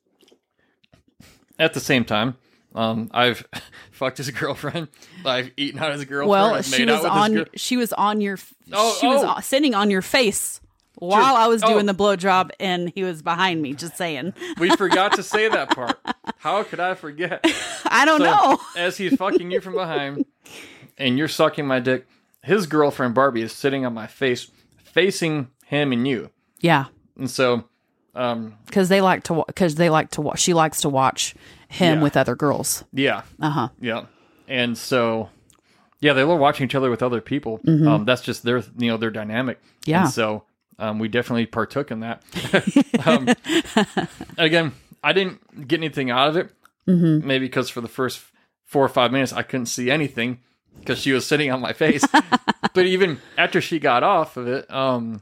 at 1.57 1.73
the 1.73 1.79
same 1.79 2.03
time 2.03 2.35
um, 2.75 3.09
I've 3.13 3.47
fucked 3.91 4.17
his 4.17 4.29
girlfriend. 4.31 4.89
I've 5.25 5.51
eaten 5.55 5.79
out 5.79 5.93
his 5.93 6.03
girlfriend. 6.03 6.29
Well, 6.29 6.55
I've 6.55 6.65
she 6.65 6.85
was 6.85 7.05
on. 7.05 7.33
gir- 7.33 7.47
she 7.55 7.77
was 7.77 7.93
on 7.93 8.19
your. 8.19 8.37
Oh, 8.73 8.97
she 8.99 9.07
was 9.07 9.23
oh. 9.23 9.27
on- 9.27 9.41
sitting 9.41 9.73
on 9.73 9.89
your 9.89 10.01
face 10.01 10.59
while 10.97 11.35
I 11.35 11.47
was 11.47 11.63
Oh. 11.63 11.67
doing 11.69 11.85
the 11.85 11.93
blowjob, 11.93 12.51
and 12.59 12.91
he 12.95 13.03
was 13.03 13.21
behind 13.21 13.61
me. 13.61 13.73
Just 13.73 13.97
saying. 13.97 14.33
We 14.59 14.75
forgot 14.75 15.13
to 15.13 15.23
say 15.23 15.47
that 15.49 15.69
part. 15.71 15.97
How 16.37 16.63
could 16.63 16.79
I 16.79 16.93
forget? 16.95 17.41
I 17.85 18.05
don't 18.05 18.19
So, 18.21 18.25
know. 18.25 18.59
as 18.77 18.97
he's 18.97 19.15
fucking 19.15 19.51
you 19.51 19.61
from 19.61 19.73
behind 19.73 20.25
and 20.97 21.17
you're 21.17 21.27
sucking 21.27 21.65
my 21.67 21.79
dick, 21.79 22.07
his 22.43 22.67
girlfriend 22.67 23.13
Barbie 23.15 23.41
is 23.41 23.51
sitting 23.51 23.85
on 23.85 23.93
my 23.93 24.07
face, 24.07 24.49
facing 24.83 25.49
him 25.65 25.91
and 25.91 26.07
you. 26.07 26.29
Yeah, 26.61 26.85
And 27.17 27.29
so, 27.29 27.65
um, 28.15 28.55
because 28.65 28.87
they 28.89 29.01
like 29.01 29.23
to. 29.23 29.43
Because 29.47 29.75
they 29.75 29.89
like 29.89 30.09
to. 30.11 30.21
Wa- 30.21 30.35
she 30.35 30.53
likes 30.53 30.81
to 30.81 30.89
watch 30.89 31.35
him 31.67 31.97
Yeah. 31.97 32.03
with 32.03 32.15
other 32.17 32.35
girls. 32.35 32.83
yeah, 32.93 33.23
Uh 33.41 33.49
huh. 33.49 33.67
yeah. 33.81 34.05
And 34.47 34.77
so, 34.77 35.29
yeah, 35.99 36.13
they 36.13 36.23
love 36.23 36.39
watching 36.39 36.65
each 36.65 36.75
other 36.75 36.89
with 36.89 37.01
other 37.03 37.19
people. 37.19 37.59
Um, 37.67 38.05
that's 38.05 38.21
just 38.21 38.43
their, 38.43 38.59
you 38.77 38.89
know, 38.91 38.97
their 38.97 39.09
dynamic. 39.11 39.59
Mm-hmm. 39.61 39.89
Yeah. 39.91 40.01
And 40.03 40.09
so, 40.11 40.43
um, 40.79 40.99
we 40.99 41.07
definitely 41.07 41.45
partook 41.45 41.91
in 41.91 42.01
that. 42.01 42.23
um, 43.05 43.29
again, 44.37 44.73
I 45.03 45.13
didn't 45.13 45.67
get 45.67 45.79
anything 45.79 46.11
out 46.11 46.29
of 46.29 46.37
it. 46.37 46.51
Mm-hmm. 46.87 47.25
Maybe 47.25 47.45
because 47.45 47.69
for 47.69 47.81
the 47.81 47.87
first 47.87 48.21
four 48.63 48.83
or 48.83 48.89
five 48.89 49.11
minutes, 49.11 49.33
I 49.33 49.43
couldn't 49.43 49.67
see 49.67 49.89
anything 49.89 50.39
because 50.79 50.99
she 50.99 51.11
was 51.11 51.25
sitting 51.25 51.51
on 51.51 51.61
my 51.61 51.73
face. 51.73 52.05
but 52.73 52.85
even 52.85 53.19
after 53.37 53.61
she 53.61 53.79
got 53.79 54.03
off 54.03 54.37
of 54.37 54.47
it, 54.47 54.69
um, 54.71 55.21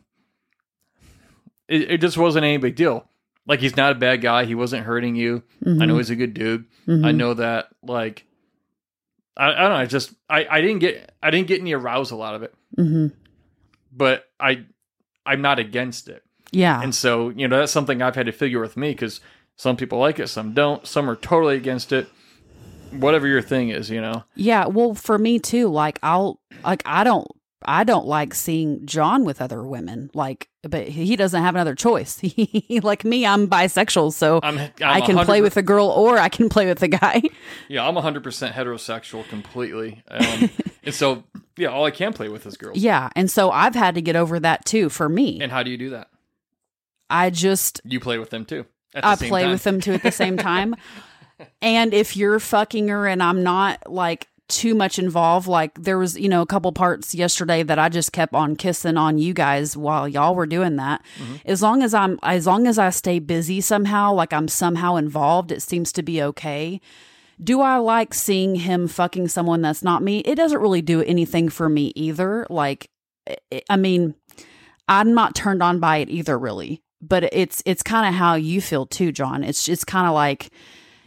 it, 1.67 1.91
it 1.91 2.01
just 2.01 2.17
wasn't 2.17 2.45
any 2.45 2.57
big 2.57 2.75
deal. 2.75 3.07
Like 3.45 3.59
he's 3.59 3.75
not 3.75 3.91
a 3.91 3.95
bad 3.95 4.21
guy. 4.21 4.45
He 4.45 4.55
wasn't 4.55 4.85
hurting 4.85 5.15
you. 5.15 5.43
I 5.65 5.85
know 5.85 5.97
he's 5.97 6.09
a 6.09 6.15
good 6.15 6.33
dude. 6.33 6.65
I 6.87 7.11
know 7.11 7.33
that. 7.33 7.67
Like, 7.81 8.25
I, 9.35 9.47
I 9.51 9.59
don't 9.59 9.69
know. 9.69 9.75
I 9.75 9.85
just 9.85 10.13
I, 10.29 10.47
I 10.49 10.61
didn't 10.61 10.79
get 10.79 11.11
I 11.21 11.29
didn't 11.29 11.47
get 11.47 11.59
any 11.59 11.73
arousal 11.73 12.21
out 12.23 12.35
of 12.35 12.43
it. 12.43 12.53
hmm 12.75 13.07
But 13.91 14.25
I 14.39 14.65
I'm 15.25 15.41
not 15.41 15.59
against 15.59 16.07
it. 16.07 16.23
Yeah. 16.51 16.81
And 16.81 16.93
so, 16.93 17.29
you 17.29 17.47
know, 17.47 17.59
that's 17.59 17.71
something 17.71 18.01
I've 18.01 18.15
had 18.15 18.27
to 18.27 18.31
figure 18.31 18.59
with 18.59 18.77
me 18.77 18.91
because 18.91 19.21
some 19.55 19.75
people 19.75 19.99
like 19.99 20.19
it, 20.19 20.27
some 20.27 20.53
don't. 20.53 20.85
Some 20.85 21.09
are 21.09 21.15
totally 21.15 21.55
against 21.55 21.91
it. 21.91 22.07
Whatever 22.91 23.27
your 23.27 23.41
thing 23.41 23.69
is, 23.69 23.89
you 23.89 24.01
know. 24.01 24.23
Yeah, 24.35 24.67
well, 24.67 24.93
for 24.93 25.17
me 25.17 25.39
too. 25.39 25.67
Like 25.67 25.97
I'll 26.03 26.39
like 26.63 26.83
I 26.85 27.03
don't 27.03 27.27
I 27.65 27.83
don't 27.83 28.05
like 28.05 28.33
seeing 28.33 28.85
John 28.85 29.23
with 29.25 29.41
other 29.41 29.63
women. 29.63 30.09
Like, 30.13 30.49
but 30.63 30.87
he 30.87 31.15
doesn't 31.15 31.41
have 31.41 31.55
another 31.55 31.75
choice. 31.75 32.21
Like 32.83 33.03
me, 33.05 33.25
I'm 33.25 33.47
bisexual, 33.47 34.13
so 34.13 34.39
I'm, 34.43 34.57
I'm 34.57 34.71
I 34.81 35.01
can 35.01 35.17
play 35.25 35.41
with 35.41 35.57
a 35.57 35.61
girl 35.61 35.87
or 35.87 36.17
I 36.17 36.29
can 36.29 36.49
play 36.49 36.65
with 36.65 36.81
a 36.83 36.87
guy. 36.87 37.21
Yeah, 37.69 37.87
I'm 37.87 37.95
100% 37.95 38.51
heterosexual 38.51 39.27
completely. 39.29 40.03
Um, 40.09 40.49
and 40.83 40.93
so, 40.93 41.23
yeah, 41.57 41.67
all 41.69 41.85
I 41.85 41.91
can 41.91 42.13
play 42.13 42.29
with 42.29 42.45
is 42.45 42.57
girls. 42.57 42.77
yeah, 42.77 43.09
and 43.15 43.29
so 43.31 43.51
I've 43.51 43.75
had 43.75 43.95
to 43.95 44.01
get 44.01 44.15
over 44.15 44.39
that 44.39 44.65
too. 44.65 44.89
For 44.89 45.07
me, 45.09 45.39
And 45.41 45.51
how 45.51 45.63
do 45.63 45.71
you 45.71 45.77
do 45.77 45.89
that? 45.91 46.09
I 47.09 47.29
just 47.29 47.79
You 47.85 47.99
play 47.99 48.17
with 48.17 48.29
them 48.31 48.45
too. 48.45 48.65
The 48.93 49.05
I 49.05 49.15
play 49.15 49.43
time. 49.43 49.51
with 49.51 49.63
them 49.63 49.79
too 49.81 49.93
at 49.93 50.03
the 50.03 50.11
same 50.11 50.37
time. 50.37 50.75
and 51.61 51.93
if 51.93 52.15
you're 52.17 52.39
fucking 52.39 52.87
her 52.89 53.07
and 53.07 53.21
I'm 53.23 53.43
not 53.43 53.91
like 53.91 54.27
too 54.55 54.75
much 54.75 54.99
involved, 54.99 55.47
like 55.47 55.73
there 55.83 55.97
was, 55.97 56.17
you 56.17 56.29
know, 56.29 56.41
a 56.41 56.45
couple 56.45 56.71
parts 56.71 57.13
yesterday 57.15 57.63
that 57.63 57.79
I 57.79 57.89
just 57.89 58.11
kept 58.11 58.33
on 58.33 58.55
kissing 58.55 58.97
on 58.97 59.17
you 59.17 59.33
guys 59.33 59.75
while 59.75 60.07
y'all 60.07 60.35
were 60.35 60.45
doing 60.45 60.75
that. 60.77 61.03
Mm-hmm. 61.19 61.35
As 61.45 61.61
long 61.61 61.83
as 61.83 61.93
I'm 61.93 62.19
as 62.23 62.45
long 62.47 62.67
as 62.67 62.77
I 62.77 62.89
stay 62.89 63.19
busy 63.19 63.61
somehow, 63.61 64.13
like 64.13 64.33
I'm 64.33 64.47
somehow 64.47 64.95
involved, 64.95 65.51
it 65.51 65.61
seems 65.61 65.91
to 65.93 66.03
be 66.03 66.21
okay. 66.21 66.79
Do 67.43 67.61
I 67.61 67.77
like 67.77 68.13
seeing 68.13 68.55
him 68.55 68.87
fucking 68.87 69.27
someone 69.27 69.61
that's 69.61 69.83
not 69.83 70.03
me? 70.03 70.19
It 70.19 70.35
doesn't 70.35 70.61
really 70.61 70.81
do 70.83 71.01
anything 71.01 71.49
for 71.49 71.67
me 71.67 71.91
either. 71.95 72.45
Like 72.49 72.89
I- 73.51 73.61
I 73.69 73.75
mean, 73.77 74.15
I'm 74.87 75.13
not 75.13 75.35
turned 75.35 75.63
on 75.63 75.79
by 75.79 75.97
it 75.97 76.09
either, 76.09 76.37
really. 76.37 76.81
But 77.01 77.23
it's 77.33 77.61
it's 77.65 77.83
kind 77.83 78.07
of 78.07 78.13
how 78.13 78.35
you 78.35 78.61
feel 78.61 78.85
too, 78.85 79.11
John. 79.11 79.43
It's 79.43 79.67
it's 79.67 79.83
kind 79.83 80.07
of 80.07 80.13
like 80.13 80.49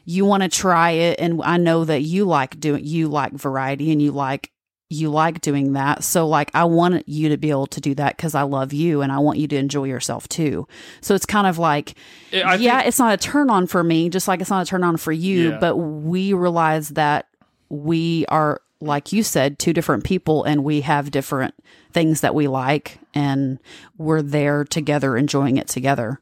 you 0.07 0.25
want 0.25 0.43
to 0.45 0.49
try 0.49 0.93
it, 0.93 1.21
and 1.21 1.43
I 1.43 1.59
know 1.59 1.85
that 1.85 2.01
you 2.03 2.25
like 2.25 2.59
doing 2.59 2.85
you 2.85 3.09
like 3.09 3.33
variety, 3.33 3.93
and 3.93 4.01
you 4.01 4.13
like 4.13 4.51
you 4.89 5.11
like 5.11 5.41
doing 5.41 5.73
that. 5.73 6.05
So 6.05 6.29
like 6.29 6.49
I 6.55 6.63
want 6.65 7.09
you 7.09 7.29
to 7.31 7.37
be 7.37 7.51
able 7.51 7.67
to 7.67 7.81
do 7.81 7.93
that 7.97 8.17
because 8.17 8.37
I 8.37 8.43
love 8.43 8.73
you, 8.73 9.03
and 9.03 9.11
I 9.11 9.19
want 9.19 9.39
you 9.39 9.49
to 9.49 9.57
enjoy 9.57 9.85
yourself 9.85 10.29
too. 10.29 10.69
So 11.01 11.15
it's 11.15 11.27
kind 11.27 11.47
of 11.47 11.59
like 11.59 11.97
I 12.33 12.55
yeah, 12.55 12.77
think- 12.79 12.89
it's 12.89 12.99
not 13.01 13.13
a 13.13 13.17
turn 13.17 13.51
on 13.51 13.67
for 13.67 13.83
me, 13.83 14.09
just 14.09 14.29
like 14.29 14.41
it's 14.41 14.49
not 14.51 14.63
a 14.63 14.67
turn 14.71 14.85
on 14.85 14.97
for 14.97 15.13
you. 15.13 15.51
Yeah. 15.51 15.59
But 15.59 15.77
we 15.77 16.33
realize 16.33 16.91
that 16.91 17.27
we 17.69 18.27
are, 18.27 18.61
like 18.81 19.13
you 19.13 19.25
said, 19.25 19.59
two 19.59 19.73
different 19.73 20.05
people 20.05 20.45
and 20.45 20.63
we 20.63 20.83
have 20.83 21.11
different 21.11 21.55
things 21.93 22.21
that 22.21 22.33
we 22.35 22.47
like 22.47 23.01
and 23.13 23.59
we're 23.99 24.23
there 24.23 24.63
together 24.65 25.17
enjoying 25.17 25.57
it 25.57 25.67
together. 25.67 26.21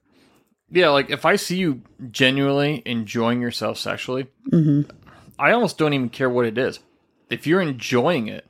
Yeah, 0.74 0.90
like 0.90 1.10
if 1.10 1.24
I 1.24 1.36
see 1.36 1.56
you 1.56 1.82
genuinely 2.10 2.82
enjoying 2.84 3.40
yourself 3.40 3.78
sexually, 3.78 4.26
Mm-hmm. 4.50 4.90
I 5.38 5.52
almost 5.52 5.78
don't 5.78 5.94
even 5.94 6.10
care 6.10 6.30
what 6.30 6.46
it 6.46 6.58
is. 6.58 6.78
If 7.30 7.46
you're 7.46 7.60
enjoying 7.60 8.28
it, 8.28 8.46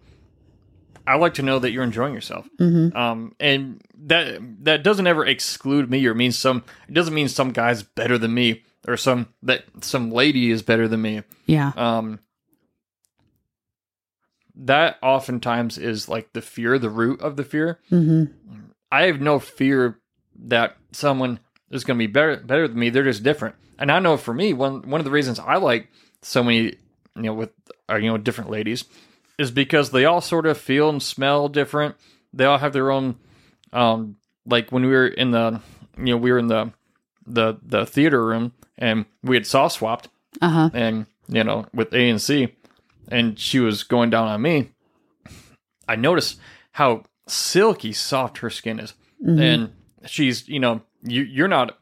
I 1.07 1.17
like 1.17 1.35
to 1.35 1.43
know 1.43 1.59
that 1.59 1.71
you're 1.71 1.85
enjoying 1.85 2.15
yourself. 2.15 2.49
Mm-hmm. 2.59 2.97
Um, 2.97 3.35
and 3.41 3.83
that 4.05 4.39
that 4.65 4.83
doesn't 4.83 5.07
ever 5.07 5.25
exclude 5.25 5.91
me 5.91 6.05
or 6.07 6.15
mean 6.15 6.33
some. 6.33 6.65
It 6.89 6.95
doesn't 6.95 7.15
mean 7.15 7.29
some 7.29 7.53
guy's 7.53 7.83
better 7.83 8.19
than 8.19 8.35
me 8.35 8.65
or 8.87 8.97
some 8.97 9.29
that 9.43 9.65
some 9.81 10.11
lady 10.11 10.51
is 10.51 10.63
better 10.63 10.89
than 10.89 11.03
me. 11.03 11.23
Yeah. 11.47 11.73
Um, 11.77 12.21
that 14.57 14.99
oftentimes 15.03 15.79
is 15.79 16.09
like 16.09 16.33
the 16.33 16.43
fear, 16.43 16.79
the 16.79 16.91
root 16.91 17.21
of 17.21 17.37
the 17.37 17.45
fear. 17.45 17.81
Mm-hmm. 17.91 18.33
I 18.93 19.05
have 19.05 19.21
no 19.21 19.39
fear 19.39 19.99
that 20.37 20.77
someone 20.93 21.41
is 21.75 21.85
going 21.85 21.99
to 21.99 22.03
be 22.07 22.11
better 22.11 22.37
better 22.39 22.67
than 22.69 22.79
me. 22.79 22.89
They're 22.91 23.05
just 23.05 23.23
different. 23.23 23.57
And 23.79 23.91
I 23.93 23.99
know 23.99 24.17
for 24.17 24.33
me, 24.33 24.53
one 24.53 24.89
one 24.89 25.01
of 25.01 25.05
the 25.05 25.11
reasons 25.11 25.39
I 25.39 25.57
like 25.57 25.89
so 26.23 26.43
many, 26.43 26.61
you 27.17 27.23
know, 27.23 27.35
with 27.35 27.51
uh, 27.91 27.97
you 27.97 28.09
know 28.09 28.17
different 28.17 28.51
ladies, 28.51 28.85
is 29.39 29.51
because 29.51 29.91
they 29.91 30.05
all 30.07 30.21
sort 30.21 30.47
of 30.47 30.57
feel 30.57 30.89
and 30.89 31.03
smell 31.03 31.49
different. 31.49 31.97
They 32.33 32.45
all 32.47 32.59
have 32.59 32.73
their 32.73 32.91
own, 32.91 33.17
um, 33.73 34.17
like 34.47 34.71
when 34.73 34.83
we 34.87 34.93
were 34.93 35.07
in 35.09 35.33
the 35.33 35.61
you 35.99 36.05
know 36.07 36.17
we 36.17 36.33
were 36.33 36.39
in 36.39 36.47
the 36.49 36.73
the 37.27 37.59
the 37.63 37.85
theater 37.87 38.25
room 38.25 38.53
and 38.79 39.05
we 39.23 39.37
had 39.37 39.47
soft 39.47 39.77
swapped 39.77 40.09
Uh 40.43 40.49
huh. 40.49 40.71
and 40.75 41.07
you 41.29 41.43
know 41.45 41.67
with 41.75 41.93
A 41.95 42.09
and 42.11 42.21
C, 42.23 42.55
and 43.09 43.39
she 43.39 43.59
was 43.61 43.83
going 43.83 44.11
down 44.11 44.29
on 44.29 44.41
me. 44.43 44.71
I 45.89 45.97
noticed 45.97 46.39
how 46.73 47.05
silky 47.27 47.93
soft 47.93 48.39
her 48.39 48.51
skin 48.51 48.79
is, 48.79 48.95
Mm-hmm. 49.25 49.41
and 49.41 49.73
she's 50.07 50.49
you 50.49 50.61
know 50.61 50.83
you 51.05 51.23
you're 51.23 51.49
not. 51.49 51.79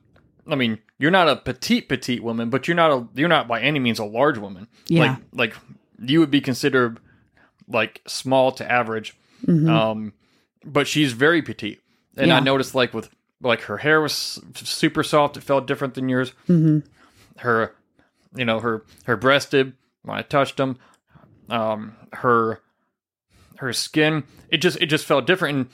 I 0.46 0.56
mean, 0.56 0.78
you're 0.98 1.10
not 1.12 1.28
a 1.28 1.36
petite 1.36 1.88
petite 1.88 2.22
woman, 2.22 2.50
but 2.50 2.66
you're 2.66 2.74
not 2.74 2.90
a 2.90 3.08
you're 3.14 3.28
not 3.28 3.48
by 3.48 3.60
any 3.60 3.78
means 3.78 3.98
a 3.98 4.04
large 4.04 4.38
woman. 4.38 4.68
Yeah. 4.88 5.02
Like 5.02 5.18
like 5.32 5.54
you 6.04 6.20
would 6.20 6.30
be 6.30 6.40
considered 6.40 6.98
like 7.68 8.02
small 8.06 8.52
to 8.52 8.70
average. 8.70 9.16
Mm-hmm. 9.46 9.68
Um, 9.70 10.12
but 10.64 10.86
she's 10.86 11.12
very 11.12 11.42
petite, 11.42 11.80
and 12.16 12.28
Yeah. 12.28 12.36
I 12.36 12.40
noticed 12.40 12.74
like 12.74 12.92
with 12.92 13.08
like 13.40 13.62
her 13.62 13.78
hair 13.78 14.00
was 14.00 14.40
super 14.54 15.02
soft. 15.02 15.36
It 15.36 15.42
felt 15.42 15.66
different 15.66 15.94
than 15.94 16.08
yours. 16.08 16.32
Mm-hmm. 16.48 16.80
Her, 17.38 17.74
you 18.36 18.44
know, 18.44 18.60
her 18.60 18.84
her 19.04 19.16
breast 19.16 19.50
did 19.52 19.72
when 20.02 20.16
I 20.18 20.22
touched 20.22 20.56
them. 20.56 20.78
Um, 21.48 21.94
her 22.12 22.60
her 23.58 23.72
skin 23.72 24.24
it 24.48 24.58
just 24.58 24.80
it 24.80 24.86
just 24.86 25.06
felt 25.06 25.26
different, 25.26 25.56
and 25.56 25.68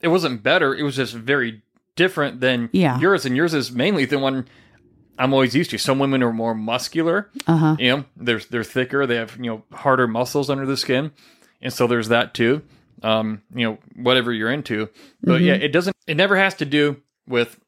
it 0.00 0.08
wasn't 0.08 0.42
better. 0.42 0.74
It 0.74 0.82
was 0.82 0.96
just 0.96 1.14
very 1.14 1.62
different 1.98 2.40
than 2.40 2.70
Yeah. 2.72 2.98
yours, 2.98 3.26
and 3.26 3.36
yours 3.36 3.52
is 3.52 3.70
mainly 3.70 4.06
the 4.06 4.18
one 4.18 4.46
I'm 5.18 5.34
always 5.34 5.54
used 5.54 5.70
to. 5.72 5.78
Some 5.78 5.98
women 5.98 6.22
are 6.22 6.32
more 6.32 6.54
muscular. 6.54 7.28
Uh 7.46 7.56
huh. 7.56 7.76
You 7.78 7.90
know, 7.96 8.04
they're 8.16 8.40
they're 8.50 8.64
thicker. 8.64 9.06
They 9.06 9.16
have 9.16 9.36
you 9.36 9.46
know 9.50 9.64
harder 9.72 10.06
muscles 10.06 10.48
under 10.48 10.64
the 10.64 10.76
skin, 10.76 11.10
and 11.60 11.72
so 11.72 11.86
there's 11.86 12.08
that 12.08 12.32
too. 12.34 12.62
Um, 13.02 13.42
you 13.54 13.64
know, 13.66 13.78
whatever 13.96 14.32
you're 14.32 14.50
into, 14.50 14.88
but 15.22 15.40
yeah, 15.40 15.54
it 15.54 15.72
doesn't. 15.72 15.94
It 16.06 16.16
never 16.16 16.36
has 16.36 16.54
to 16.54 16.64
do 16.64 17.02
with 17.28 17.58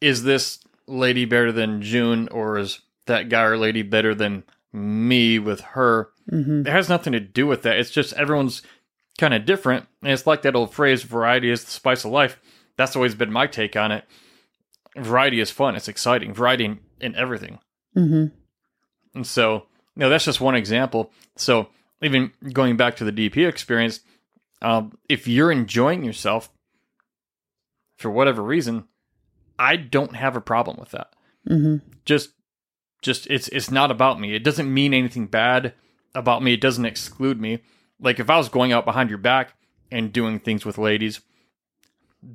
is 0.00 0.22
this 0.24 0.58
lady 0.86 1.24
better 1.24 1.50
than 1.52 1.80
June 1.82 2.28
or 2.28 2.58
is 2.58 2.80
that 3.06 3.28
guy 3.28 3.42
or 3.44 3.56
lady 3.56 3.82
better 3.82 4.14
than 4.14 4.44
me 4.72 5.38
with 5.38 5.60
her. 5.60 6.10
Mm-hmm. 6.30 6.66
It 6.66 6.70
has 6.70 6.88
nothing 6.88 7.12
to 7.12 7.20
do 7.20 7.46
with 7.46 7.62
that. 7.62 7.78
It's 7.78 7.90
just 7.90 8.12
everyone's 8.14 8.62
kind 9.18 9.34
of 9.34 9.44
different, 9.46 9.86
and 10.02 10.12
it's 10.12 10.26
like 10.26 10.42
that 10.42 10.56
old 10.56 10.72
phrase, 10.74 11.02
"Variety 11.04 11.50
is 11.50 11.64
the 11.64 11.70
spice 11.70 12.04
of 12.04 12.10
life." 12.10 12.38
That's 12.76 12.96
always 12.96 13.14
been 13.14 13.32
my 13.32 13.46
take 13.46 13.76
on 13.76 13.92
it. 13.92 14.04
Variety 14.96 15.40
is 15.40 15.50
fun. 15.50 15.76
It's 15.76 15.88
exciting. 15.88 16.34
Variety 16.34 16.64
in, 16.64 16.80
in 17.00 17.14
everything. 17.14 17.58
Mm-hmm. 17.96 18.26
And 19.14 19.26
so, 19.26 19.66
you 19.94 20.00
know, 20.00 20.08
that's 20.08 20.24
just 20.24 20.40
one 20.40 20.54
example. 20.54 21.12
So, 21.36 21.68
even 22.02 22.32
going 22.52 22.76
back 22.76 22.96
to 22.96 23.04
the 23.04 23.12
DP 23.12 23.48
experience, 23.48 24.00
um, 24.62 24.98
if 25.08 25.26
you're 25.26 25.52
enjoying 25.52 26.04
yourself 26.04 26.50
for 27.96 28.10
whatever 28.10 28.42
reason, 28.42 28.84
I 29.58 29.76
don't 29.76 30.16
have 30.16 30.36
a 30.36 30.40
problem 30.40 30.76
with 30.78 30.90
that. 30.90 31.12
Mm-hmm. 31.48 31.88
Just, 32.04 32.30
just 33.02 33.26
it's 33.28 33.48
it's 33.48 33.70
not 33.70 33.90
about 33.90 34.18
me. 34.18 34.34
It 34.34 34.44
doesn't 34.44 34.72
mean 34.72 34.94
anything 34.94 35.26
bad 35.26 35.74
about 36.14 36.42
me. 36.42 36.54
It 36.54 36.60
doesn't 36.60 36.86
exclude 36.86 37.40
me. 37.40 37.60
Like 38.00 38.18
if 38.18 38.30
I 38.30 38.36
was 38.36 38.48
going 38.48 38.72
out 38.72 38.84
behind 38.84 39.10
your 39.10 39.18
back 39.18 39.54
and 39.90 40.12
doing 40.12 40.40
things 40.40 40.64
with 40.64 40.78
ladies, 40.78 41.20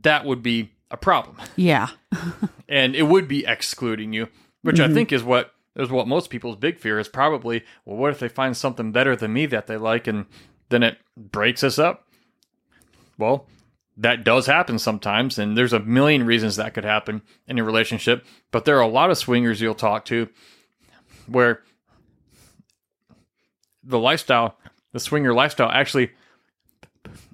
that 0.01 0.25
would 0.25 0.43
be 0.43 0.71
a 0.91 0.97
problem 0.97 1.37
Yeah. 1.55 1.89
and 2.67 2.95
it 2.95 3.03
would 3.03 3.27
be 3.27 3.45
excluding 3.45 4.13
you, 4.13 4.27
which 4.61 4.79
I 4.79 4.85
mm-hmm. 4.85 4.93
think 4.93 5.11
is 5.11 5.23
what 5.23 5.53
is 5.75 5.89
what 5.89 6.07
most 6.07 6.29
people's 6.29 6.57
big 6.57 6.79
fear 6.79 6.99
is 6.99 7.07
probably. 7.07 7.63
Well, 7.85 7.97
what 7.97 8.11
if 8.11 8.19
they 8.19 8.27
find 8.27 8.55
something 8.55 8.91
better 8.91 9.15
than 9.15 9.33
me 9.33 9.45
that 9.47 9.67
they 9.67 9.77
like, 9.77 10.07
and 10.07 10.25
then 10.69 10.83
it 10.83 10.97
breaks 11.15 11.63
us 11.63 11.79
up? 11.79 12.05
Well, 13.17 13.47
that 13.97 14.23
does 14.23 14.45
happen 14.45 14.79
sometimes, 14.79 15.37
and 15.37 15.57
there's 15.57 15.73
a 15.73 15.79
million 15.79 16.25
reasons 16.25 16.55
that 16.55 16.73
could 16.73 16.85
happen 16.85 17.21
in 17.47 17.59
a 17.59 17.63
relationship. 17.63 18.25
But 18.51 18.65
there 18.65 18.77
are 18.77 18.81
a 18.81 18.87
lot 18.87 19.11
of 19.11 19.17
swingers 19.17 19.61
you'll 19.61 19.75
talk 19.75 20.05
to 20.05 20.29
where 21.27 21.61
the 23.83 23.99
lifestyle, 23.99 24.57
the 24.93 24.99
swinger 24.99 25.33
lifestyle, 25.33 25.69
actually 25.69 26.11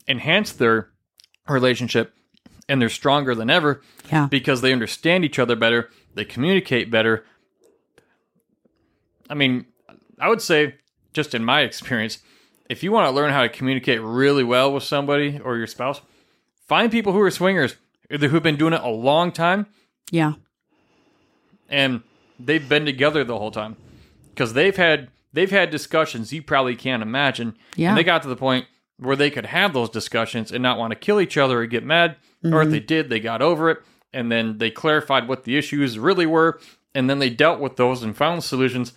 enhance 0.08 0.54
their 0.54 0.90
relationship, 1.48 2.14
and 2.68 2.82
they're 2.82 2.90
stronger 2.90 3.36
than 3.36 3.50
ever 3.50 3.82
Yeah. 4.12 4.28
because 4.30 4.62
they 4.62 4.74
understand 4.74 5.24
each 5.26 5.38
other 5.40 5.56
better, 5.56 5.90
they 6.16 6.26
communicate 6.26 6.90
better. 6.90 7.26
I 9.30 9.34
mean, 9.34 9.66
I 10.20 10.30
would 10.30 10.42
say, 10.42 10.76
just 11.14 11.34
in 11.34 11.44
my 11.44 11.62
experience, 11.62 12.20
if 12.70 12.84
you 12.84 12.92
want 12.92 13.08
to 13.08 13.12
learn 13.12 13.32
how 13.32 13.42
to 13.42 13.50
communicate 13.50 14.02
really 14.02 14.44
well 14.44 14.72
with 14.74 14.84
somebody 14.84 15.40
or 15.44 15.58
your 15.58 15.68
spouse, 15.68 16.02
find 16.68 16.92
people 16.92 17.14
who 17.14 17.22
are 17.22 17.32
swingers, 17.32 17.76
who've 18.10 18.44
been 18.44 18.56
doing 18.56 18.74
it 18.74 18.82
a 18.82 18.90
long 18.90 19.32
time 19.32 19.68
Yeah. 20.12 20.34
and 21.70 22.02
they've 22.40 22.68
been 22.68 22.86
together 22.86 23.24
the 23.24 23.38
whole 23.38 23.52
time 23.52 23.76
because 24.30 24.54
they've 24.54 24.76
had 24.76 25.10
they've 25.34 25.52
had 25.52 25.70
discussions 25.70 26.32
you 26.32 26.42
probably 26.42 26.76
can't 26.76 27.02
imagine. 27.04 27.58
Yeah. 27.76 27.90
and 27.90 27.98
they 27.98 28.04
got 28.04 28.22
to 28.22 28.28
the 28.30 28.36
point 28.38 28.66
where 28.98 29.16
they 29.18 29.30
could 29.30 29.48
have 29.48 29.74
those 29.74 29.90
discussions 29.90 30.52
and 30.52 30.62
not 30.64 30.78
want 30.78 30.92
to 30.92 30.96
kill 30.96 31.20
each 31.20 31.36
other 31.38 31.60
or 31.60 31.66
get 31.66 31.84
mad, 31.84 32.16
or 32.54 32.62
if 32.62 32.70
they 32.70 32.80
did, 32.80 33.10
they 33.10 33.20
got 33.20 33.42
over 33.42 33.70
it 33.70 33.80
and 34.16 34.32
then 34.32 34.58
they 34.60 34.72
clarified 34.72 35.28
what 35.28 35.44
the 35.44 35.58
issues 35.58 36.00
really 36.00 36.26
were, 36.26 36.60
and 36.96 37.10
then 37.10 37.20
they 37.20 37.30
dealt 37.30 37.60
with 37.60 37.76
those 37.76 38.02
and 38.02 38.16
found 38.16 38.44
solutions. 38.44 38.94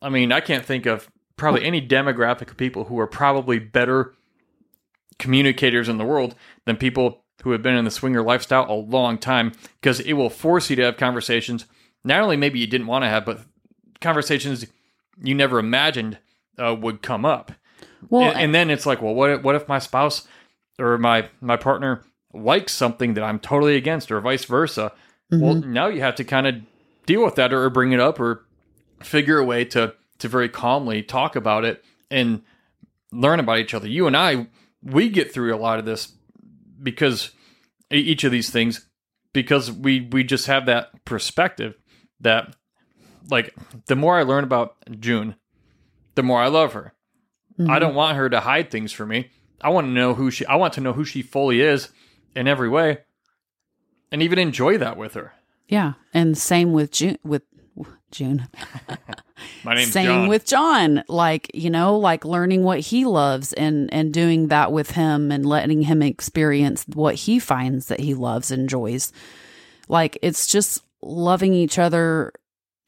I 0.00 0.08
mean, 0.08 0.32
I 0.32 0.40
can't 0.40 0.64
think 0.64 0.86
of 0.86 1.10
probably 1.36 1.62
any 1.64 1.86
demographic 1.86 2.50
of 2.50 2.56
people 2.56 2.84
who 2.84 2.98
are 2.98 3.06
probably 3.06 3.58
better 3.58 4.14
communicators 5.18 5.88
in 5.88 5.98
the 5.98 6.04
world 6.04 6.34
than 6.64 6.76
people 6.76 7.24
who 7.42 7.52
have 7.52 7.62
been 7.62 7.76
in 7.76 7.84
the 7.84 7.90
swinger 7.90 8.22
lifestyle 8.22 8.70
a 8.70 8.74
long 8.74 9.18
time 9.18 9.52
because 9.80 10.00
it 10.00 10.14
will 10.14 10.30
force 10.30 10.68
you 10.68 10.76
to 10.76 10.82
have 10.82 10.96
conversations 10.96 11.66
not 12.04 12.20
only 12.20 12.36
maybe 12.36 12.58
you 12.58 12.66
didn't 12.66 12.86
want 12.86 13.02
to 13.02 13.08
have 13.08 13.24
but 13.24 13.40
conversations 14.00 14.66
you 15.22 15.34
never 15.34 15.58
imagined 15.58 16.18
uh, 16.58 16.74
would 16.74 17.00
come 17.00 17.24
up 17.24 17.52
Well, 18.10 18.30
and, 18.30 18.38
and 18.38 18.54
then 18.54 18.68
it's 18.68 18.84
like 18.84 19.00
well 19.00 19.14
what 19.14 19.30
if, 19.30 19.42
what 19.42 19.54
if 19.54 19.68
my 19.68 19.78
spouse 19.78 20.28
or 20.78 20.98
my 20.98 21.30
my 21.40 21.56
partner 21.56 22.02
likes 22.36 22.72
something 22.72 23.14
that 23.14 23.24
I'm 23.24 23.38
totally 23.38 23.76
against 23.76 24.10
or 24.10 24.20
vice 24.20 24.44
versa 24.44 24.92
well 25.30 25.56
mm-hmm. 25.56 25.72
now 25.72 25.88
you 25.88 26.00
have 26.00 26.14
to 26.16 26.24
kind 26.24 26.46
of 26.46 26.54
deal 27.06 27.24
with 27.24 27.36
that 27.36 27.52
or 27.52 27.68
bring 27.70 27.92
it 27.92 28.00
up 28.00 28.20
or 28.20 28.46
figure 29.02 29.38
a 29.38 29.44
way 29.44 29.64
to 29.64 29.94
to 30.18 30.28
very 30.28 30.48
calmly 30.48 31.02
talk 31.02 31.36
about 31.36 31.64
it 31.64 31.84
and 32.10 32.42
learn 33.12 33.40
about 33.40 33.58
each 33.58 33.74
other. 33.74 33.88
You 33.88 34.06
and 34.06 34.16
I, 34.16 34.46
we 34.82 35.08
get 35.08 35.32
through 35.32 35.54
a 35.54 35.58
lot 35.58 35.78
of 35.78 35.84
this 35.84 36.12
because 36.82 37.30
each 37.90 38.24
of 38.24 38.32
these 38.32 38.50
things 38.50 38.86
because 39.32 39.70
we 39.70 40.00
we 40.00 40.24
just 40.24 40.46
have 40.46 40.66
that 40.66 41.04
perspective 41.04 41.74
that 42.20 42.54
like 43.30 43.54
the 43.86 43.96
more 43.96 44.18
I 44.18 44.22
learn 44.22 44.44
about 44.44 44.76
June, 44.98 45.36
the 46.14 46.22
more 46.22 46.40
I 46.40 46.48
love 46.48 46.72
her. 46.72 46.92
I 47.58 47.62
mm-hmm. 47.62 47.78
don't 47.78 47.94
want 47.94 48.16
her 48.16 48.28
to 48.28 48.40
hide 48.40 48.70
things 48.70 48.92
from 48.92 49.08
me. 49.10 49.30
I 49.60 49.70
want 49.70 49.86
to 49.86 49.90
know 49.90 50.14
who 50.14 50.30
she 50.30 50.44
I 50.46 50.56
want 50.56 50.74
to 50.74 50.80
know 50.80 50.92
who 50.92 51.04
she 51.04 51.22
fully 51.22 51.60
is 51.60 51.88
in 52.36 52.46
every 52.46 52.68
way 52.68 52.98
and 54.12 54.22
even 54.22 54.38
enjoy 54.38 54.78
that 54.78 54.96
with 54.96 55.14
her. 55.14 55.32
yeah. 55.68 55.94
And 56.14 56.38
same 56.38 56.72
with 56.72 56.92
June 56.92 57.18
with 57.24 57.42
June. 58.10 58.48
My 59.64 59.74
name's 59.74 59.92
Same 59.92 60.06
John. 60.06 60.28
with 60.28 60.46
John. 60.46 61.04
Like, 61.08 61.50
you 61.52 61.68
know, 61.68 61.98
like 61.98 62.24
learning 62.24 62.62
what 62.62 62.80
he 62.80 63.04
loves 63.04 63.52
and 63.52 63.92
and 63.92 64.14
doing 64.14 64.48
that 64.48 64.72
with 64.72 64.92
him 64.92 65.30
and 65.32 65.44
letting 65.44 65.82
him 65.82 66.02
experience 66.02 66.84
what 66.94 67.14
he 67.16 67.38
finds 67.38 67.86
that 67.86 68.00
he 68.00 68.14
loves, 68.14 68.50
and 68.50 68.62
enjoys. 68.62 69.12
Like 69.88 70.18
it's 70.22 70.46
just 70.46 70.82
loving 71.02 71.52
each 71.52 71.78
other, 71.78 72.32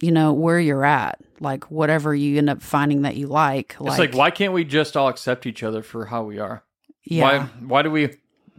you 0.01 0.11
know, 0.13 0.33
where 0.33 0.61
you're 0.61 0.85
at. 0.85 1.21
Like 1.41 1.71
whatever 1.71 2.15
you 2.15 2.39
end 2.39 2.49
up 2.51 2.63
finding 2.63 3.03
that 3.03 3.17
you 3.17 3.27
like. 3.27 3.77
it's 3.81 3.99
like 3.99 4.15
why 4.15 4.31
can't 4.31 4.53
we 4.53 4.65
just 4.65 4.97
all 4.97 5.09
accept 5.09 5.47
each 5.47 5.63
other 5.63 5.83
for 5.83 6.07
how 6.07 6.23
we 6.23 6.39
are? 6.39 6.63
yeah. 7.05 7.23
Why 7.23 7.39
why 7.67 7.83
do 7.83 7.91
we 7.91 8.17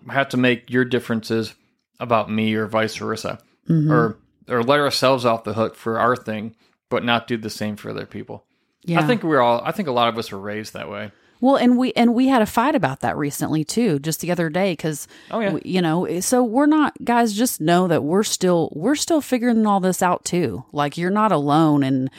have 0.10 0.30
to 0.30 0.38
make 0.38 0.70
your 0.70 0.86
differences 0.86 1.54
about 2.00 2.30
me 2.32 2.54
or 2.56 2.66
vice 2.68 2.95
versa? 2.95 3.39
Mhm. 3.70 3.89
Or 3.91 4.18
or 4.47 4.64
let 4.64 4.80
ourselves 4.80 5.26
off 5.26 5.43
the 5.43 5.54
hook 5.54 5.76
for 5.76 6.00
our 6.00 6.16
thing, 6.16 6.56
but 6.89 7.04
not 7.04 7.28
do 7.28 7.38
the 7.38 7.50
same 7.52 7.76
for 7.76 7.91
other 7.91 8.06
people. 8.08 8.45
yeah. 8.84 9.00
I 9.00 9.04
think 9.06 9.22
we're 9.24 9.41
all 9.41 9.62
I 9.64 9.72
think 9.72 9.88
a 9.88 9.91
lot 9.91 10.08
of 10.10 10.18
us 10.18 10.32
were 10.32 10.39
raised 10.39 10.74
that 10.74 10.89
way. 10.89 11.12
Well, 11.41 11.56
and 11.56 11.78
we 11.78 11.93
and 11.93 12.14
we 12.14 12.28
had 12.28 12.41
a 12.41 12.45
fight 12.45 12.76
about 12.76 13.00
that 13.02 13.16
recently 13.16 13.64
too, 13.64 14.00
just 14.00 14.20
the 14.22 14.32
other 14.32 14.50
day, 14.50 14.74
because 14.74 15.08
Oh 15.32 15.39
yeah. 15.39 15.58
you 15.64 15.82
know, 15.82 16.20
so 16.20 16.43
we're 16.43 16.66
not 16.66 16.93
guys. 17.04 17.34
Just 17.34 17.62
know 17.62 17.88
that 17.88 18.04
we're 18.04 18.24
still 18.24 18.72
we're 18.76 18.95
still 18.95 19.22
figuring 19.22 19.66
all 19.68 19.80
this 19.80 20.02
out 20.02 20.26
too. 20.26 20.66
Like 20.74 20.97
you're 20.97 21.10
not 21.12 21.32
alone, 21.32 21.84
and 21.84 22.10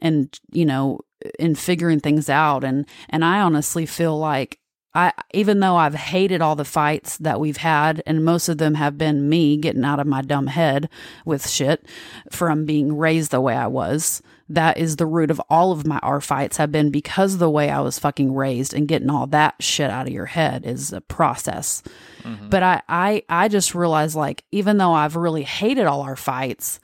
and 0.00 0.38
you 0.52 0.66
know, 0.66 1.00
in 1.38 1.54
figuring 1.54 2.00
things 2.00 2.28
out. 2.28 2.64
And 2.64 2.84
and 3.08 3.24
I 3.24 3.40
honestly 3.40 3.86
feel 3.86 4.18
like 4.18 4.58
I 4.96 5.12
even 5.34 5.60
though 5.60 5.76
I've 5.76 5.94
hated 5.94 6.40
all 6.40 6.56
the 6.56 6.64
fights 6.64 7.18
that 7.18 7.38
we've 7.38 7.58
had, 7.58 8.02
and 8.06 8.24
most 8.24 8.48
of 8.48 8.56
them 8.56 8.74
have 8.74 8.96
been 8.96 9.28
me 9.28 9.58
getting 9.58 9.84
out 9.84 10.00
of 10.00 10.06
my 10.06 10.22
dumb 10.22 10.46
head 10.46 10.88
with 11.26 11.48
shit 11.48 11.84
from 12.30 12.64
being 12.64 12.96
raised 12.96 13.30
the 13.30 13.42
way 13.42 13.54
I 13.54 13.66
was. 13.66 14.22
That 14.48 14.78
is 14.78 14.96
the 14.96 15.04
root 15.04 15.30
of 15.30 15.40
all 15.50 15.70
of 15.70 15.86
my 15.86 15.98
our 15.98 16.22
fights 16.22 16.56
have 16.56 16.72
been 16.72 16.90
because 16.90 17.34
of 17.34 17.40
the 17.40 17.50
way 17.50 17.68
I 17.68 17.80
was 17.80 17.98
fucking 17.98 18.34
raised 18.34 18.72
and 18.72 18.88
getting 18.88 19.10
all 19.10 19.26
that 19.26 19.56
shit 19.60 19.90
out 19.90 20.06
of 20.06 20.14
your 20.14 20.26
head 20.26 20.64
is 20.64 20.94
a 20.94 21.02
process. 21.02 21.82
Mm-hmm. 22.22 22.48
But 22.48 22.62
I, 22.62 22.82
I 22.88 23.22
I 23.28 23.48
just 23.48 23.74
realized 23.74 24.16
like 24.16 24.44
even 24.50 24.78
though 24.78 24.94
I've 24.94 25.16
really 25.16 25.42
hated 25.42 25.84
all 25.84 26.00
our 26.00 26.16
fights, 26.16 26.80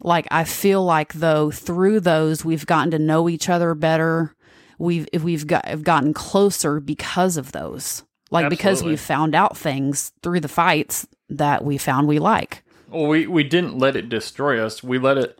like 0.00 0.26
I 0.32 0.42
feel 0.42 0.84
like 0.84 1.12
though 1.12 1.52
through 1.52 2.00
those 2.00 2.44
we've 2.44 2.66
gotten 2.66 2.90
to 2.90 2.98
know 2.98 3.28
each 3.28 3.48
other 3.48 3.76
better. 3.76 4.34
We've 4.82 5.08
if 5.12 5.22
we've 5.22 5.46
got 5.46 5.64
have 5.66 5.84
gotten 5.84 6.12
closer 6.12 6.80
because 6.80 7.36
of 7.36 7.52
those. 7.52 8.02
Like 8.32 8.50
because 8.50 8.78
Absolutely. 8.78 8.92
we 8.94 8.96
found 8.96 9.34
out 9.36 9.56
things 9.56 10.10
through 10.22 10.40
the 10.40 10.48
fights 10.48 11.06
that 11.28 11.64
we 11.64 11.78
found 11.78 12.08
we 12.08 12.18
like. 12.18 12.64
Well, 12.88 13.06
we 13.06 13.28
we 13.28 13.44
didn't 13.44 13.78
let 13.78 13.94
it 13.94 14.08
destroy 14.08 14.60
us. 14.60 14.82
We 14.82 14.98
let 14.98 15.18
it 15.18 15.38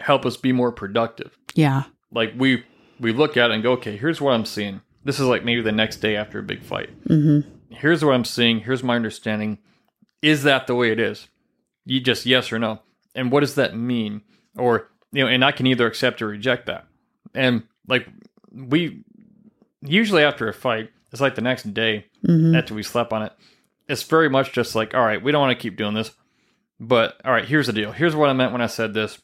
help 0.00 0.26
us 0.26 0.36
be 0.36 0.50
more 0.50 0.72
productive. 0.72 1.38
Yeah. 1.54 1.84
Like 2.10 2.32
we 2.36 2.64
we 2.98 3.12
look 3.12 3.36
at 3.36 3.52
it 3.52 3.54
and 3.54 3.62
go, 3.62 3.72
okay, 3.74 3.96
here's 3.96 4.20
what 4.20 4.32
I'm 4.32 4.44
seeing. 4.44 4.80
This 5.04 5.20
is 5.20 5.26
like 5.26 5.44
maybe 5.44 5.62
the 5.62 5.70
next 5.70 5.98
day 5.98 6.16
after 6.16 6.40
a 6.40 6.42
big 6.42 6.64
fight. 6.64 6.90
Mm-hmm. 7.04 7.48
Here's 7.72 8.04
what 8.04 8.14
I'm 8.14 8.24
seeing. 8.24 8.60
Here's 8.60 8.82
my 8.82 8.96
understanding. 8.96 9.58
Is 10.22 10.42
that 10.42 10.66
the 10.66 10.74
way 10.74 10.90
it 10.90 10.98
is? 10.98 11.28
You 11.84 12.00
just 12.00 12.26
yes 12.26 12.50
or 12.50 12.58
no. 12.58 12.80
And 13.14 13.30
what 13.30 13.40
does 13.40 13.54
that 13.54 13.76
mean? 13.76 14.22
Or 14.56 14.90
you 15.12 15.22
know, 15.22 15.30
and 15.30 15.44
I 15.44 15.52
can 15.52 15.68
either 15.68 15.86
accept 15.86 16.20
or 16.20 16.26
reject 16.26 16.66
that. 16.66 16.86
And 17.32 17.62
like 17.88 18.06
we 18.52 19.02
usually 19.82 20.22
after 20.22 20.48
a 20.48 20.52
fight, 20.54 20.90
it's 21.12 21.20
like 21.20 21.34
the 21.34 21.40
next 21.42 21.72
day 21.74 22.04
Mm-hmm. 22.26 22.56
after 22.56 22.74
we 22.74 22.82
slept 22.82 23.12
on 23.12 23.22
it. 23.22 23.32
It's 23.88 24.02
very 24.02 24.28
much 24.28 24.52
just 24.52 24.74
like, 24.74 24.92
all 24.92 25.04
right, 25.04 25.22
we 25.22 25.30
don't 25.32 25.40
want 25.40 25.56
to 25.56 25.62
keep 25.62 25.76
doing 25.76 25.94
this. 25.94 26.10
But 26.80 27.20
all 27.24 27.32
right, 27.32 27.44
here's 27.44 27.68
the 27.68 27.72
deal. 27.72 27.92
Here's 27.92 28.14
what 28.16 28.28
I 28.28 28.32
meant 28.32 28.50
when 28.52 28.60
I 28.60 28.66
said 28.66 28.92
this. 28.92 29.20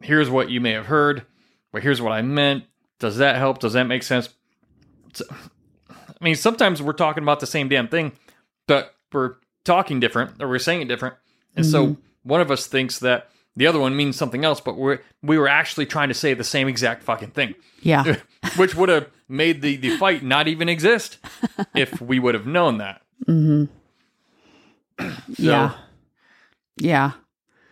Here's 0.00 0.30
what 0.30 0.50
you 0.50 0.60
may 0.60 0.70
have 0.72 0.86
heard. 0.86 1.26
But 1.72 1.82
here's 1.82 2.00
what 2.00 2.12
I 2.12 2.22
meant. 2.22 2.64
Does 3.00 3.16
that 3.18 3.36
help? 3.36 3.58
Does 3.58 3.72
that 3.74 3.84
make 3.84 4.02
sense? 4.04 4.28
I 5.20 6.24
mean, 6.24 6.34
sometimes 6.36 6.80
we're 6.82 6.92
talking 6.92 7.22
about 7.22 7.40
the 7.40 7.46
same 7.46 7.68
damn 7.68 7.88
thing, 7.88 8.12
but 8.66 8.94
we're 9.12 9.34
talking 9.64 10.00
different 10.00 10.40
or 10.42 10.48
we're 10.48 10.58
saying 10.58 10.82
it 10.82 10.88
different. 10.88 11.16
And 11.56 11.66
so 11.66 11.96
one 12.22 12.40
of 12.40 12.50
us 12.50 12.66
thinks 12.66 13.00
that 13.00 13.30
the 13.58 13.66
other 13.66 13.78
one 13.78 13.94
means 13.96 14.16
something 14.16 14.44
else, 14.44 14.60
but 14.60 14.76
we're 14.76 15.00
we 15.22 15.36
were 15.36 15.48
actually 15.48 15.84
trying 15.86 16.08
to 16.08 16.14
say 16.14 16.32
the 16.34 16.44
same 16.44 16.68
exact 16.68 17.02
fucking 17.02 17.30
thing 17.32 17.54
Yeah. 17.82 18.14
which 18.56 18.74
would 18.74 18.88
have 18.88 19.08
made 19.28 19.60
the, 19.60 19.76
the 19.76 19.96
fight 19.98 20.22
not 20.22 20.48
even 20.48 20.68
exist 20.68 21.18
if 21.74 22.00
we 22.00 22.18
would 22.18 22.34
have 22.34 22.46
known 22.46 22.78
that. 22.78 23.02
mm-hmm. 23.26 23.64
So, 25.34 25.42
Yeah. 25.42 25.74
Yeah. 26.78 27.12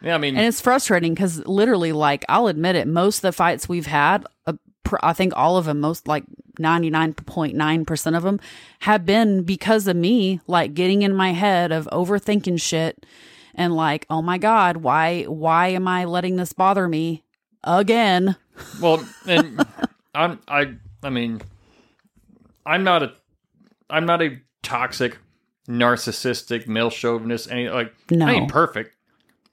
Yeah, 0.03 0.14
I 0.14 0.18
mean, 0.18 0.37
And 0.37 0.47
it's 0.47 0.61
frustrating 0.61 1.14
because 1.14 1.45
literally, 1.47 1.93
like, 1.93 2.24
I'll 2.28 2.49
admit 2.49 2.76
it, 2.76 2.87
most 2.87 3.18
of 3.18 3.22
the 3.22 3.32
fights 3.32 3.68
we've 3.68 3.87
had, 3.87 4.26
uh, 4.47 4.53
pr- 4.84 4.97
I 5.03 5.14
think 5.14 5.32
all 5.34 5.57
of 5.57 5.64
them, 5.64 5.80
most 5.80 6.07
like 6.07 6.24
99.9% 6.61 8.16
of 8.16 8.22
them, 8.22 8.39
have 8.80 9.07
been 9.07 9.43
because 9.43 9.87
of 9.87 9.97
me, 9.97 10.41
like, 10.47 10.74
getting 10.74 11.03
in 11.03 11.14
my 11.14 11.32
head 11.32 11.72
of 11.72 11.89
overthinking 11.93 12.61
shit 12.61 13.07
and 13.57 13.74
like, 13.74 14.07
oh 14.09 14.22
my 14.22 14.38
God, 14.38 14.76
why, 14.78 15.24
why 15.24 15.68
am 15.68 15.88
I 15.88 16.04
letting 16.04 16.36
this 16.36 16.52
bother 16.52 16.86
me 16.86 17.24
again? 17.64 18.36
well, 18.80 19.04
and 19.26 19.66
I'm, 20.14 20.38
I, 20.46 20.74
I 21.02 21.11
mean, 21.11 21.40
I'm 22.64 22.84
not 22.84 23.02
a, 23.02 23.12
I'm 23.90 24.07
not 24.07 24.22
a 24.22 24.38
toxic, 24.62 25.18
narcissistic, 25.68 26.66
male 26.66 26.90
chauvinist. 26.90 27.50
Any 27.50 27.68
like, 27.68 27.94
No. 28.11 28.26
I 28.26 28.32
ain't 28.32 28.50
perfect, 28.50 28.94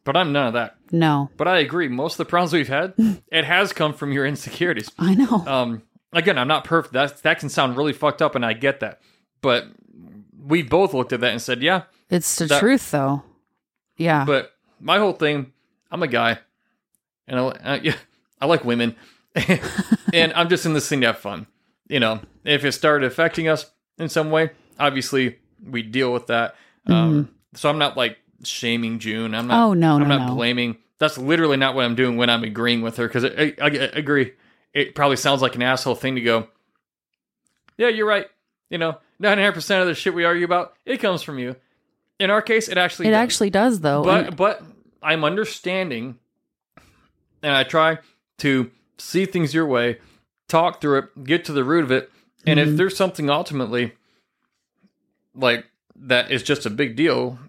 but 0.04 0.16
I'm 0.18 0.32
none 0.32 0.48
of 0.48 0.54
that. 0.54 0.76
No, 0.92 1.30
But 1.38 1.48
I 1.48 1.58
agree. 1.60 1.88
Most 1.88 2.14
of 2.14 2.18
the 2.20 2.26
problems 2.26 2.54
we've 2.54 2.68
had, 2.68 2.94
it 3.32 3.46
has 3.46 3.74
come 3.74 3.94
from 3.94 4.12
your 4.12 4.26
insecurities. 4.28 4.92
I 5.00 5.16
know. 5.16 5.44
Um, 5.48 5.82
again, 6.12 6.38
I'm 6.38 6.48
not 6.48 6.66
perfect. 6.66 6.94
That 6.94 7.18
that 7.24 7.40
can 7.40 7.50
sound 7.50 7.78
really 7.78 7.94
fucked 7.94 8.22
up, 8.22 8.36
and 8.36 8.46
I 8.46 8.54
get 8.54 8.80
that. 8.82 9.02
But 9.42 9.66
we 10.40 10.62
both 10.62 10.94
looked 10.94 11.14
at 11.14 11.20
that 11.22 11.32
and 11.32 11.42
said, 11.42 11.62
yeah, 11.64 11.84
it's 12.10 12.36
the 12.36 12.46
that- 12.46 12.60
truth, 12.60 12.92
though. 12.92 13.24
Yeah. 13.98 14.26
But 14.26 14.52
my 14.80 14.98
whole 14.98 15.14
thing, 15.14 15.52
I'm 15.92 16.04
a 16.04 16.08
guy, 16.08 16.40
and 17.28 17.40
I, 17.40 17.44
uh, 17.44 17.80
yeah, 17.82 17.96
I 18.40 18.46
like 18.46 18.66
women, 18.66 18.96
and 20.14 20.34
I'm 20.34 20.50
just 20.50 20.66
in 20.66 20.74
this 20.74 20.88
thing 20.88 21.02
to 21.02 21.08
have 21.08 21.20
fun. 21.20 21.48
You 21.88 22.00
know, 22.00 22.22
if 22.44 22.66
it 22.66 22.72
started 22.72 23.06
affecting 23.06 23.48
us 23.48 23.70
in 23.98 24.10
some 24.10 24.32
way, 24.32 24.52
obviously 24.80 25.40
we 25.64 25.84
deal 25.84 26.12
with 26.12 26.28
that. 26.28 26.56
Um, 26.88 27.30
so 27.54 27.70
I'm 27.70 27.78
not 27.78 27.96
like 27.96 28.18
shaming 28.44 29.00
June. 29.00 29.36
I'm 29.36 29.48
not. 29.48 29.54
Mm-hmm. 29.54 29.64
Oh, 29.64 29.74
no, 29.74 29.96
I'm 29.96 30.02
no, 30.02 30.18
not 30.18 30.28
no. 30.30 30.36
blaming. 30.36 30.78
That's 31.00 31.18
literally 31.18 31.58
not 31.58 31.76
what 31.76 31.86
I'm 31.86 31.96
doing 31.96 32.18
when 32.18 32.30
I'm 32.30 32.44
agreeing 32.44 32.82
with 32.82 32.98
her 32.98 33.08
because 33.08 33.26
I, 33.26 33.54
I, 33.62 33.66
I 33.66 33.90
agree. 33.94 34.34
It 34.74 34.96
probably 34.96 35.18
sounds 35.18 35.42
like 35.42 35.56
an 35.56 35.62
asshole 35.62 35.96
thing 35.96 36.16
to 36.16 36.22
go. 36.22 36.48
Yeah, 37.78 37.90
you're 37.90 38.08
right. 38.08 38.28
You 38.70 38.78
know, 38.78 38.98
99% 39.22 39.82
of 39.82 39.88
the 39.88 39.96
shit 39.96 40.14
we 40.14 40.26
argue 40.26 40.46
about, 40.46 40.74
it 40.86 40.98
comes 40.98 41.22
from 41.22 41.40
you. 41.40 41.56
In 42.24 42.30
our 42.30 42.42
case, 42.42 42.70
it 42.70 42.78
actually 42.78 43.10
it 43.10 43.12
does 43.12 43.22
actually 43.22 43.50
does, 43.50 43.80
though. 43.82 44.04
but 44.04 44.28
and- 44.28 44.36
but 44.38 44.64
I'm 45.02 45.26
understanding, 45.26 46.18
and 47.42 47.54
I 47.54 47.64
try 47.64 47.98
to 48.38 48.72
see 48.98 49.26
things 49.26 49.54
your 49.54 49.66
way, 49.66 50.00
talk 50.48 50.80
through 50.80 51.00
it, 51.00 51.24
get 51.26 51.44
to 51.46 51.52
the 51.52 51.66
root 51.66 51.84
of 51.84 51.92
it, 51.92 52.10
and 52.48 52.62
if 52.62 52.70
mm-hmm. 52.70 52.78
there's 52.78 52.96
something 52.96 53.30
ultimately 53.30 53.92
like 55.36 55.66
that 55.98 56.32
is 56.32 56.44
just 56.44 56.66
a 56.66 56.70
big 56.70 56.96
deal 56.96 57.40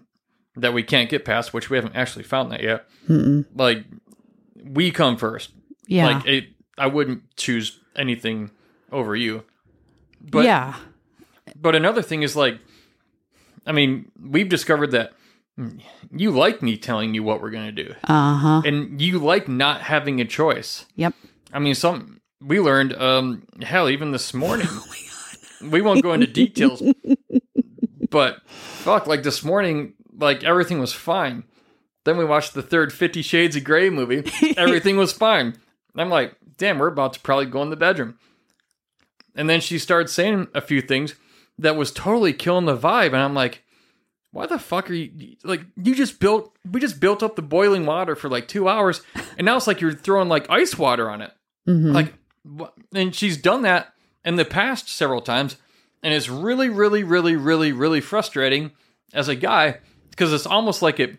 that 0.57 0.73
we 0.73 0.83
can't 0.83 1.09
get 1.09 1.23
past, 1.23 1.53
which 1.53 1.69
we 1.69 1.77
haven't 1.77 1.95
actually 1.95 2.23
found 2.23 2.51
that 2.51 2.61
yet, 2.61 2.85
Mm-mm. 3.07 3.45
like 3.55 3.85
we 4.61 4.91
come 4.91 5.15
first. 5.15 5.51
yeah. 5.87 6.07
Like 6.07 6.25
it, 6.27 6.47
I 6.77 6.87
wouldn't 6.87 7.37
choose 7.37 7.79
anything 7.95 8.51
over 8.91 9.15
you. 9.15 9.45
But 10.19 10.43
yeah. 10.43 10.75
but 11.55 11.75
another 11.75 12.01
thing 12.01 12.23
is 12.23 12.35
like, 12.35 12.59
I 13.65 13.71
mean, 13.71 14.11
we've 14.21 14.49
discovered 14.49 14.91
that 14.91 15.13
you 16.11 16.31
like 16.31 16.61
me 16.61 16.77
telling 16.77 17.13
you 17.13 17.23
what 17.23 17.41
we're 17.41 17.51
gonna 17.51 17.71
do, 17.71 17.93
Uh 18.03 18.37
huh. 18.37 18.61
and 18.65 19.01
you 19.01 19.19
like 19.19 19.47
not 19.47 19.81
having 19.81 20.19
a 20.21 20.25
choice. 20.25 20.85
Yep. 20.95 21.13
I 21.53 21.59
mean, 21.59 21.75
some 21.75 22.19
we 22.41 22.59
learned. 22.59 22.93
Um, 22.93 23.43
hell, 23.61 23.89
even 23.89 24.11
this 24.11 24.33
morning. 24.33 24.67
Oh 24.75 24.85
my 24.89 24.97
God. 25.61 25.71
we 25.71 25.81
won't 25.81 26.03
go 26.03 26.11
into 26.13 26.27
details, 26.27 26.83
but 28.09 28.41
fuck, 28.47 29.07
like 29.07 29.23
this 29.23 29.43
morning, 29.43 29.93
like 30.17 30.43
everything 30.43 30.79
was 30.79 30.93
fine. 30.93 31.43
Then 32.03 32.17
we 32.17 32.25
watched 32.25 32.53
the 32.53 32.61
third 32.61 32.93
Fifty 32.93 33.21
Shades 33.21 33.55
of 33.55 33.63
Grey 33.63 33.89
movie. 33.89 34.23
Everything 34.57 34.97
was 34.97 35.11
fine. 35.13 35.47
And 35.93 36.01
I'm 36.01 36.09
like, 36.09 36.35
damn, 36.57 36.77
we're 36.77 36.87
about 36.87 37.13
to 37.13 37.19
probably 37.21 37.45
go 37.47 37.61
in 37.63 37.69
the 37.69 37.75
bedroom. 37.75 38.19
And 39.35 39.49
then 39.49 39.59
she 39.61 39.79
started 39.79 40.09
saying 40.09 40.47
a 40.53 40.61
few 40.61 40.81
things 40.81 41.15
that 41.59 41.75
was 41.75 41.91
totally 41.91 42.33
killing 42.33 42.65
the 42.65 42.77
vibe, 42.77 43.07
and 43.07 43.17
I'm 43.17 43.33
like, 43.33 43.63
why 44.31 44.45
the 44.45 44.59
fuck 44.59 44.89
are 44.89 44.93
you 44.93 45.37
like? 45.43 45.61
You 45.81 45.95
just 45.95 46.19
built, 46.19 46.53
we 46.69 46.81
just 46.81 46.99
built 46.99 47.23
up 47.23 47.35
the 47.35 47.41
boiling 47.41 47.85
water 47.85 48.15
for 48.15 48.29
like 48.29 48.47
two 48.47 48.67
hours, 48.67 49.01
and 49.37 49.45
now 49.45 49.55
it's 49.55 49.67
like 49.67 49.79
you're 49.81 49.93
throwing 49.93 50.27
like 50.29 50.49
ice 50.49 50.77
water 50.77 51.09
on 51.09 51.21
it. 51.21 51.31
Mhm. 51.67 51.93
Like, 51.93 52.13
and 52.93 53.15
she's 53.15 53.37
done 53.37 53.61
that 53.61 53.93
in 54.25 54.35
the 54.35 54.43
past 54.45 54.89
several 54.89 55.21
times, 55.21 55.55
and 56.03 56.13
it's 56.13 56.27
really, 56.29 56.67
really, 56.69 57.03
really, 57.03 57.35
really, 57.37 57.71
really 57.71 58.01
frustrating 58.01 58.71
as 59.13 59.29
a 59.29 59.35
guy 59.35 59.79
because 60.09 60.33
it's 60.33 60.45
almost 60.45 60.81
like 60.81 60.99
it, 60.99 61.17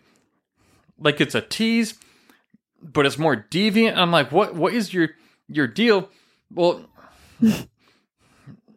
like 0.99 1.19
it's 1.19 1.35
a 1.35 1.41
tease, 1.41 1.95
but 2.83 3.05
it's 3.07 3.17
more 3.17 3.35
deviant. 3.49 3.97
I'm 3.97 4.11
like, 4.11 4.31
what? 4.31 4.53
What 4.53 4.73
is 4.75 4.93
your 4.93 5.09
your 5.47 5.65
deal? 5.67 6.09
Well, 6.53 6.85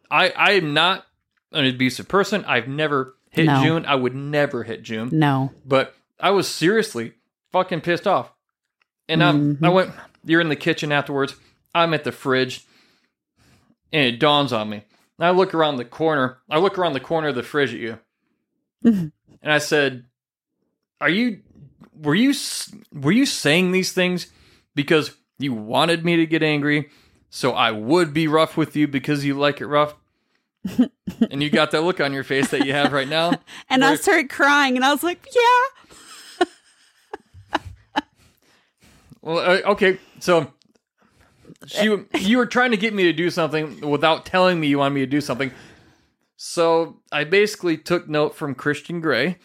I 0.09 0.29
I 0.29 0.51
am 0.53 0.73
not 0.73 1.05
an 1.51 1.65
abusive 1.65 2.07
person. 2.07 2.43
I've 2.45 2.67
never 2.67 3.15
hit 3.29 3.45
No. 3.45 3.63
June. 3.63 3.85
I 3.85 3.95
would 3.95 4.15
never 4.15 4.63
hit 4.63 4.83
June 4.83 5.09
no. 5.11 5.51
but 5.65 5.95
I 6.19 6.31
was 6.31 6.47
seriously 6.47 7.13
fucking 7.51 7.81
pissed 7.81 8.07
off. 8.07 8.31
And 9.09 9.21
um, 9.21 9.57
I 9.61 9.69
went, 9.69 9.91
you're 10.23 10.39
in 10.41 10.49
the 10.49 10.55
kitchen 10.55 10.91
afterwards. 10.91 11.35
I'm 11.75 11.93
at 11.93 12.03
the 12.03 12.11
fridge, 12.11 12.65
and 13.91 14.05
it 14.05 14.19
dawns 14.19 14.53
on 14.53 14.69
me. 14.69 14.83
And 15.17 15.25
I 15.25 15.31
look 15.31 15.53
around 15.53 15.77
the 15.77 15.85
corner. 15.85 16.37
I 16.49 16.59
look 16.59 16.77
around 16.77 16.93
the 16.93 16.99
corner 17.01 17.27
of 17.29 17.35
the 17.35 17.43
fridge 17.43 17.73
at 17.73 17.79
you, 17.79 17.99
and 18.83 19.11
I 19.43 19.57
said, 19.57 20.05
"Are 20.99 21.09
you? 21.09 21.41
Were 21.93 22.15
you? 22.15 22.33
Were 22.93 23.11
you 23.11 23.25
saying 23.25 23.71
these 23.71 23.91
things 23.91 24.27
because 24.75 25.15
you 25.39 25.53
wanted 25.53 26.05
me 26.05 26.15
to 26.17 26.25
get 26.25 26.43
angry, 26.43 26.89
so 27.29 27.51
I 27.51 27.71
would 27.71 28.13
be 28.13 28.27
rough 28.27 28.55
with 28.57 28.75
you 28.75 28.87
because 28.87 29.25
you 29.25 29.33
like 29.33 29.59
it 29.61 29.67
rough?" 29.67 29.95
And 31.31 31.41
you 31.41 31.49
got 31.49 31.71
that 31.71 31.81
look 31.81 31.99
on 31.99 32.13
your 32.13 32.23
face 32.23 32.49
that 32.49 32.65
you 32.65 32.73
have 32.73 32.91
right 32.93 33.07
now. 33.07 33.33
And 33.69 33.83
I 33.85 33.95
started 33.95 34.29
crying, 34.29 34.75
and 34.75 34.83
I 34.85 34.91
was 34.91 35.03
like, 35.03 35.25
yeah. 35.33 36.45
Well, 39.21 39.37
uh, 39.37 39.71
okay, 39.73 39.99
so 40.19 40.51
she, 41.67 41.95
you 42.15 42.37
were 42.37 42.47
trying 42.47 42.71
to 42.71 42.77
get 42.77 42.93
me 42.93 43.03
to 43.03 43.13
do 43.13 43.29
something 43.29 43.81
without 43.87 44.25
telling 44.25 44.59
me 44.59 44.67
you 44.67 44.79
wanted 44.79 44.95
me 44.95 45.01
to 45.01 45.05
do 45.07 45.21
something. 45.21 45.51
So 46.37 47.01
I 47.11 47.23
basically 47.25 47.77
took 47.77 48.09
note 48.09 48.33
from 48.35 48.55
Christian 48.55 48.99
Grey, 48.99 49.37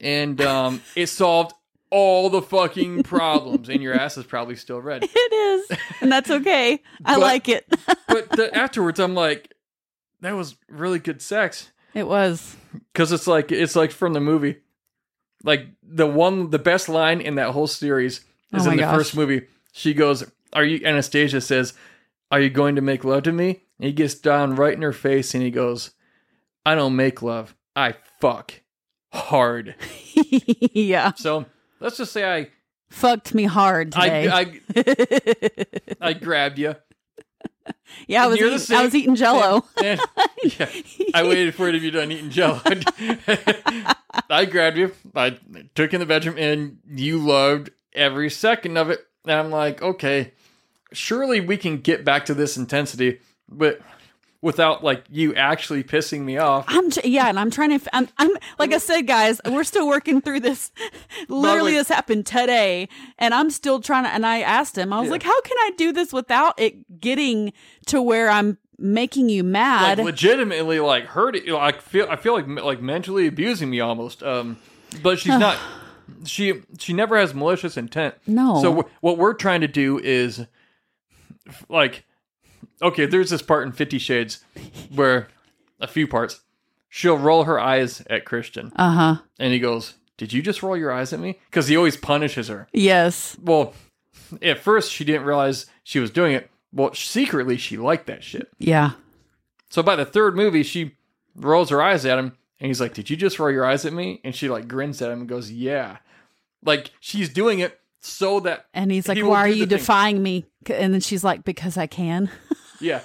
and 0.00 0.40
um, 0.40 0.82
it 0.96 1.08
solved 1.08 1.52
all 1.90 2.30
the 2.30 2.42
fucking 2.42 3.02
problems. 3.02 3.68
And 3.68 3.82
your 3.82 3.92
ass 3.94 4.16
is 4.16 4.24
probably 4.24 4.54
still 4.54 4.80
red. 4.80 5.02
It 5.02 5.32
is, 5.32 5.78
and 6.00 6.12
that's 6.12 6.30
okay. 6.30 6.80
I 7.04 7.14
But- 7.14 7.20
like 7.20 7.48
it. 7.48 7.66
But 8.06 8.30
the, 8.30 8.56
afterwards, 8.56 9.00
I'm 9.00 9.14
like, 9.14 9.52
that 10.24 10.34
was 10.34 10.56
really 10.68 10.98
good 10.98 11.20
sex 11.22 11.70
it 11.94 12.06
was. 12.08 12.56
because 12.92 13.12
it's 13.12 13.26
like 13.26 13.52
it's 13.52 13.76
like 13.76 13.92
from 13.92 14.12
the 14.12 14.20
movie. 14.20 14.56
Like 15.44 15.66
the 15.82 16.06
one, 16.06 16.50
the 16.50 16.58
best 16.58 16.88
line 16.88 17.20
in 17.20 17.34
that 17.34 17.50
whole 17.50 17.66
series 17.66 18.20
is 18.52 18.66
Oh 18.66 18.70
in 18.70 18.76
the 18.78 18.82
gosh. 18.82 18.96
first 18.96 19.16
movie. 19.16 19.46
She 19.72 19.92
goes, 19.94 20.24
"Are 20.54 20.64
you?" 20.64 20.84
Anastasia 20.86 21.40
says, 21.40 21.74
"Are 22.30 22.40
you 22.40 22.48
going 22.50 22.76
to 22.76 22.80
make 22.82 23.04
love 23.04 23.24
to 23.24 23.32
me?" 23.32 23.62
And 23.78 23.86
he 23.86 23.92
gets 23.92 24.14
down 24.14 24.54
right 24.56 24.72
in 24.74 24.82
her 24.82 24.92
face 24.92 25.34
and 25.34 25.42
he 25.42 25.50
goes, 25.50 25.90
"I 26.64 26.74
don't 26.74 26.96
make 26.96 27.20
love. 27.22 27.54
I 27.76 27.94
fuck 28.20 28.62
hard." 29.12 29.74
yeah, 30.72 31.12
So 31.16 31.44
let's 31.80 31.98
just 31.98 32.12
say 32.12 32.24
I 32.24 32.48
fucked 32.88 33.34
me 33.34 33.44
hard 33.44 33.92
today. 33.92 34.28
I 34.28 34.60
I, 34.74 35.66
I 36.08 36.12
grabbed 36.14 36.58
you. 36.58 36.74
Yeah, 38.06 38.24
I 38.24 38.26
was 38.26 38.38
eating, 38.38 38.76
I 38.76 38.84
was 38.84 38.94
eating 38.94 39.14
Jello. 39.14 39.64
Yeah, 39.80 39.98
I 41.14 41.22
waited 41.22 41.54
for 41.54 41.68
it 41.68 41.72
to 41.72 41.80
be 41.80 41.90
done 41.90 42.12
eating 42.12 42.30
jello. 42.30 42.60
I 44.30 44.44
grabbed 44.44 44.76
you. 44.76 44.92
I 45.14 45.38
took 45.74 45.92
you 45.92 45.96
in 45.96 46.00
the 46.00 46.06
bedroom, 46.06 46.36
and 46.38 46.78
you 46.88 47.18
loved 47.18 47.70
every 47.94 48.30
second 48.30 48.76
of 48.76 48.90
it. 48.90 49.06
And 49.24 49.32
I'm 49.32 49.50
like, 49.50 49.80
okay, 49.82 50.32
surely 50.92 51.40
we 51.40 51.56
can 51.56 51.78
get 51.78 52.04
back 52.04 52.26
to 52.26 52.34
this 52.34 52.56
intensity, 52.56 53.20
but 53.48 53.80
without 54.44 54.84
like 54.84 55.04
you 55.10 55.34
actually 55.34 55.82
pissing 55.82 56.20
me 56.20 56.36
off. 56.38 56.66
I'm 56.68 56.90
tr- 56.90 57.00
yeah, 57.04 57.28
and 57.28 57.40
I'm 57.40 57.50
trying 57.50 57.70
to. 57.70 57.76
f- 57.76 57.88
I'm, 57.92 58.08
I'm 58.18 58.30
like 58.58 58.72
I 58.72 58.78
said, 58.78 59.06
guys, 59.08 59.40
we're 59.46 59.64
still 59.64 59.88
working 59.88 60.20
through 60.20 60.40
this. 60.40 60.70
Literally, 61.28 61.72
like- 61.72 61.80
this 61.80 61.88
happened 61.88 62.26
today, 62.26 62.88
and 63.18 63.32
I'm 63.34 63.50
still 63.50 63.80
trying 63.80 64.04
to. 64.04 64.10
And 64.10 64.24
I 64.26 64.40
asked 64.42 64.76
him, 64.78 64.92
I 64.92 65.00
was 65.00 65.06
Yeah. 65.06 65.12
like, 65.12 65.22
"How 65.24 65.40
can 65.40 65.56
I 65.60 65.70
do 65.76 65.92
this 65.92 66.12
without 66.12 66.54
it 66.60 67.00
getting 67.00 67.52
to 67.86 68.00
where 68.02 68.28
I'm 68.30 68.58
making 68.78 69.30
you 69.30 69.42
mad?" 69.42 69.98
Like 69.98 70.04
legitimately, 70.04 70.78
like 70.80 71.06
hurt. 71.06 71.34
You 71.36 71.52
know, 71.52 71.58
I 71.58 71.72
feel. 71.72 72.06
I 72.08 72.16
feel 72.16 72.34
like 72.34 72.46
like 72.46 72.80
mentally 72.82 73.26
abusing 73.26 73.70
me 73.70 73.80
almost. 73.80 74.22
Um, 74.22 74.58
but 75.02 75.18
she's 75.18 75.28
not. 75.38 75.58
She 76.26 76.60
she 76.78 76.92
never 76.92 77.16
has 77.18 77.32
malicious 77.34 77.78
intent. 77.78 78.14
No. 78.26 78.60
So 78.60 78.82
wh- 78.82 79.02
what 79.02 79.16
we're 79.16 79.32
trying 79.32 79.62
to 79.62 79.68
do 79.68 79.98
is, 79.98 80.44
like, 81.70 82.04
okay, 82.82 83.06
there's 83.06 83.30
this 83.30 83.42
part 83.42 83.66
in 83.66 83.72
Fifty 83.72 83.98
Shades 83.98 84.44
where 84.94 85.28
a 85.80 85.86
few 85.86 86.06
parts 86.06 86.40
she'll 86.88 87.18
roll 87.18 87.44
her 87.44 87.58
eyes 87.58 88.02
at 88.08 88.24
Christian, 88.24 88.72
uh 88.76 88.92
huh. 88.92 89.22
and 89.38 89.52
he 89.52 89.58
goes, 89.58 89.94
"Did 90.16 90.32
you 90.32 90.42
just 90.42 90.62
roll 90.62 90.76
your 90.76 90.92
eyes 90.92 91.12
at 91.12 91.20
me?" 91.20 91.38
Because 91.50 91.68
he 91.68 91.76
always 91.76 91.96
punishes 91.96 92.48
her. 92.48 92.68
Yes. 92.72 93.36
Well, 93.42 93.74
at 94.42 94.58
first 94.58 94.92
she 94.92 95.04
didn't 95.04 95.24
realize 95.26 95.66
she 95.82 95.98
was 95.98 96.10
doing 96.10 96.34
it. 96.34 96.50
Well, 96.72 96.92
secretly 96.94 97.56
she 97.56 97.76
liked 97.76 98.06
that 98.06 98.24
shit. 98.24 98.48
Yeah. 98.58 98.92
So 99.70 99.82
by 99.82 99.96
the 99.96 100.04
third 100.04 100.36
movie, 100.36 100.62
she 100.62 100.96
rolls 101.34 101.70
her 101.70 101.82
eyes 101.82 102.06
at 102.06 102.18
him, 102.18 102.36
and 102.60 102.68
he's 102.68 102.80
like, 102.80 102.94
"Did 102.94 103.10
you 103.10 103.16
just 103.16 103.38
roll 103.38 103.50
your 103.50 103.64
eyes 103.64 103.84
at 103.84 103.92
me?" 103.92 104.20
And 104.24 104.34
she 104.34 104.48
like 104.48 104.68
grins 104.68 105.02
at 105.02 105.10
him 105.10 105.20
and 105.20 105.28
goes, 105.28 105.50
"Yeah." 105.50 105.98
Like 106.64 106.92
she's 107.00 107.28
doing 107.28 107.58
it 107.58 107.80
so 108.04 108.40
that 108.40 108.66
And 108.74 108.92
he's 108.92 109.08
like, 109.08 109.16
He 109.16 109.22
"Why 109.22 109.40
are 109.40 109.48
you 109.48 109.66
defying 109.66 110.22
me?" 110.22 110.46
And 110.66 110.92
then 110.92 111.00
she's 111.00 111.24
like, 111.24 111.44
"Because 111.44 111.76
I 111.76 111.86
can." 111.86 112.30
yeah. 112.80 113.00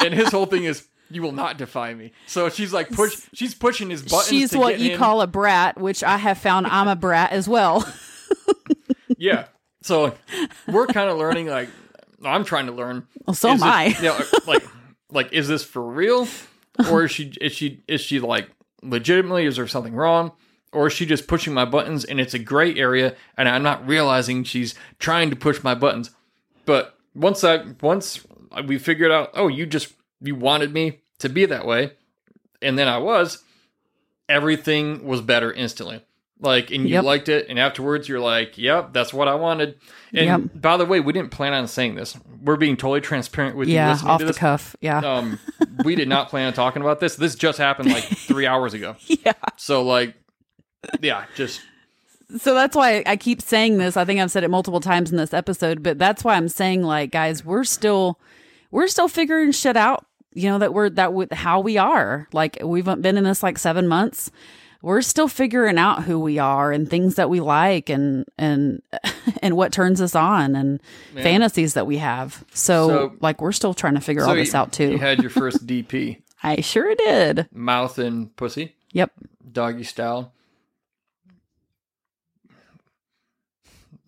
and 0.00 0.14
his 0.14 0.28
whole 0.28 0.46
thing 0.46 0.64
is, 0.64 0.86
"You 1.10 1.22
will 1.22 1.32
not 1.32 1.58
defy 1.58 1.94
me." 1.94 2.12
So 2.26 2.48
she's 2.48 2.72
like 2.72 2.90
push. 2.90 3.26
She's 3.32 3.54
pushing 3.54 3.90
his 3.90 4.02
buttons. 4.02 4.28
She's 4.28 4.56
what 4.56 4.78
you 4.78 4.92
him- 4.92 4.98
call 4.98 5.20
a 5.20 5.26
brat, 5.26 5.80
which 5.80 6.04
I 6.04 6.16
have 6.16 6.38
found 6.38 6.66
I'm 6.66 6.88
a 6.88 6.96
brat 6.96 7.32
as 7.32 7.48
well. 7.48 7.86
Yeah. 9.18 9.46
So 9.82 10.14
we're 10.68 10.86
kind 10.86 11.08
of 11.08 11.16
learning. 11.16 11.46
Like 11.46 11.68
I'm 12.24 12.44
trying 12.44 12.66
to 12.66 12.72
learn. 12.72 13.06
Well, 13.26 13.34
so 13.34 13.52
is 13.52 13.62
am 13.62 13.68
I. 13.68 13.86
you 13.86 14.02
know, 14.02 14.18
like, 14.46 14.62
like, 15.10 15.32
is 15.32 15.48
this 15.48 15.64
for 15.64 15.82
real, 15.82 16.28
or 16.90 17.04
is 17.04 17.12
she 17.12 17.32
is 17.40 17.52
she 17.52 17.82
is 17.88 18.00
she 18.00 18.20
like 18.20 18.50
legitimately? 18.82 19.46
Is 19.46 19.56
there 19.56 19.66
something 19.66 19.94
wrong, 19.94 20.32
or 20.76 20.86
is 20.88 20.92
she 20.92 21.06
just 21.06 21.26
pushing 21.26 21.54
my 21.54 21.64
buttons 21.64 22.04
and 22.04 22.20
it's 22.20 22.34
a 22.34 22.38
gray 22.38 22.74
area 22.76 23.16
and 23.36 23.48
I'm 23.48 23.62
not 23.62 23.86
realizing 23.86 24.44
she's 24.44 24.74
trying 24.98 25.30
to 25.30 25.36
push 25.36 25.62
my 25.64 25.74
buttons? 25.74 26.10
But 26.66 26.96
once 27.14 27.42
I 27.42 27.64
once 27.80 28.26
we 28.66 28.78
figured 28.78 29.10
out, 29.10 29.30
oh, 29.34 29.48
you 29.48 29.66
just 29.66 29.92
you 30.20 30.34
wanted 30.34 30.72
me 30.72 31.00
to 31.18 31.28
be 31.28 31.46
that 31.46 31.66
way, 31.66 31.92
and 32.62 32.78
then 32.78 32.88
I 32.88 32.98
was. 32.98 33.42
Everything 34.28 35.04
was 35.06 35.20
better 35.20 35.52
instantly. 35.52 36.02
Like, 36.40 36.70
and 36.70 36.82
you 36.82 36.94
Yep. 36.94 37.04
liked 37.04 37.28
it, 37.30 37.46
and 37.48 37.58
afterwards 37.58 38.08
you're 38.08 38.20
like, 38.20 38.58
"Yep, 38.58 38.92
that's 38.92 39.14
what 39.14 39.26
I 39.28 39.36
wanted." 39.36 39.76
And 40.12 40.26
Yep. 40.26 40.40
by 40.60 40.76
the 40.76 40.84
way, 40.84 41.00
we 41.00 41.12
didn't 41.14 41.30
plan 41.30 41.54
on 41.54 41.66
saying 41.68 41.94
this. 41.94 42.18
We're 42.42 42.56
being 42.56 42.76
totally 42.76 43.00
transparent 43.00 43.56
with 43.56 43.68
you 43.68 43.74
yeah, 43.76 43.96
off 44.04 44.18
the 44.18 44.26
this. 44.26 44.36
cuff. 44.36 44.76
Yeah. 44.80 44.98
Um, 44.98 45.38
we 45.84 45.94
did 45.94 46.08
not 46.08 46.28
plan 46.28 46.48
on 46.48 46.52
talking 46.52 46.82
about 46.82 47.00
this. 47.00 47.16
This 47.16 47.36
just 47.36 47.56
happened 47.58 47.90
like 47.90 48.02
three 48.04 48.46
hours 48.46 48.74
ago. 48.74 48.96
yeah. 49.06 49.32
So, 49.56 49.82
like, 49.82 50.14
yeah, 51.00 51.24
just 51.34 51.60
So 52.38 52.54
that's 52.54 52.74
why 52.76 53.02
I 53.06 53.16
keep 53.16 53.40
saying 53.40 53.78
this. 53.78 53.96
I 53.96 54.04
think 54.04 54.20
I've 54.20 54.30
said 54.30 54.44
it 54.44 54.50
multiple 54.50 54.80
times 54.80 55.10
in 55.10 55.16
this 55.16 55.32
episode, 55.34 55.82
but 55.82 55.98
that's 55.98 56.24
why 56.24 56.34
I'm 56.34 56.48
saying 56.48 56.82
like 56.82 57.10
guys, 57.10 57.44
we're 57.44 57.64
still 57.64 58.18
we're 58.70 58.88
still 58.88 59.08
figuring 59.08 59.52
shit 59.52 59.76
out. 59.76 60.06
You 60.32 60.50
know 60.50 60.58
that 60.58 60.74
we're 60.74 60.90
that 60.90 61.12
with 61.14 61.32
how 61.32 61.60
we 61.60 61.78
are. 61.78 62.28
Like 62.32 62.58
we've 62.62 62.84
been 62.84 63.16
in 63.16 63.24
this 63.24 63.42
like 63.42 63.58
7 63.58 63.86
months. 63.88 64.30
We're 64.82 65.02
still 65.02 65.26
figuring 65.26 65.78
out 65.78 66.04
who 66.04 66.20
we 66.20 66.38
are 66.38 66.70
and 66.70 66.88
things 66.88 67.14
that 67.14 67.30
we 67.30 67.40
like 67.40 67.88
and 67.88 68.26
and 68.38 68.82
and 69.42 69.56
what 69.56 69.72
turns 69.72 70.00
us 70.02 70.14
on 70.14 70.54
and 70.54 70.80
fantasies 71.14 71.74
that 71.74 71.86
we 71.86 71.96
have. 71.98 72.44
So, 72.52 72.88
So- 72.88 73.16
like 73.20 73.40
we're 73.40 73.52
still 73.52 73.72
trying 73.74 73.94
to 73.94 74.00
figure 74.00 74.22
so 74.22 74.28
all 74.28 74.34
this 74.34 74.52
you- 74.52 74.58
out 74.58 74.72
too. 74.72 74.90
You 74.92 74.98
had 74.98 75.20
your 75.20 75.30
first 75.30 75.66
DP, 75.66 76.20
I 76.42 76.60
sure 76.60 76.94
did. 76.94 77.48
mouth 77.52 77.98
and 77.98 78.34
pussy, 78.36 78.76
Yep. 78.92 79.12
doggy 79.52 79.82
style. 79.84 80.32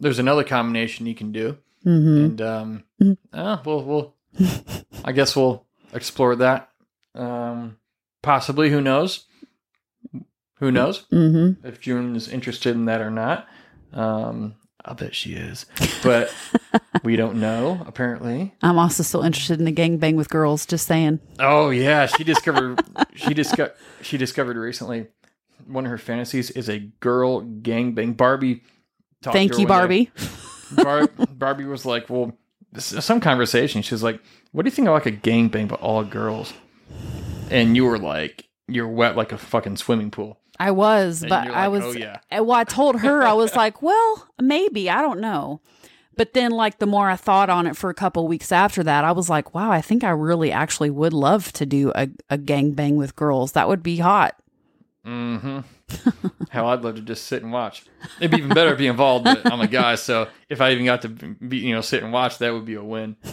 There's 0.01 0.19
another 0.19 0.45
combination 0.45 1.07
you 1.07 1.15
can 1.15 1.33
do, 1.33 1.59
Mhm. 1.87 2.25
and 2.25 2.41
um, 2.43 2.85
uh, 3.33 3.59
we'll 3.65 3.85
we'll. 3.85 4.15
I 5.05 5.13
guess 5.13 5.35
we'll 5.35 5.67
explore 5.93 6.37
that. 6.37 6.71
Um, 7.15 7.79
possibly, 8.23 8.71
who 8.71 8.81
knows? 8.81 9.25
Who 10.61 10.71
knows? 10.73 11.07
Mhm. 11.13 11.65
if 11.65 11.81
June 11.81 12.17
is 12.17 12.29
interested 12.29 12.75
in 12.75 12.87
that 12.87 13.01
or 13.01 13.11
not. 13.11 13.47
Um, 13.93 14.55
I'll 14.85 14.95
bet 14.95 15.15
she 15.15 15.33
is, 15.35 15.67
but 16.03 16.33
we 17.05 17.17
don't 17.17 17.37
know. 17.41 17.83
Apparently. 17.87 18.55
I'm 18.63 18.79
also 18.79 19.03
still 19.03 19.23
interested 19.23 19.59
in 19.59 19.65
the 19.65 19.73
gangbang 19.73 20.15
with 20.17 20.29
girls, 20.31 20.67
just 20.67 20.87
saying. 20.87 21.21
Oh 21.39 21.71
yeah, 21.71 22.07
she 22.07 22.25
discovered. 22.25 22.81
she 23.15 23.35
discovered. 23.35 23.73
She 24.03 24.17
discovered 24.19 24.57
recently. 24.57 25.09
One 25.67 25.85
of 25.85 25.91
her 25.91 25.99
fantasies 25.99 26.51
is 26.51 26.69
a 26.69 26.79
girl 27.01 27.43
gangbang. 27.43 28.17
Barbie. 28.17 28.63
Thank 29.23 29.59
you. 29.59 29.67
Barbie. 29.67 30.11
Bar- 30.77 31.09
Barbie 31.33 31.65
was 31.65 31.85
like, 31.87 32.09
"Well, 32.11 32.37
some 32.77 33.21
conversation." 33.21 33.83
She's 33.83 34.03
like, 34.03 34.21
"What 34.53 34.63
do 34.63 34.69
you 34.69 34.75
think 34.75 34.89
of 34.89 34.95
like 34.95 35.07
a 35.07 35.13
gangbang 35.13 35.69
but 35.69 35.81
all 35.81 36.05
girls?" 36.05 36.53
And 37.51 37.75
you 37.77 37.85
were 37.85 37.99
like, 37.99 38.49
"You're 38.67 38.89
wet 38.89 39.17
like 39.17 39.33
a 39.33 39.39
fucking 39.39 39.77
swimming 39.77 40.11
pool." 40.11 40.39
I 40.61 40.73
was, 40.73 41.23
And 41.23 41.31
but 41.31 41.47
you're 41.47 41.55
I 41.55 41.69
was. 41.69 41.85
"Oh, 41.85 41.93
yeah." 41.93 42.19
Well, 42.33 42.53
I 42.53 42.65
told 42.65 43.01
her 43.01 43.23
I 43.23 43.33
was 43.33 43.55
like, 43.57 43.81
well, 43.83 44.29
maybe 44.41 44.91
I 44.91 45.01
don't 45.03 45.21
know. 45.21 45.61
But 46.17 46.35
then, 46.35 46.51
like, 46.51 46.81
the 46.81 46.87
more 46.87 47.09
I 47.09 47.15
thought 47.15 47.49
on 47.49 47.69
it 47.69 47.77
for 47.77 47.91
a 47.91 47.95
couple 47.95 48.27
weeks 48.27 48.51
after 48.51 48.83
that, 48.83 49.05
I 49.05 49.13
was 49.13 49.31
like, 49.31 49.55
wow, 49.55 49.71
I 49.71 49.81
think 49.81 50.03
I 50.03 50.11
really 50.11 50.51
actually 50.51 50.91
would 50.91 51.13
love 51.13 51.53
to 51.53 51.65
do 51.65 51.93
a, 51.95 52.09
a 52.29 52.37
gangbang 52.37 52.97
with 52.97 53.15
girls. 53.15 53.53
That 53.53 53.69
would 53.69 53.85
be 53.85 53.99
hot. 53.99 54.35
Mm-hmm. 55.07 55.61
Hell, 56.51 56.67
I'd 56.69 56.83
love 56.83 56.97
to 56.97 57.01
just 57.03 57.27
sit 57.27 57.43
and 57.43 57.53
watch. 57.53 57.85
It'd 58.21 58.31
be 58.31 58.39
even 58.39 58.55
better 58.55 58.71
to 58.71 58.77
be 58.77 58.87
involved, 58.87 59.25
but 59.25 59.51
I'm 59.51 59.61
a 59.61 59.67
guy, 59.67 59.95
so 59.95 60.29
if 60.49 60.61
I 60.61 60.73
even 60.73 60.85
got 60.85 61.03
to 61.03 61.09
be, 61.09 61.59
you 61.59 61.75
know, 61.75 61.81
sit 61.81 62.03
and 62.03 62.13
watch, 62.13 62.39
that 62.39 62.53
would 62.53 62.65
be 62.65 62.75
a 62.75 62.85
win. 62.85 63.17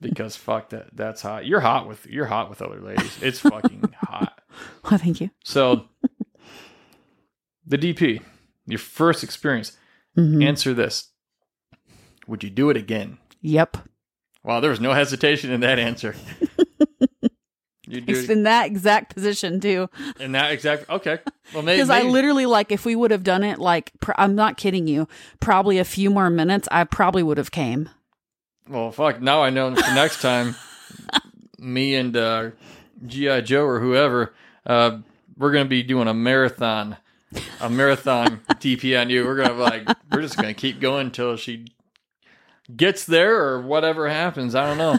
Because 0.00 0.34
fuck 0.36 0.70
that, 0.70 0.88
that's 0.94 1.22
hot. 1.22 1.46
You're 1.46 1.60
hot 1.60 1.86
with 1.88 2.06
you're 2.06 2.26
hot 2.26 2.50
with 2.50 2.60
other 2.60 2.80
ladies. 2.80 3.16
It's 3.22 3.38
fucking 3.40 3.94
hot. 4.00 4.40
Well, 4.90 4.98
thank 4.98 5.20
you. 5.20 5.30
So, 5.44 5.88
the 7.66 7.76
DP, 7.78 8.20
your 8.66 8.78
first 8.78 9.22
experience. 9.22 9.76
Mhm. 10.16 10.44
Answer 10.44 10.74
this: 10.74 11.10
Would 12.26 12.42
you 12.42 12.50
do 12.50 12.70
it 12.70 12.76
again? 12.76 13.18
Yep. 13.42 13.76
Wow, 14.42 14.60
there 14.60 14.70
was 14.70 14.80
no 14.80 14.92
hesitation 14.92 15.50
in 15.52 15.60
that 15.60 15.78
answer. 15.78 16.14
It's 17.88 18.24
it 18.24 18.30
in 18.30 18.42
that 18.44 18.66
exact 18.66 19.14
position, 19.14 19.60
too. 19.60 19.88
in 20.18 20.32
that 20.32 20.52
exact. 20.52 20.88
Okay, 20.90 21.18
well, 21.54 21.62
maybe 21.62 21.76
Because 21.76 21.90
I 21.90 22.02
literally, 22.02 22.46
like, 22.46 22.72
if 22.72 22.84
we 22.84 22.96
would 22.96 23.10
have 23.10 23.22
done 23.22 23.44
it, 23.44 23.58
like, 23.58 23.92
pr- 24.00 24.12
I'm 24.16 24.34
not 24.34 24.56
kidding 24.56 24.86
you, 24.86 25.06
probably 25.40 25.78
a 25.78 25.84
few 25.84 26.10
more 26.10 26.30
minutes, 26.30 26.68
I 26.70 26.84
probably 26.84 27.22
would 27.22 27.38
have 27.38 27.50
came. 27.50 27.88
Well, 28.68 28.90
fuck. 28.90 29.20
Now 29.20 29.42
I 29.42 29.50
know 29.50 29.74
for 29.74 29.94
next 29.94 30.20
time, 30.20 30.56
me 31.58 31.94
and 31.94 32.16
uh, 32.16 32.50
GI 33.06 33.42
Joe 33.42 33.64
or 33.64 33.78
whoever, 33.80 34.34
uh, 34.66 34.98
we're 35.36 35.52
gonna 35.52 35.66
be 35.66 35.82
doing 35.82 36.08
a 36.08 36.14
marathon, 36.14 36.96
a 37.60 37.70
marathon 37.70 38.40
DP 38.54 39.00
on 39.00 39.10
you. 39.10 39.24
We're 39.24 39.36
gonna 39.36 39.54
like, 39.54 39.86
we're 40.10 40.22
just 40.22 40.36
gonna 40.36 40.54
keep 40.54 40.80
going 40.80 41.06
until 41.06 41.36
she 41.36 41.66
gets 42.74 43.04
there 43.04 43.40
or 43.40 43.60
whatever 43.62 44.08
happens. 44.08 44.54
I 44.56 44.66
don't 44.66 44.78
know. 44.78 44.98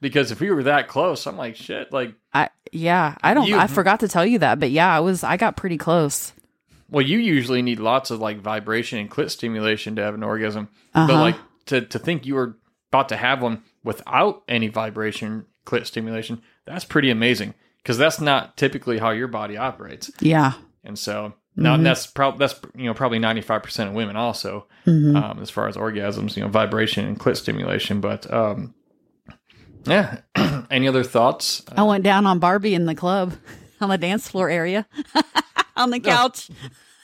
Because 0.00 0.30
if 0.32 0.40
we 0.40 0.50
were 0.50 0.62
that 0.64 0.88
close, 0.88 1.26
I'm 1.26 1.36
like, 1.36 1.56
shit. 1.56 1.92
Like, 1.92 2.14
I 2.32 2.48
yeah, 2.72 3.16
I 3.22 3.34
don't. 3.34 3.46
You- 3.48 3.58
I 3.58 3.66
forgot 3.66 4.00
to 4.00 4.08
tell 4.08 4.24
you 4.26 4.38
that, 4.40 4.60
but 4.60 4.70
yeah, 4.70 4.94
I 4.94 5.00
was. 5.00 5.22
I 5.24 5.36
got 5.36 5.56
pretty 5.56 5.76
close. 5.78 6.32
well, 6.88 7.04
you 7.04 7.18
usually 7.18 7.62
need 7.62 7.78
lots 7.78 8.10
of 8.10 8.20
like 8.20 8.40
vibration 8.40 8.98
and 8.98 9.10
clit 9.10 9.30
stimulation 9.30 9.96
to 9.96 10.02
have 10.02 10.14
an 10.14 10.22
orgasm, 10.22 10.68
Uh-huh. 10.94 11.06
but 11.06 11.20
like 11.20 11.36
to 11.66 11.80
to 11.82 11.98
think 11.98 12.26
you 12.26 12.34
were 12.34 12.56
about 12.92 13.08
to 13.10 13.16
have 13.16 13.40
one 13.42 13.62
without 13.84 14.42
any 14.48 14.68
vibration 14.68 15.46
clit 15.66 15.86
stimulation, 15.86 16.42
that's 16.66 16.84
pretty 16.84 17.10
amazing 17.10 17.54
because 17.82 17.96
that's 17.98 18.20
not 18.20 18.56
typically 18.56 18.98
how 18.98 19.10
your 19.10 19.28
body 19.28 19.56
operates. 19.56 20.10
Yeah. 20.20 20.52
And 20.84 20.98
so 20.98 21.34
now 21.56 21.76
that's 21.76 22.06
probably 22.06 22.38
that's 22.38 22.58
you 22.74 22.86
know 22.86 22.94
probably 22.94 23.18
ninety 23.18 23.40
five 23.42 23.62
percent 23.62 23.88
of 23.90 23.94
women 23.94 24.16
also 24.16 24.66
Mhm. 24.86 25.14
um, 25.14 25.42
as 25.42 25.50
far 25.50 25.68
as 25.68 25.76
orgasms, 25.76 26.36
you 26.36 26.42
know, 26.42 26.48
vibration 26.48 27.04
and 27.06 27.18
clit 27.20 27.36
stimulation. 27.36 28.00
But 28.00 28.32
um, 28.32 28.74
yeah, 29.84 30.20
any 30.70 30.88
other 30.88 31.04
thoughts? 31.04 31.62
I 31.76 31.82
went 31.82 32.04
down 32.04 32.26
on 32.26 32.38
Barbie 32.38 32.74
in 32.74 32.86
the 32.86 32.94
club 32.94 33.34
on 33.80 33.88
the 33.88 33.98
dance 33.98 34.28
floor 34.28 34.48
area 34.48 34.86
on 35.76 35.90
the 35.90 36.00
couch. 36.00 36.50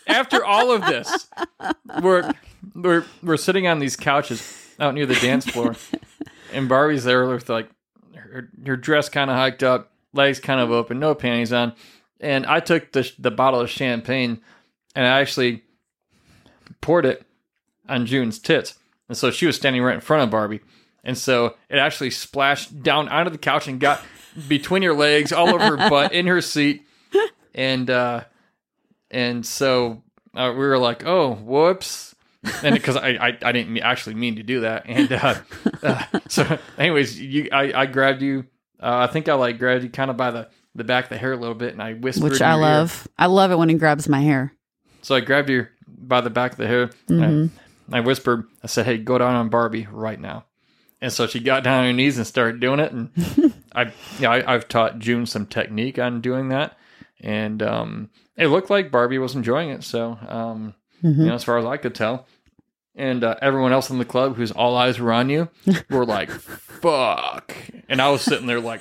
After 0.06 0.44
all 0.44 0.70
of 0.70 0.86
this, 0.86 1.28
we're 2.00 2.32
we're 2.74 3.04
we're 3.22 3.36
sitting 3.36 3.66
on 3.66 3.78
these 3.78 3.96
couches 3.96 4.74
out 4.78 4.94
near 4.94 5.06
the 5.06 5.16
dance 5.16 5.46
floor, 5.46 5.74
and 6.52 6.68
Barbie's 6.68 7.04
there 7.04 7.26
with 7.26 7.48
like 7.48 7.68
her, 8.14 8.50
her 8.64 8.76
dress 8.76 9.08
kind 9.08 9.30
of 9.30 9.36
hiked 9.36 9.62
up, 9.62 9.92
legs 10.12 10.38
kind 10.38 10.60
of 10.60 10.70
open, 10.70 10.98
no 10.98 11.14
panties 11.14 11.52
on, 11.52 11.72
and 12.20 12.46
I 12.46 12.60
took 12.60 12.92
the 12.92 13.10
the 13.18 13.30
bottle 13.30 13.60
of 13.60 13.70
champagne 13.70 14.40
and 14.94 15.06
I 15.06 15.20
actually 15.20 15.62
poured 16.80 17.04
it 17.04 17.24
on 17.88 18.06
June's 18.06 18.38
tits, 18.38 18.74
and 19.08 19.16
so 19.16 19.30
she 19.30 19.46
was 19.46 19.56
standing 19.56 19.82
right 19.82 19.94
in 19.94 20.00
front 20.00 20.22
of 20.22 20.30
Barbie, 20.30 20.60
and 21.06 21.16
so 21.16 21.54
it 21.70 21.78
actually 21.78 22.10
splashed 22.10 22.82
down 22.82 23.08
onto 23.08 23.30
the 23.30 23.38
couch 23.38 23.66
and 23.68 23.80
got 23.80 24.02
between 24.48 24.82
her 24.82 24.92
legs, 24.92 25.32
all 25.32 25.48
over 25.48 25.64
her 25.64 25.88
butt, 25.88 26.12
in 26.12 26.26
her 26.26 26.42
seat, 26.42 26.82
and 27.54 27.88
uh, 27.88 28.24
and 29.10 29.46
so 29.46 30.02
uh, 30.34 30.50
we 30.52 30.58
were 30.66 30.76
like, 30.78 31.06
oh, 31.06 31.32
whoops. 31.34 32.14
And 32.62 32.74
because 32.74 32.96
I, 32.96 33.08
I, 33.10 33.38
I 33.42 33.52
didn't 33.52 33.78
actually 33.78 34.14
mean 34.14 34.36
to 34.36 34.42
do 34.44 34.60
that, 34.60 34.84
and 34.86 35.10
uh, 35.12 35.34
uh, 35.82 36.04
so 36.28 36.58
anyways, 36.78 37.18
you 37.20 37.48
I, 37.50 37.72
I 37.82 37.86
grabbed 37.86 38.22
you. 38.22 38.44
Uh, 38.78 39.06
I 39.08 39.12
think 39.12 39.28
I 39.28 39.34
like 39.34 39.58
grabbed 39.58 39.82
you 39.82 39.90
kind 39.90 40.10
of 40.12 40.16
by 40.16 40.30
the, 40.30 40.48
the 40.74 40.84
back 40.84 41.04
of 41.04 41.10
the 41.10 41.16
hair 41.18 41.32
a 41.32 41.36
little 41.36 41.56
bit, 41.56 41.72
and 41.72 41.82
I 41.82 41.94
whispered, 41.94 42.24
Which 42.30 42.42
I 42.42 42.50
your 42.54 42.58
ear. 42.60 42.74
love. 42.74 43.08
I 43.18 43.26
love 43.26 43.50
it 43.50 43.56
when 43.56 43.68
he 43.68 43.74
grabs 43.74 44.08
my 44.08 44.20
hair. 44.20 44.52
So 45.02 45.14
I 45.16 45.20
grabbed 45.20 45.48
you 45.50 45.66
by 45.88 46.20
the 46.20 46.30
back 46.30 46.52
of 46.52 46.58
the 46.58 46.66
hair. 46.68 46.90
and 47.08 47.50
I, 47.90 47.96
I 47.98 48.00
whispered, 48.00 48.44
I 48.62 48.66
said, 48.68 48.86
"Hey, 48.86 48.98
go 48.98 49.18
down 49.18 49.34
on 49.34 49.48
Barbie 49.48 49.88
right 49.90 50.20
now." 50.20 50.44
And 51.06 51.12
so 51.12 51.28
she 51.28 51.38
got 51.38 51.62
down 51.62 51.78
on 51.78 51.84
her 51.84 51.92
knees 51.92 52.16
and 52.16 52.26
started 52.26 52.58
doing 52.58 52.80
it. 52.80 52.90
And 52.90 53.52
I, 53.72 53.92
yeah, 54.18 54.32
I, 54.32 54.54
I've 54.54 54.66
taught 54.66 54.98
June 54.98 55.24
some 55.24 55.46
technique 55.46 56.00
on 56.00 56.20
doing 56.20 56.48
that, 56.48 56.76
and 57.20 57.62
um, 57.62 58.10
it 58.36 58.48
looked 58.48 58.70
like 58.70 58.90
Barbie 58.90 59.18
was 59.18 59.36
enjoying 59.36 59.70
it. 59.70 59.84
So, 59.84 60.18
um, 60.26 60.74
you 61.02 61.26
know, 61.26 61.34
as 61.34 61.44
far 61.44 61.58
as 61.58 61.64
I 61.64 61.76
could 61.76 61.94
tell, 61.94 62.26
and 62.96 63.22
uh, 63.22 63.36
everyone 63.40 63.72
else 63.72 63.88
in 63.88 64.00
the 64.00 64.04
club, 64.04 64.34
whose 64.34 64.50
all 64.50 64.76
eyes 64.76 64.98
were 64.98 65.12
on 65.12 65.30
you, 65.30 65.48
were 65.90 66.04
like, 66.04 66.28
"Fuck," 66.28 67.54
and 67.88 68.02
I 68.02 68.10
was 68.10 68.22
sitting 68.22 68.48
there 68.48 68.58
like, 68.58 68.80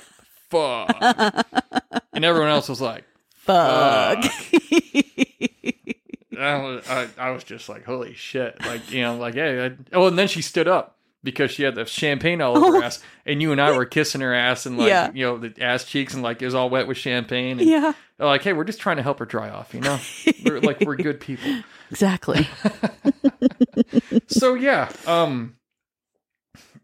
"Fuck," 0.50 0.96
and 2.12 2.24
everyone 2.24 2.50
else 2.50 2.68
was 2.68 2.80
like. 2.80 3.04
Fuck. 3.36 4.24
I 6.36 6.58
was, 6.58 6.88
I, 6.90 7.06
I 7.18 7.30
was 7.30 7.44
just 7.44 7.68
like, 7.68 7.84
holy 7.84 8.14
shit. 8.14 8.60
Like, 8.66 8.90
you 8.90 9.02
know, 9.02 9.16
like, 9.16 9.34
hey. 9.34 9.66
I, 9.66 9.76
oh, 9.92 10.08
and 10.08 10.18
then 10.18 10.26
she 10.26 10.42
stood 10.42 10.66
up 10.66 10.96
because 11.24 11.50
she 11.50 11.62
had 11.64 11.74
the 11.74 11.84
champagne 11.86 12.40
all 12.40 12.56
over 12.56 12.78
her 12.78 12.84
ass. 12.84 13.02
And 13.24 13.42
you 13.42 13.50
and 13.52 13.60
I 13.60 13.76
were 13.76 13.84
kissing 13.86 14.20
her 14.20 14.32
ass 14.34 14.66
and, 14.66 14.78
like, 14.78 14.88
Yeah. 14.88 15.10
you 15.12 15.24
know, 15.26 15.38
the 15.38 15.54
ass 15.62 15.84
cheeks 15.84 16.14
and, 16.14 16.22
like, 16.22 16.40
it 16.40 16.44
was 16.44 16.54
all 16.54 16.70
wet 16.70 16.86
with 16.86 16.96
champagne. 16.96 17.58
And 17.58 17.68
yeah. 17.68 17.92
they're 18.18 18.26
like, 18.26 18.42
hey, 18.42 18.52
we're 18.52 18.64
just 18.64 18.80
trying 18.80 18.96
to 18.98 19.02
help 19.02 19.18
her 19.18 19.24
dry 19.26 19.48
off, 19.50 19.74
you 19.74 19.80
know? 19.80 19.98
We're 20.44 20.60
like, 20.60 20.80
we're 20.80 20.96
good 20.96 21.20
people. 21.20 21.62
Exactly. 21.90 22.48
So, 24.28 24.54
yeah. 24.54 24.90
Um, 25.06 25.56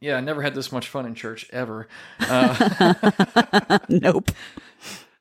yeah, 0.01 0.17
I 0.17 0.21
never 0.21 0.43
had 0.43 0.55
this 0.55 0.71
much 0.71 0.89
fun 0.89 1.07
in 1.07 1.15
church 1.15 1.49
ever. 1.53 1.89
Uh, 2.21 3.79
nope. 3.89 4.31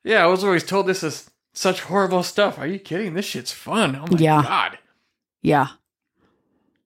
yeah, 0.03 0.24
I 0.24 0.28
was 0.28 0.43
always 0.43 0.64
told 0.64 0.86
this 0.88 1.03
is 1.03 1.30
such 1.53 1.82
horrible 1.82 2.22
stuff. 2.24 2.59
Are 2.59 2.68
you 2.68 2.78
kidding? 2.80 3.14
This 3.16 3.26
shit's 3.26 3.51
fun. 3.51 3.95
Oh 3.95 4.05
my 4.12 4.18
Yeah. 4.20 4.41
God. 4.43 4.78
Yeah. 5.41 5.68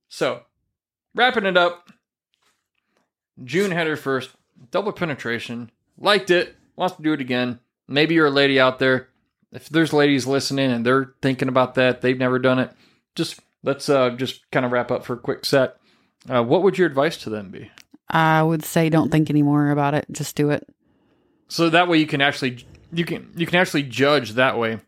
So, 0.08 0.44
wrapping 1.14 1.46
it 1.46 1.58
up, 1.58 1.90
June 3.44 3.72
had 3.72 3.88
her 3.88 3.96
first 3.96 4.32
double 4.72 4.92
penetration, 4.92 5.72
liked 5.98 6.30
it, 6.30 6.56
wants 6.76 6.96
to 6.96 7.04
do 7.04 7.14
it 7.14 7.22
again. 7.22 7.60
Maybe 7.88 8.16
you're 8.16 8.28
a 8.28 8.32
lady 8.32 8.60
out 8.60 8.80
there. 8.80 9.10
If 9.52 9.70
there's 9.70 9.94
ladies 9.94 10.26
listening 10.28 10.72
and 10.72 10.86
they're 10.86 11.14
thinking 11.22 11.48
about 11.48 11.76
that, 11.76 12.02
they've 12.02 12.18
never 12.18 12.40
done 12.40 12.60
it. 12.60 12.72
Just 13.16 13.40
let's 13.64 13.90
uh, 13.90 14.12
just 14.12 14.50
kind 14.52 14.66
of 14.66 14.72
wrap 14.72 14.92
up 14.92 15.06
for 15.06 15.14
a 15.14 15.20
quick 15.20 15.46
set. 15.46 15.78
Uh, 16.30 16.44
what 16.44 16.64
would 16.64 16.78
your 16.78 16.88
advice 16.88 17.18
to 17.18 17.30
them 17.30 17.52
be? 17.52 17.72
I 18.10 18.44
would 18.44 18.64
say 18.64 18.90
don't 18.90 19.12
think 19.12 19.30
anymore 19.30 19.72
about 19.72 19.94
it. 19.94 20.06
Just 20.12 20.36
do 20.36 20.50
it. 20.50 20.68
So 21.48 21.70
that 21.70 21.88
way 21.88 21.98
you 21.98 22.08
can 22.08 22.22
actually 22.22 22.66
you 22.92 23.06
can 23.06 23.32
you 23.36 23.46
can 23.46 23.60
actually 23.60 23.84
judge 23.84 24.34
that 24.34 24.58
way 24.58 24.80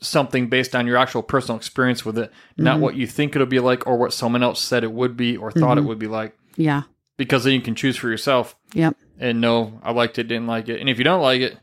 something 0.00 0.48
based 0.48 0.74
on 0.74 0.86
your 0.86 0.96
actual 0.96 1.22
personal 1.22 1.56
experience 1.56 2.04
with 2.04 2.18
it, 2.18 2.32
not 2.56 2.80
what 2.80 2.96
you 2.96 3.06
think 3.06 3.34
it'll 3.34 3.46
be 3.46 3.60
like 3.60 3.86
or 3.86 3.96
what 3.96 4.12
someone 4.12 4.42
else 4.42 4.60
said 4.60 4.82
it 4.84 4.92
would 4.92 5.16
be 5.16 5.36
or 5.36 5.52
thought 5.52 5.78
it 5.78 5.82
would 5.82 5.98
be 5.98 6.08
like. 6.08 6.36
Yeah. 6.56 6.82
Because 7.22 7.44
then 7.44 7.54
you 7.54 7.60
can 7.60 7.74
choose 7.74 7.96
for 7.96 8.08
yourself 8.08 8.56
Yep. 8.74 8.96
and 9.18 9.40
know 9.40 9.80
I 9.82 9.92
liked 9.92 10.18
it, 10.18 10.24
didn't 10.28 10.46
like 10.48 10.68
it. 10.68 10.80
And 10.80 10.88
if 10.88 10.98
you 10.98 11.04
don't 11.04 11.22
like 11.22 11.40
it, 11.40 11.56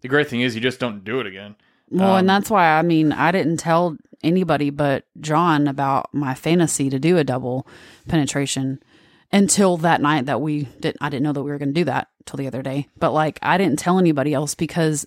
the 0.00 0.08
great 0.08 0.28
thing 0.28 0.40
is 0.40 0.54
you 0.54 0.60
just 0.60 0.80
don't 0.80 1.04
do 1.04 1.20
it 1.20 1.26
again. 1.26 1.54
Well, 1.90 2.12
Um, 2.12 2.18
and 2.20 2.28
that's 2.28 2.50
why 2.50 2.78
I 2.78 2.82
mean 2.82 3.12
I 3.12 3.30
didn't 3.32 3.58
tell 3.58 3.96
anybody 4.22 4.70
but 4.70 5.04
John 5.20 5.66
about 5.68 6.12
my 6.12 6.34
fantasy 6.34 6.90
to 6.90 6.98
do 6.98 7.18
a 7.18 7.24
double 7.24 7.66
penetration 8.08 8.82
until 9.32 9.76
that 9.78 10.00
night 10.00 10.26
that 10.26 10.40
we 10.40 10.64
did 10.80 10.96
I 11.00 11.08
didn't 11.08 11.22
know 11.22 11.32
that 11.32 11.42
we 11.42 11.50
were 11.50 11.58
going 11.58 11.68
to 11.72 11.80
do 11.80 11.84
that 11.84 12.08
till 12.26 12.36
the 12.36 12.46
other 12.46 12.62
day. 12.62 12.88
But 12.98 13.12
like 13.12 13.38
I 13.42 13.58
didn't 13.58 13.78
tell 13.78 13.98
anybody 13.98 14.34
else 14.34 14.54
because 14.54 15.06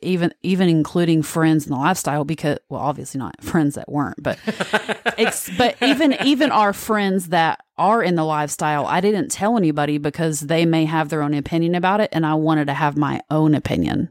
even 0.00 0.32
even 0.42 0.68
including 0.68 1.22
friends 1.22 1.66
in 1.66 1.72
the 1.72 1.78
lifestyle 1.78 2.24
because 2.24 2.58
well 2.68 2.80
obviously 2.80 3.18
not 3.18 3.42
friends 3.42 3.74
that 3.76 3.90
weren't, 3.90 4.22
but 4.22 4.38
ex- 5.18 5.50
but 5.56 5.76
even 5.82 6.14
even 6.24 6.50
our 6.50 6.72
friends 6.72 7.28
that 7.28 7.64
are 7.78 8.02
in 8.02 8.14
the 8.14 8.24
lifestyle, 8.24 8.86
I 8.86 9.00
didn't 9.00 9.30
tell 9.30 9.56
anybody 9.56 9.98
because 9.98 10.40
they 10.40 10.66
may 10.66 10.84
have 10.84 11.08
their 11.08 11.22
own 11.22 11.34
opinion 11.34 11.74
about 11.74 12.00
it 12.00 12.10
and 12.12 12.26
I 12.26 12.34
wanted 12.34 12.66
to 12.66 12.74
have 12.74 12.96
my 12.96 13.20
own 13.30 13.54
opinion. 13.54 14.10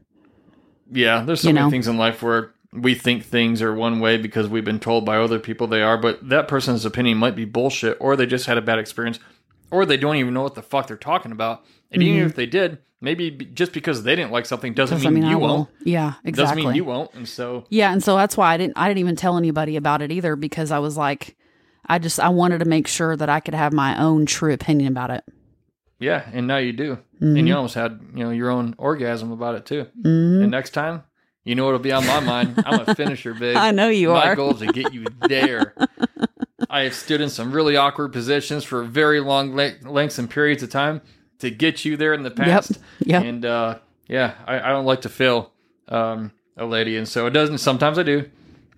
Yeah, 0.90 1.22
there's 1.22 1.40
so 1.40 1.48
You 1.48 1.54
many 1.54 1.66
know? 1.66 1.70
things 1.70 1.88
in 1.88 1.96
life 1.96 2.22
where 2.22 2.50
we 2.72 2.94
think 2.94 3.24
things 3.24 3.60
are 3.62 3.74
one 3.74 4.00
way 4.00 4.16
because 4.16 4.48
we've 4.48 4.64
been 4.64 4.80
told 4.80 5.04
by 5.04 5.18
other 5.18 5.38
people 5.38 5.66
they 5.66 5.82
are, 5.82 5.96
but 5.98 6.26
that 6.28 6.48
person's 6.48 6.84
opinion 6.84 7.18
might 7.18 7.36
be 7.36 7.44
bullshit, 7.44 7.96
or 8.00 8.16
they 8.16 8.24
just 8.26 8.46
had 8.46 8.56
a 8.58 8.62
bad 8.62 8.78
experience, 8.78 9.18
or 9.72 9.84
they 9.86 9.96
don't 9.96 10.16
even 10.16 10.32
know 10.34 10.42
what 10.42 10.54
the 10.54 10.62
fuck 10.62 10.86
they're 10.86 10.96
talking 10.96 11.32
about. 11.32 11.64
And 11.90 12.02
even 12.02 12.22
if 12.24 12.36
they 12.36 12.46
did, 12.46 12.78
maybe 13.00 13.30
just 13.32 13.72
because 13.72 14.04
they 14.04 14.14
didn't 14.14 14.30
like 14.30 14.46
something 14.46 14.72
doesn't, 14.74 14.98
Mm-hmm. 14.98 15.02
Doesn't 15.04 15.14
mean, 15.14 15.22
mean 15.24 15.30
you 15.32 15.38
will. 15.38 15.48
won't. 15.48 15.68
Yeah, 15.84 16.14
exactly. 16.24 16.32
Doesn't 16.32 16.56
mean 16.68 16.74
you 16.76 16.84
won't. 16.84 17.12
And 17.14 17.28
so, 17.28 17.64
Yeah, 17.68 17.92
and 17.92 18.02
so 18.02 18.16
that's 18.16 18.36
why 18.36 18.54
I 18.54 18.56
didn't 18.56 18.74
I 18.76 18.86
didn't 18.88 19.00
even 19.00 19.16
tell 19.16 19.36
anybody 19.36 19.76
about 19.76 20.00
it 20.02 20.12
either 20.12 20.36
because 20.36 20.70
I 20.70 20.78
was 20.78 20.96
like 20.96 21.36
I 21.86 21.98
just 21.98 22.20
I 22.20 22.28
wanted 22.28 22.58
to 22.60 22.64
make 22.64 22.86
sure 22.86 23.16
that 23.16 23.28
I 23.28 23.40
could 23.40 23.54
have 23.54 23.72
my 23.72 24.00
own 24.00 24.24
true 24.26 24.52
opinion 24.52 24.92
about 24.92 25.10
it. 25.10 25.24
yeah, 25.98 26.28
and 26.32 26.46
now 26.46 26.58
you 26.58 26.72
do, 26.72 26.98
Mm-hmm. 27.16 27.36
and 27.36 27.46
you 27.48 27.54
almost 27.56 27.74
had 27.74 28.00
you 28.14 28.24
know 28.24 28.30
your 28.30 28.50
own 28.50 28.74
orgasm 28.78 29.30
about 29.32 29.54
it 29.56 29.64
too. 29.66 29.86
Mhm. 30.04 30.42
And 30.42 30.50
next 30.50 30.70
time, 30.70 31.04
you 31.44 31.54
know 31.54 31.64
what'll 31.64 31.78
be 31.80 31.92
on 31.92 32.04
my 32.06 32.18
mind? 32.20 32.62
I'm 32.66 32.80
a 32.86 32.94
finisher, 32.96 33.32
babe. 33.42 33.56
I 33.56 33.70
know 33.70 33.88
you 33.88 34.08
my 34.10 34.22
are. 34.24 34.28
My 34.30 34.34
goal 34.34 34.54
is 34.54 34.60
to 34.60 34.66
get 34.72 34.92
you 34.92 35.04
there. 35.28 35.74
I 36.72 36.84
have 36.84 36.94
stood 36.94 37.20
in 37.20 37.28
some 37.28 37.52
really 37.52 37.76
awkward 37.76 38.14
positions 38.14 38.64
for 38.64 38.82
very 38.82 39.20
long 39.20 39.54
le- 39.54 39.74
lengths 39.82 40.18
and 40.18 40.28
periods 40.28 40.62
of 40.62 40.70
time 40.70 41.02
to 41.40 41.50
get 41.50 41.84
you 41.84 41.98
there 41.98 42.14
in 42.14 42.22
the 42.22 42.30
past. 42.30 42.78
Yep. 43.00 43.24
And 43.24 43.44
uh, 43.44 43.78
yeah, 44.08 44.34
I, 44.46 44.58
I 44.58 44.68
don't 44.70 44.86
like 44.86 45.02
to 45.02 45.10
fail 45.10 45.52
um, 45.88 46.32
a 46.56 46.64
lady, 46.64 46.96
and 46.96 47.06
so 47.06 47.26
it 47.26 47.30
doesn't. 47.32 47.58
Sometimes 47.58 47.98
I 47.98 48.04
do, 48.04 48.30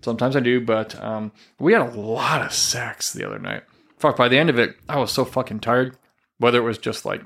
sometimes 0.03 0.35
I 0.35 0.41
do. 0.41 0.61
But 0.61 1.01
um, 1.01 1.31
we 1.61 1.73
had 1.73 1.83
a 1.83 1.93
lot 1.93 2.43
of 2.43 2.53
sex 2.53 3.13
the 3.13 3.25
other 3.25 3.39
night. 3.39 3.63
Fuck, 3.97 4.17
by 4.17 4.29
the 4.29 4.39
end 4.39 4.51
of 4.51 4.59
it, 4.59 4.77
I 4.89 4.99
was 4.99 5.13
so 5.13 5.25
fucking 5.25 5.61
tired. 5.61 5.97
Whether 6.39 6.59
it 6.59 6.65
was 6.65 6.79
just 6.79 7.05
like 7.05 7.23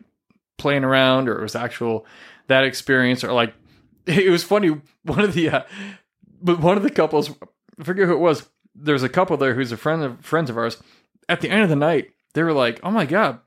playing 0.59 0.85
around 0.85 1.31
or 1.31 1.39
it 1.39 1.43
was 1.43 1.57
actual 1.57 2.05
that 2.49 2.65
experience 2.65 3.25
or 3.25 3.33
like 3.33 3.55
it 4.07 4.31
was 4.31 4.45
funny. 4.45 4.77
One 5.03 5.21
of 5.21 5.33
the 5.33 5.49
uh, 5.49 5.63
but 6.43 6.61
one 6.61 6.77
of 6.77 6.83
the 6.83 6.91
couples, 6.91 7.31
I 7.81 7.85
forget 7.85 8.07
who 8.07 8.13
it 8.13 8.21
was. 8.21 8.47
There's 8.81 9.03
a 9.03 9.09
couple 9.09 9.37
there 9.37 9.55
who's 9.55 9.73
a 9.73 9.77
friend 9.77 10.03
of 10.03 10.25
friends 10.25 10.51
of 10.51 10.57
ours. 10.59 10.83
At 11.29 11.41
the 11.41 11.51
end 11.51 11.63
of 11.63 11.69
the 11.69 11.77
night, 11.77 12.11
they 12.35 12.43
were 12.43 12.53
like, 12.53 12.81
"Oh 12.83 12.91
my 12.91 13.05
god, 13.07 13.41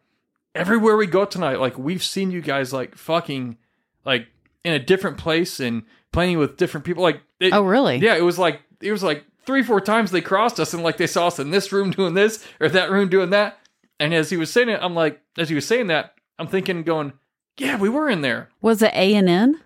everywhere 0.53 0.97
we 0.97 1.07
go 1.07 1.25
tonight, 1.25 1.59
like 1.59 1.77
we've 1.77 2.03
seen 2.03 2.31
you 2.31 2.41
guys 2.41 2.73
like 2.73 2.95
fucking 2.95 3.57
like 4.05 4.27
in 4.63 4.73
a 4.73 4.79
different 4.79 5.17
place 5.17 5.59
and 5.59 5.83
playing 6.11 6.37
with 6.37 6.57
different 6.57 6.85
people. 6.85 7.01
Like, 7.01 7.21
it, 7.39 7.53
Oh, 7.53 7.63
really? 7.63 7.97
yeah, 7.97 8.15
it 8.15 8.23
was 8.23 8.37
like 8.37 8.61
it 8.81 8.91
was 8.91 9.03
like 9.03 9.23
three, 9.45 9.63
four 9.63 9.81
times 9.81 10.11
they 10.11 10.21
crossed 10.21 10.59
us, 10.59 10.73
and 10.73 10.83
like 10.83 10.97
they 10.97 11.07
saw 11.07 11.27
us 11.27 11.39
in 11.39 11.49
this 11.51 11.71
room 11.71 11.91
doing 11.91 12.13
this 12.13 12.45
or 12.59 12.69
that 12.69 12.91
room 12.91 13.09
doing 13.09 13.29
that. 13.31 13.57
And 13.99 14.13
as 14.13 14.29
he 14.29 14.37
was 14.37 14.51
saying 14.51 14.69
it, 14.69 14.79
I'm 14.81 14.95
like, 14.95 15.21
as 15.37 15.49
he 15.49 15.55
was 15.55 15.65
saying 15.67 15.87
that, 15.87 16.15
I'm 16.39 16.47
thinking, 16.47 16.81
going, 16.83 17.13
yeah, 17.57 17.77
we 17.77 17.87
were 17.87 18.09
in 18.09 18.21
there. 18.21 18.49
Was 18.61 18.81
it 18.81 18.91
A 18.95 19.13
and 19.13 19.29
N? 19.29 19.61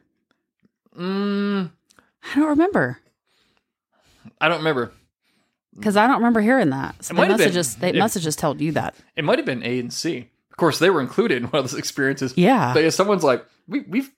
Mm, 0.97 1.71
I 2.31 2.35
don't 2.39 2.49
remember 2.49 2.99
I 4.41 4.47
don't 4.49 4.57
remember. 4.59 4.91
Because 5.75 5.97
I 5.97 6.07
don't 6.07 6.17
remember 6.17 6.41
hearing 6.41 6.69
that. 6.71 7.03
So 7.03 7.13
they 7.13 7.27
must 7.27 7.43
have 7.43 7.53
just 7.53 7.79
they 7.79 7.89
It- 7.89 7.95
must 7.95 8.13
have 8.13 8.23
just 8.23 8.39
told 8.39 8.61
you 8.61 8.71
that. 8.73 8.95
It 9.15 9.23
might 9.23 9.39
have 9.39 9.45
been 9.45 9.63
A 9.63 9.79
and 9.79 9.91
C. 9.91 10.29
Of 10.51 10.57
course, 10.57 10.79
they 10.79 10.89
were 10.89 11.01
included 11.01 11.43
in 11.43 11.49
one 11.49 11.59
of 11.59 11.69
those 11.69 11.77
experiences. 11.77 12.33
Yeah. 12.37 12.73
But 12.73 12.85
if 12.85 12.93
someone's 12.93 13.23
like, 13.23 13.45
we, 13.67 13.81
we've 13.81 14.11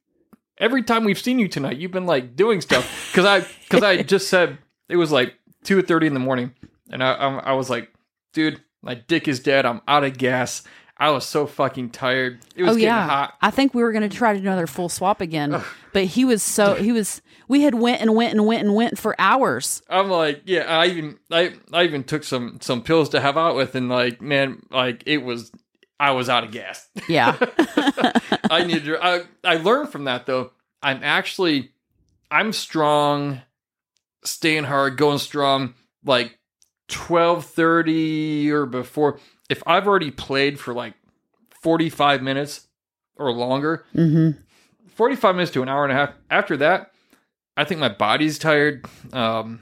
every 0.59 0.83
time 0.83 1.03
we've 1.03 1.19
seen 1.19 1.39
you 1.39 1.47
tonight, 1.47 1.77
you've 1.77 1.91
been 1.91 2.05
like 2.05 2.35
doing 2.35 2.61
stuff 2.61 3.09
because 3.11 3.25
I 3.25 3.47
because 3.63 3.83
I 3.83 4.01
just 4.03 4.29
said 4.29 4.57
it 4.89 4.97
was 4.97 5.11
like 5.11 5.33
two 5.63 5.81
thirty 5.81 6.07
in 6.07 6.13
the 6.13 6.19
morning, 6.19 6.53
and 6.91 7.03
I, 7.03 7.13
I 7.13 7.37
I 7.37 7.51
was 7.53 7.69
like, 7.69 7.91
dude, 8.33 8.61
my 8.81 8.93
dick 8.95 9.27
is 9.27 9.39
dead. 9.39 9.65
I'm 9.65 9.81
out 9.87 10.03
of 10.03 10.17
gas. 10.17 10.63
I 10.99 11.11
was 11.11 11.25
so 11.25 11.45
fucking 11.45 11.91
tired. 11.91 12.39
It 12.55 12.63
was 12.63 12.71
oh 12.71 12.73
getting 12.73 12.87
yeah. 12.87 13.07
hot. 13.07 13.33
I 13.41 13.51
think 13.51 13.73
we 13.73 13.83
were 13.83 13.91
going 13.91 14.07
to 14.07 14.15
try 14.15 14.33
to 14.33 14.39
do 14.39 14.47
another 14.47 14.65
full 14.65 14.89
swap 14.89 15.21
again, 15.21 15.61
but 15.93 16.05
he 16.05 16.25
was 16.25 16.41
so 16.41 16.75
he 16.75 16.91
was. 16.91 17.21
We 17.47 17.61
had 17.61 17.75
went 17.75 18.01
and 18.01 18.13
went 18.13 18.33
and 18.33 18.45
went 18.45 18.63
and 18.63 18.75
went 18.75 18.97
for 18.97 19.15
hours. 19.19 19.81
I'm 19.89 20.09
like, 20.09 20.41
yeah. 20.45 20.63
I 20.63 20.87
even 20.87 21.17
I 21.31 21.53
I 21.71 21.83
even 21.83 22.03
took 22.03 22.23
some 22.23 22.59
some 22.61 22.81
pills 22.83 23.09
to 23.09 23.21
have 23.21 23.37
out 23.37 23.55
with, 23.55 23.75
and 23.75 23.89
like, 23.89 24.21
man, 24.21 24.63
like 24.71 25.03
it 25.05 25.19
was. 25.19 25.51
I 25.99 26.11
was 26.11 26.29
out 26.29 26.43
of 26.43 26.51
gas. 26.51 26.87
Yeah. 27.07 27.35
I 28.51 28.63
need 28.65 28.85
to. 28.85 28.99
I 29.03 29.23
I 29.43 29.55
learned 29.57 29.89
from 29.89 30.03
that 30.03 30.25
though. 30.25 30.51
I'm 30.83 30.99
actually, 31.03 31.71
I'm 32.29 32.53
strong, 32.53 33.41
staying 34.23 34.65
hard, 34.65 34.97
going 34.97 35.17
strong. 35.17 35.73
Like 36.05 36.37
twelve 36.87 37.45
thirty 37.45 38.51
or 38.51 38.65
before. 38.65 39.19
If 39.49 39.63
I've 39.65 39.87
already 39.87 40.11
played 40.11 40.59
for 40.59 40.73
like 40.73 40.93
forty 41.61 41.89
five 41.89 42.21
minutes 42.21 42.67
or 43.15 43.31
longer, 43.31 43.85
hmm 43.93 44.31
forty 44.93 45.15
five 45.15 45.33
minutes 45.35 45.51
to 45.53 45.63
an 45.63 45.69
hour 45.69 45.83
and 45.83 45.91
a 45.91 45.95
half. 45.95 46.11
After 46.29 46.57
that, 46.57 46.91
I 47.57 47.63
think 47.65 47.79
my 47.81 47.89
body's 47.89 48.37
tired. 48.39 48.85
Um, 49.11 49.61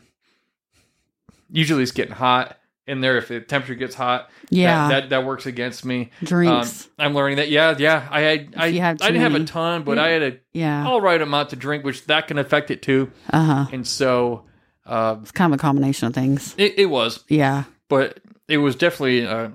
usually 1.52 1.84
it's 1.84 1.92
getting 1.92 2.14
hot 2.14 2.58
in 2.88 3.02
there. 3.02 3.18
If 3.18 3.30
the 3.30 3.40
temperature 3.42 3.76
gets 3.76 3.96
hot, 3.96 4.30
Yeah. 4.50 4.90
that 4.90 5.02
that, 5.02 5.10
that 5.10 5.26
works 5.26 5.46
against 5.46 5.86
me. 5.86 6.12
Um, 6.22 6.26
Drinks. 6.28 6.90
I'm 7.00 7.14
learning 7.14 7.38
that. 7.38 7.50
Yeah, 7.50 7.76
yeah. 7.78 8.08
I 8.12 8.22
had, 8.22 8.54
I, 8.58 8.66
I 8.66 8.92
didn't 8.94 9.22
have 9.22 9.36
a 9.36 9.44
ton, 9.46 9.84
but 9.84 9.98
I 9.98 10.10
had 10.10 10.24
a 10.24 10.38
yeah. 10.54 10.86
all 10.86 11.02
right 11.02 11.22
amount 11.22 11.50
to 11.52 11.56
drink, 11.56 11.84
which 11.84 12.06
that 12.08 12.28
can 12.28 12.38
affect 12.38 12.70
it 12.72 12.82
too. 12.82 13.12
Uh 13.32 13.44
huh. 13.44 13.66
And 13.72 13.88
so, 13.88 14.44
uh, 14.86 15.18
It's 15.22 15.32
kind 15.32 15.54
of 15.54 15.60
a 15.60 15.62
combination 15.62 16.08
of 16.08 16.14
things. 16.14 16.54
it, 16.58 16.78
it 16.78 16.86
was, 16.88 17.24
Yeah. 17.30 17.64
but 17.90 18.20
it 18.48 18.58
was 18.60 18.76
definitely 18.76 19.26
uh, 19.26 19.50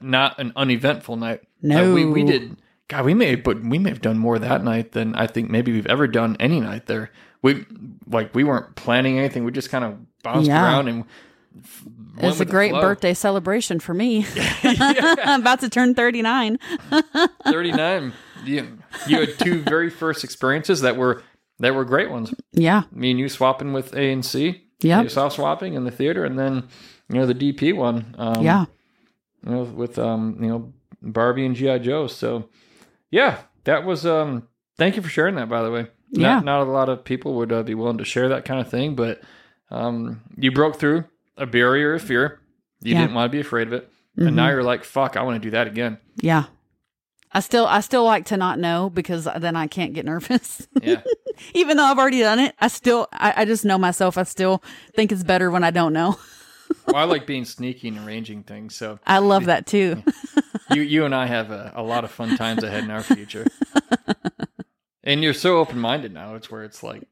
not 0.00 0.38
an 0.38 0.52
uneventful 0.54 1.16
night. 1.16 1.40
No. 1.62 1.90
Uh, 1.90 1.94
we 1.94 2.04
we 2.04 2.24
did. 2.24 2.56
God, 2.86 3.04
we 3.04 3.12
may, 3.14 3.34
but 3.34 3.60
we 3.62 3.78
may 3.78 3.90
have 3.90 4.00
done 4.00 4.16
more 4.16 4.38
that 4.38 4.62
night 4.64 4.92
than 4.92 5.14
I 5.14 5.26
think 5.26 5.50
maybe 5.50 5.72
we've 5.72 5.86
ever 5.88 6.06
done 6.06 6.36
any 6.40 6.60
night 6.60 6.86
there. 6.86 7.10
We 7.42 7.64
like 8.06 8.34
we 8.34 8.44
weren't 8.44 8.74
planning 8.76 9.18
anything. 9.18 9.44
We 9.44 9.52
just 9.52 9.70
kind 9.70 9.84
of 9.84 9.96
bounced 10.22 10.48
Yeah. 10.48 10.62
around 10.64 10.88
and. 10.88 11.04
went 12.16 12.32
It's 12.32 12.40
a 12.40 12.44
great 12.44 12.72
birthday 12.72 13.14
celebration 13.14 13.80
for 13.80 13.94
me. 13.94 14.26
I'm 14.62 15.40
about 15.40 15.60
to 15.60 15.68
turn 15.68 15.94
39. 15.94 16.58
39 17.44 18.12
you, 18.44 18.78
you 19.08 19.18
had 19.20 19.38
two 19.38 19.62
very 19.62 19.90
first 19.90 20.22
experiences 20.24 20.80
that 20.82 20.96
were 20.96 21.22
that 21.58 21.74
were 21.74 21.84
great 21.84 22.10
ones 22.10 22.32
Yeah. 22.52 22.82
me 22.92 23.10
and 23.10 23.18
you 23.18 23.28
swapping 23.28 23.72
with 23.72 23.92
a 23.94 24.12
and 24.12 24.24
c 24.24 24.62
Yep. 24.80 25.10
soft 25.10 25.34
swapping 25.36 25.74
in 25.74 25.82
the 25.84 25.90
theater 25.90 26.24
and 26.24 26.38
then 26.38 26.68
you 27.08 27.18
know 27.18 27.26
the 27.26 27.34
dp 27.34 27.74
one 27.74 28.14
um, 28.18 28.42
Yeah. 28.44 28.66
you 29.44 29.50
know 29.50 29.62
with 29.64 29.98
um 29.98 30.38
you 30.40 30.48
know 30.48 30.72
barbie 31.02 31.44
and 31.46 31.56
gi 31.56 31.80
joe 31.80 32.06
so 32.06 32.48
yeah 33.10 33.38
that 33.64 33.84
was 33.84 34.06
um 34.06 34.46
thank 34.76 34.94
you 34.94 35.02
for 35.02 35.08
sharing 35.08 35.34
that 35.34 35.48
by 35.48 35.62
the 35.62 35.70
way 35.72 35.88
Yeah. 36.10 36.34
not, 36.36 36.44
not 36.44 36.60
a 36.62 36.70
lot 36.70 36.88
of 36.88 37.04
people 37.04 37.34
would 37.34 37.52
uh, 37.52 37.62
be 37.62 37.74
willing 37.74 37.98
to 37.98 38.04
share 38.04 38.28
that 38.30 38.44
kind 38.44 38.60
of 38.60 38.68
thing 38.70 38.94
but 38.94 39.20
um 39.70 40.22
you 40.36 40.50
broke 40.52 40.76
through 40.78 41.04
a 41.36 41.46
barrier 41.46 41.94
of 41.94 42.02
fear 42.02 42.40
you 42.80 42.94
Yeah. 42.94 43.00
didn't 43.02 43.14
want 43.14 43.30
to 43.30 43.36
be 43.36 43.40
afraid 43.40 43.66
of 43.66 43.72
it 43.74 43.90
and 44.16 44.34
now 44.34 44.48
you're 44.48 44.62
like 44.62 44.84
fuck 44.84 45.16
i 45.16 45.22
want 45.22 45.40
to 45.40 45.46
do 45.46 45.50
that 45.52 45.66
again 45.66 45.98
Yeah. 46.20 46.44
I 47.30 47.40
still 47.40 47.66
I 47.66 47.80
still 47.80 48.04
like 48.04 48.24
to 48.26 48.38
not 48.38 48.58
know 48.58 48.88
because 48.88 49.28
then 49.38 49.54
I 49.54 49.66
can't 49.66 49.92
get 49.92 50.06
nervous. 50.06 50.66
yeah 50.80 51.02
Even 51.54 51.76
though 51.76 51.84
I've 51.84 51.98
already 51.98 52.20
done 52.20 52.38
it, 52.38 52.54
I 52.58 52.68
still 52.68 53.06
I, 53.12 53.42
I 53.42 53.44
just 53.44 53.66
know 53.66 53.76
myself. 53.76 54.16
I 54.16 54.22
still 54.22 54.62
think 54.96 55.12
it's 55.12 55.22
better 55.22 55.50
when 55.50 55.62
I 55.62 55.70
don't 55.70 55.92
know. 55.92 56.18
well, 56.86 56.96
I 56.96 57.04
like 57.04 57.26
being 57.26 57.44
sneaky 57.44 57.88
and 57.88 57.98
arranging 57.98 58.44
things. 58.44 58.74
So 58.76 58.98
I 59.06 59.18
love 59.18 59.44
that 59.44 59.66
too. 59.66 60.02
you 60.72 60.80
you 60.80 61.04
and 61.04 61.14
I 61.14 61.26
have 61.26 61.50
a, 61.50 61.70
a 61.76 61.82
lot 61.82 62.02
of 62.02 62.10
fun 62.10 62.34
times 62.38 62.62
ahead 62.64 62.84
in 62.84 62.90
our 62.90 63.02
future. 63.02 63.46
and 65.08 65.22
you're 65.22 65.34
so 65.34 65.58
open 65.58 65.78
minded 65.78 66.12
now. 66.14 66.34
It's 66.36 66.50
where 66.50 66.62
it's 66.62 66.82
like, 66.82 67.02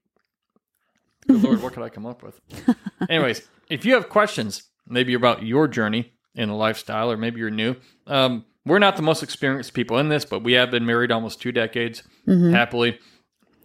good 1.27 1.43
lord, 1.43 1.63
what 1.63 1.73
could 1.73 1.83
I 1.83 1.89
come 1.89 2.07
up 2.07 2.23
with? 2.23 2.41
Anyways, 3.11 3.43
if 3.69 3.85
you 3.85 3.95
have 3.95 4.09
questions, 4.09 4.65
maybe 4.87 5.15
about 5.15 5.43
your 5.43 5.67
journey 5.67 6.13
in 6.35 6.49
the 6.49 6.55
lifestyle, 6.55 7.11
or 7.11 7.17
maybe 7.17 7.41
you're 7.41 7.51
new. 7.51 7.75
Um, 8.07 8.45
we're 8.65 8.79
not 8.79 8.97
the 8.97 9.03
most 9.03 9.23
experienced 9.23 9.75
people 9.75 9.99
in 9.99 10.09
this, 10.09 10.25
but 10.25 10.43
we 10.43 10.53
have 10.53 10.71
been 10.71 10.85
married 10.85 11.11
almost 11.11 11.41
two 11.41 11.53
decades 11.53 12.03
happily. 12.27 12.99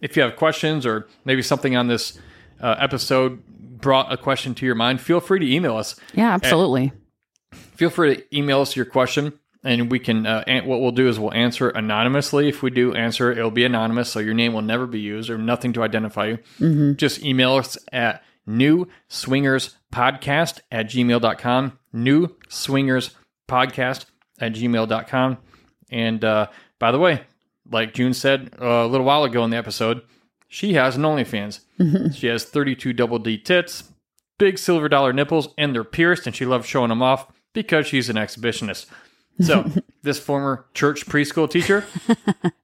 If 0.00 0.16
you 0.16 0.22
have 0.22 0.36
questions 0.36 0.86
or 0.86 1.06
maybe 1.24 1.42
something 1.42 1.76
on 1.76 1.88
this 1.88 2.18
uh, 2.60 2.76
episode 2.78 3.42
brought 3.80 4.12
a 4.12 4.16
question 4.16 4.54
to 4.54 4.66
your 4.66 4.74
mind, 4.76 5.00
feel 5.00 5.20
free 5.20 5.40
to 5.40 5.52
email 5.52 5.76
us 5.76 5.96
Yeah, 6.14 6.32
absolutely. 6.32 6.92
feel 7.52 7.90
free 7.90 8.16
to 8.16 8.36
email 8.36 8.60
us 8.60 8.74
your 8.76 8.84
question 8.86 9.38
and 9.64 9.90
we 9.90 9.98
can 9.98 10.26
uh, 10.26 10.42
an- 10.46 10.66
what 10.66 10.80
we'll 10.80 10.90
do 10.92 11.08
is 11.08 11.18
we'll 11.18 11.32
answer 11.34 11.70
it 11.70 11.76
anonymously. 11.76 12.48
If 12.48 12.62
we 12.62 12.70
do 12.70 12.94
answer 12.94 13.30
it 13.30 13.38
it'll 13.38 13.50
be 13.50 13.64
anonymous 13.64 14.10
so 14.10 14.18
your 14.20 14.34
name 14.34 14.52
will 14.52 14.62
never 14.62 14.86
be 14.86 15.00
used 15.00 15.30
or 15.30 15.38
nothing 15.38 15.72
to 15.74 15.82
identify 15.82 16.26
you. 16.58 16.94
Just 16.94 17.22
email 17.22 17.54
us 17.54 17.78
at 17.92 18.22
new 18.46 18.88
swingers 19.08 19.76
podcast 19.92 20.60
at 20.72 20.86
gmail.com 20.86 21.78
new 21.92 22.28
swingers 22.48 23.14
podcast 23.48 24.06
at 24.40 24.52
gmail.com 24.54 25.38
and 25.90 26.24
uh, 26.24 26.46
by 26.80 26.90
the 26.90 26.98
way 26.98 27.22
like 27.70 27.94
june 27.94 28.12
said 28.14 28.50
uh, 28.60 28.66
a 28.66 28.86
little 28.88 29.06
while 29.06 29.22
ago 29.22 29.44
in 29.44 29.50
the 29.50 29.56
episode 29.56 30.00
she 30.48 30.74
has 30.74 30.96
an 30.96 31.02
onlyfans. 31.02 31.60
She 32.14 32.26
has 32.26 32.44
32 32.44 32.92
double 32.92 33.18
d 33.18 33.38
tits 33.38 33.84
big 34.38 34.58
silver 34.58 34.88
dollar 34.88 35.12
nipples 35.12 35.48
and 35.56 35.74
they're 35.74 35.84
pierced 35.84 36.26
and 36.26 36.34
she 36.34 36.44
loves 36.44 36.66
showing 36.66 36.88
them 36.88 37.02
off 37.02 37.26
because 37.52 37.86
she's 37.86 38.08
an 38.08 38.16
exhibitionist. 38.16 38.86
So, 39.40 39.70
this 40.02 40.18
former 40.18 40.66
church 40.74 41.06
preschool 41.06 41.50
teacher 41.50 41.84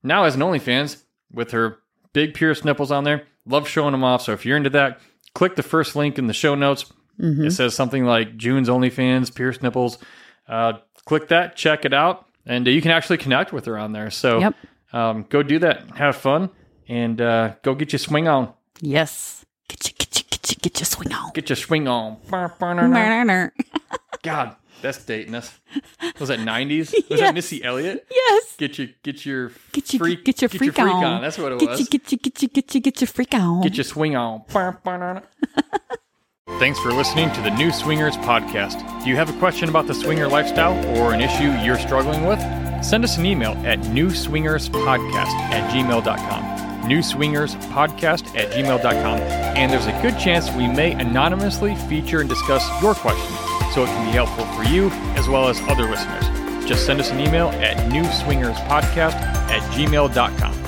now 0.03 0.25
has 0.25 0.35
an 0.35 0.41
OnlyFans 0.41 1.03
with 1.33 1.51
her 1.53 1.79
big 2.13 2.35
pierced 2.35 2.65
nipples 2.65 2.91
on 2.91 3.05
there. 3.05 3.25
Love 3.47 3.69
showing 3.69 3.93
them 3.93 4.05
off. 4.05 4.23
So, 4.23 4.33
if 4.33 4.45
you're 4.47 4.57
into 4.57 4.71
that, 4.71 5.01
click 5.35 5.57
the 5.57 5.63
first 5.63 5.97
link 5.97 6.19
in 6.19 6.27
the 6.27 6.35
show 6.35 6.55
notes. 6.55 6.91
It 7.21 7.51
says 7.51 7.75
something 7.75 8.05
like 8.05 8.37
June's 8.37 8.69
OnlyFans, 8.69 9.35
pierced 9.35 9.61
nipples. 9.63 9.99
Uh, 10.47 10.75
click 11.05 11.29
that, 11.29 11.57
check 11.57 11.85
it 11.85 11.93
out, 11.93 12.27
and 12.47 12.67
uh, 12.67 12.71
you 12.71 12.81
can 12.81 12.93
actually 12.93 13.19
connect 13.19 13.53
with 13.53 13.65
her 13.65 13.77
on 13.77 13.93
there. 13.93 14.09
So, 14.11 14.39
Yep. 14.39 14.55
um, 14.93 15.27
go 15.29 15.43
do 15.43 15.59
that, 15.59 15.83
have 15.97 16.15
fun, 16.17 16.49
and 16.87 17.21
uh, 17.21 17.55
go 17.63 17.75
get 17.75 17.93
your 17.93 17.99
swing 17.99 18.29
on. 18.29 18.53
Yes. 18.81 19.45
Get 19.69 19.89
you 19.89 19.95
get 19.99 20.17
you 20.17 20.25
get 20.31 20.51
you 20.51 20.57
get 20.63 20.79
your 20.79 20.87
swing 20.87 21.13
on. 21.13 21.33
Get 21.33 21.49
your 21.49 21.57
swing 21.57 21.89
on. 21.89 22.19
God, 24.23 24.55
that's 24.83 25.05
dating 25.05 25.35
us. 25.35 25.59
Was 26.19 26.29
that 26.29 26.41
nineties? 26.41 26.95
Was 27.11 27.21
that 27.21 27.35
Missy 27.35 27.63
Elliott? 27.63 28.07
Yes. 28.11 28.57
Get 28.57 28.79
your 28.79 28.89
get 29.03 29.27
your 29.27 29.53
Get 29.73 29.93
your 29.93 30.01
freak 30.01 30.25
get 30.25 30.43
your 30.43 30.49
freak, 30.49 30.79
on. 30.79 31.23
That's 31.23 31.39
what 31.39 31.53
it 31.53 31.61
get 31.61 31.71
was. 31.71 31.81
You, 31.81 31.87
get 31.87 32.13
you 32.13 32.19
get 32.19 32.43
you 32.43 32.49
get 32.49 32.75
you 32.75 32.81
get 32.81 33.01
your 33.01 33.09
freak 33.09 33.35
on. 33.35 33.63
Get 33.63 33.77
your 33.77 33.85
swing 33.85 34.17
on. 34.17 34.45
Thanks 36.59 36.79
for 36.81 36.93
listening 36.93 37.31
to 37.33 37.43
the 37.43 37.51
New 37.51 37.71
Swingers 37.71 38.17
podcast. 38.17 39.05
Do 39.05 39.11
you 39.11 39.17
have 39.17 39.29
a 39.35 39.39
question 39.39 39.69
about 39.69 39.87
the 39.87 39.95
swinger 39.95 40.27
lifestyle 40.27 40.75
or 40.97 41.13
an 41.13 41.21
issue 41.21 41.53
you're 41.65 41.79
struggling 41.79 42.25
with? 42.25 42.41
Send 42.83 43.05
us 43.05 43.19
an 43.19 43.27
email 43.27 43.53
at 43.67 43.79
newswingerspodcast 43.81 45.27
at 45.53 45.71
gmail.com. 45.71 46.89
Newswingerspodcast 46.89 48.37
at 48.37 48.51
gmail.com. 48.53 49.19
And 49.21 49.73
there's 49.73 49.87
a 49.87 50.03
good 50.03 50.19
chance 50.19 50.51
we 50.53 50.67
may 50.67 50.93
anonymously 50.93 51.75
feature 51.75 52.21
and 52.21 52.29
discuss 52.29 52.67
your 52.83 52.95
question 52.95 53.48
so 53.73 53.85
it 53.85 53.87
can 53.87 54.07
be 54.07 54.13
helpful 54.13 54.45
for 54.57 54.65
you 54.65 54.91
as 55.17 55.29
well 55.29 55.49
as 55.49 55.61
other 55.63 55.89
listeners. 55.89 56.25
Just 56.67 56.85
send 56.87 57.01
us 57.01 57.11
an 57.11 57.21
email 57.21 57.49
at 57.49 57.77
newswingerspodcast 57.91 59.15
at 59.15 59.63
gmail.com. 59.73 60.68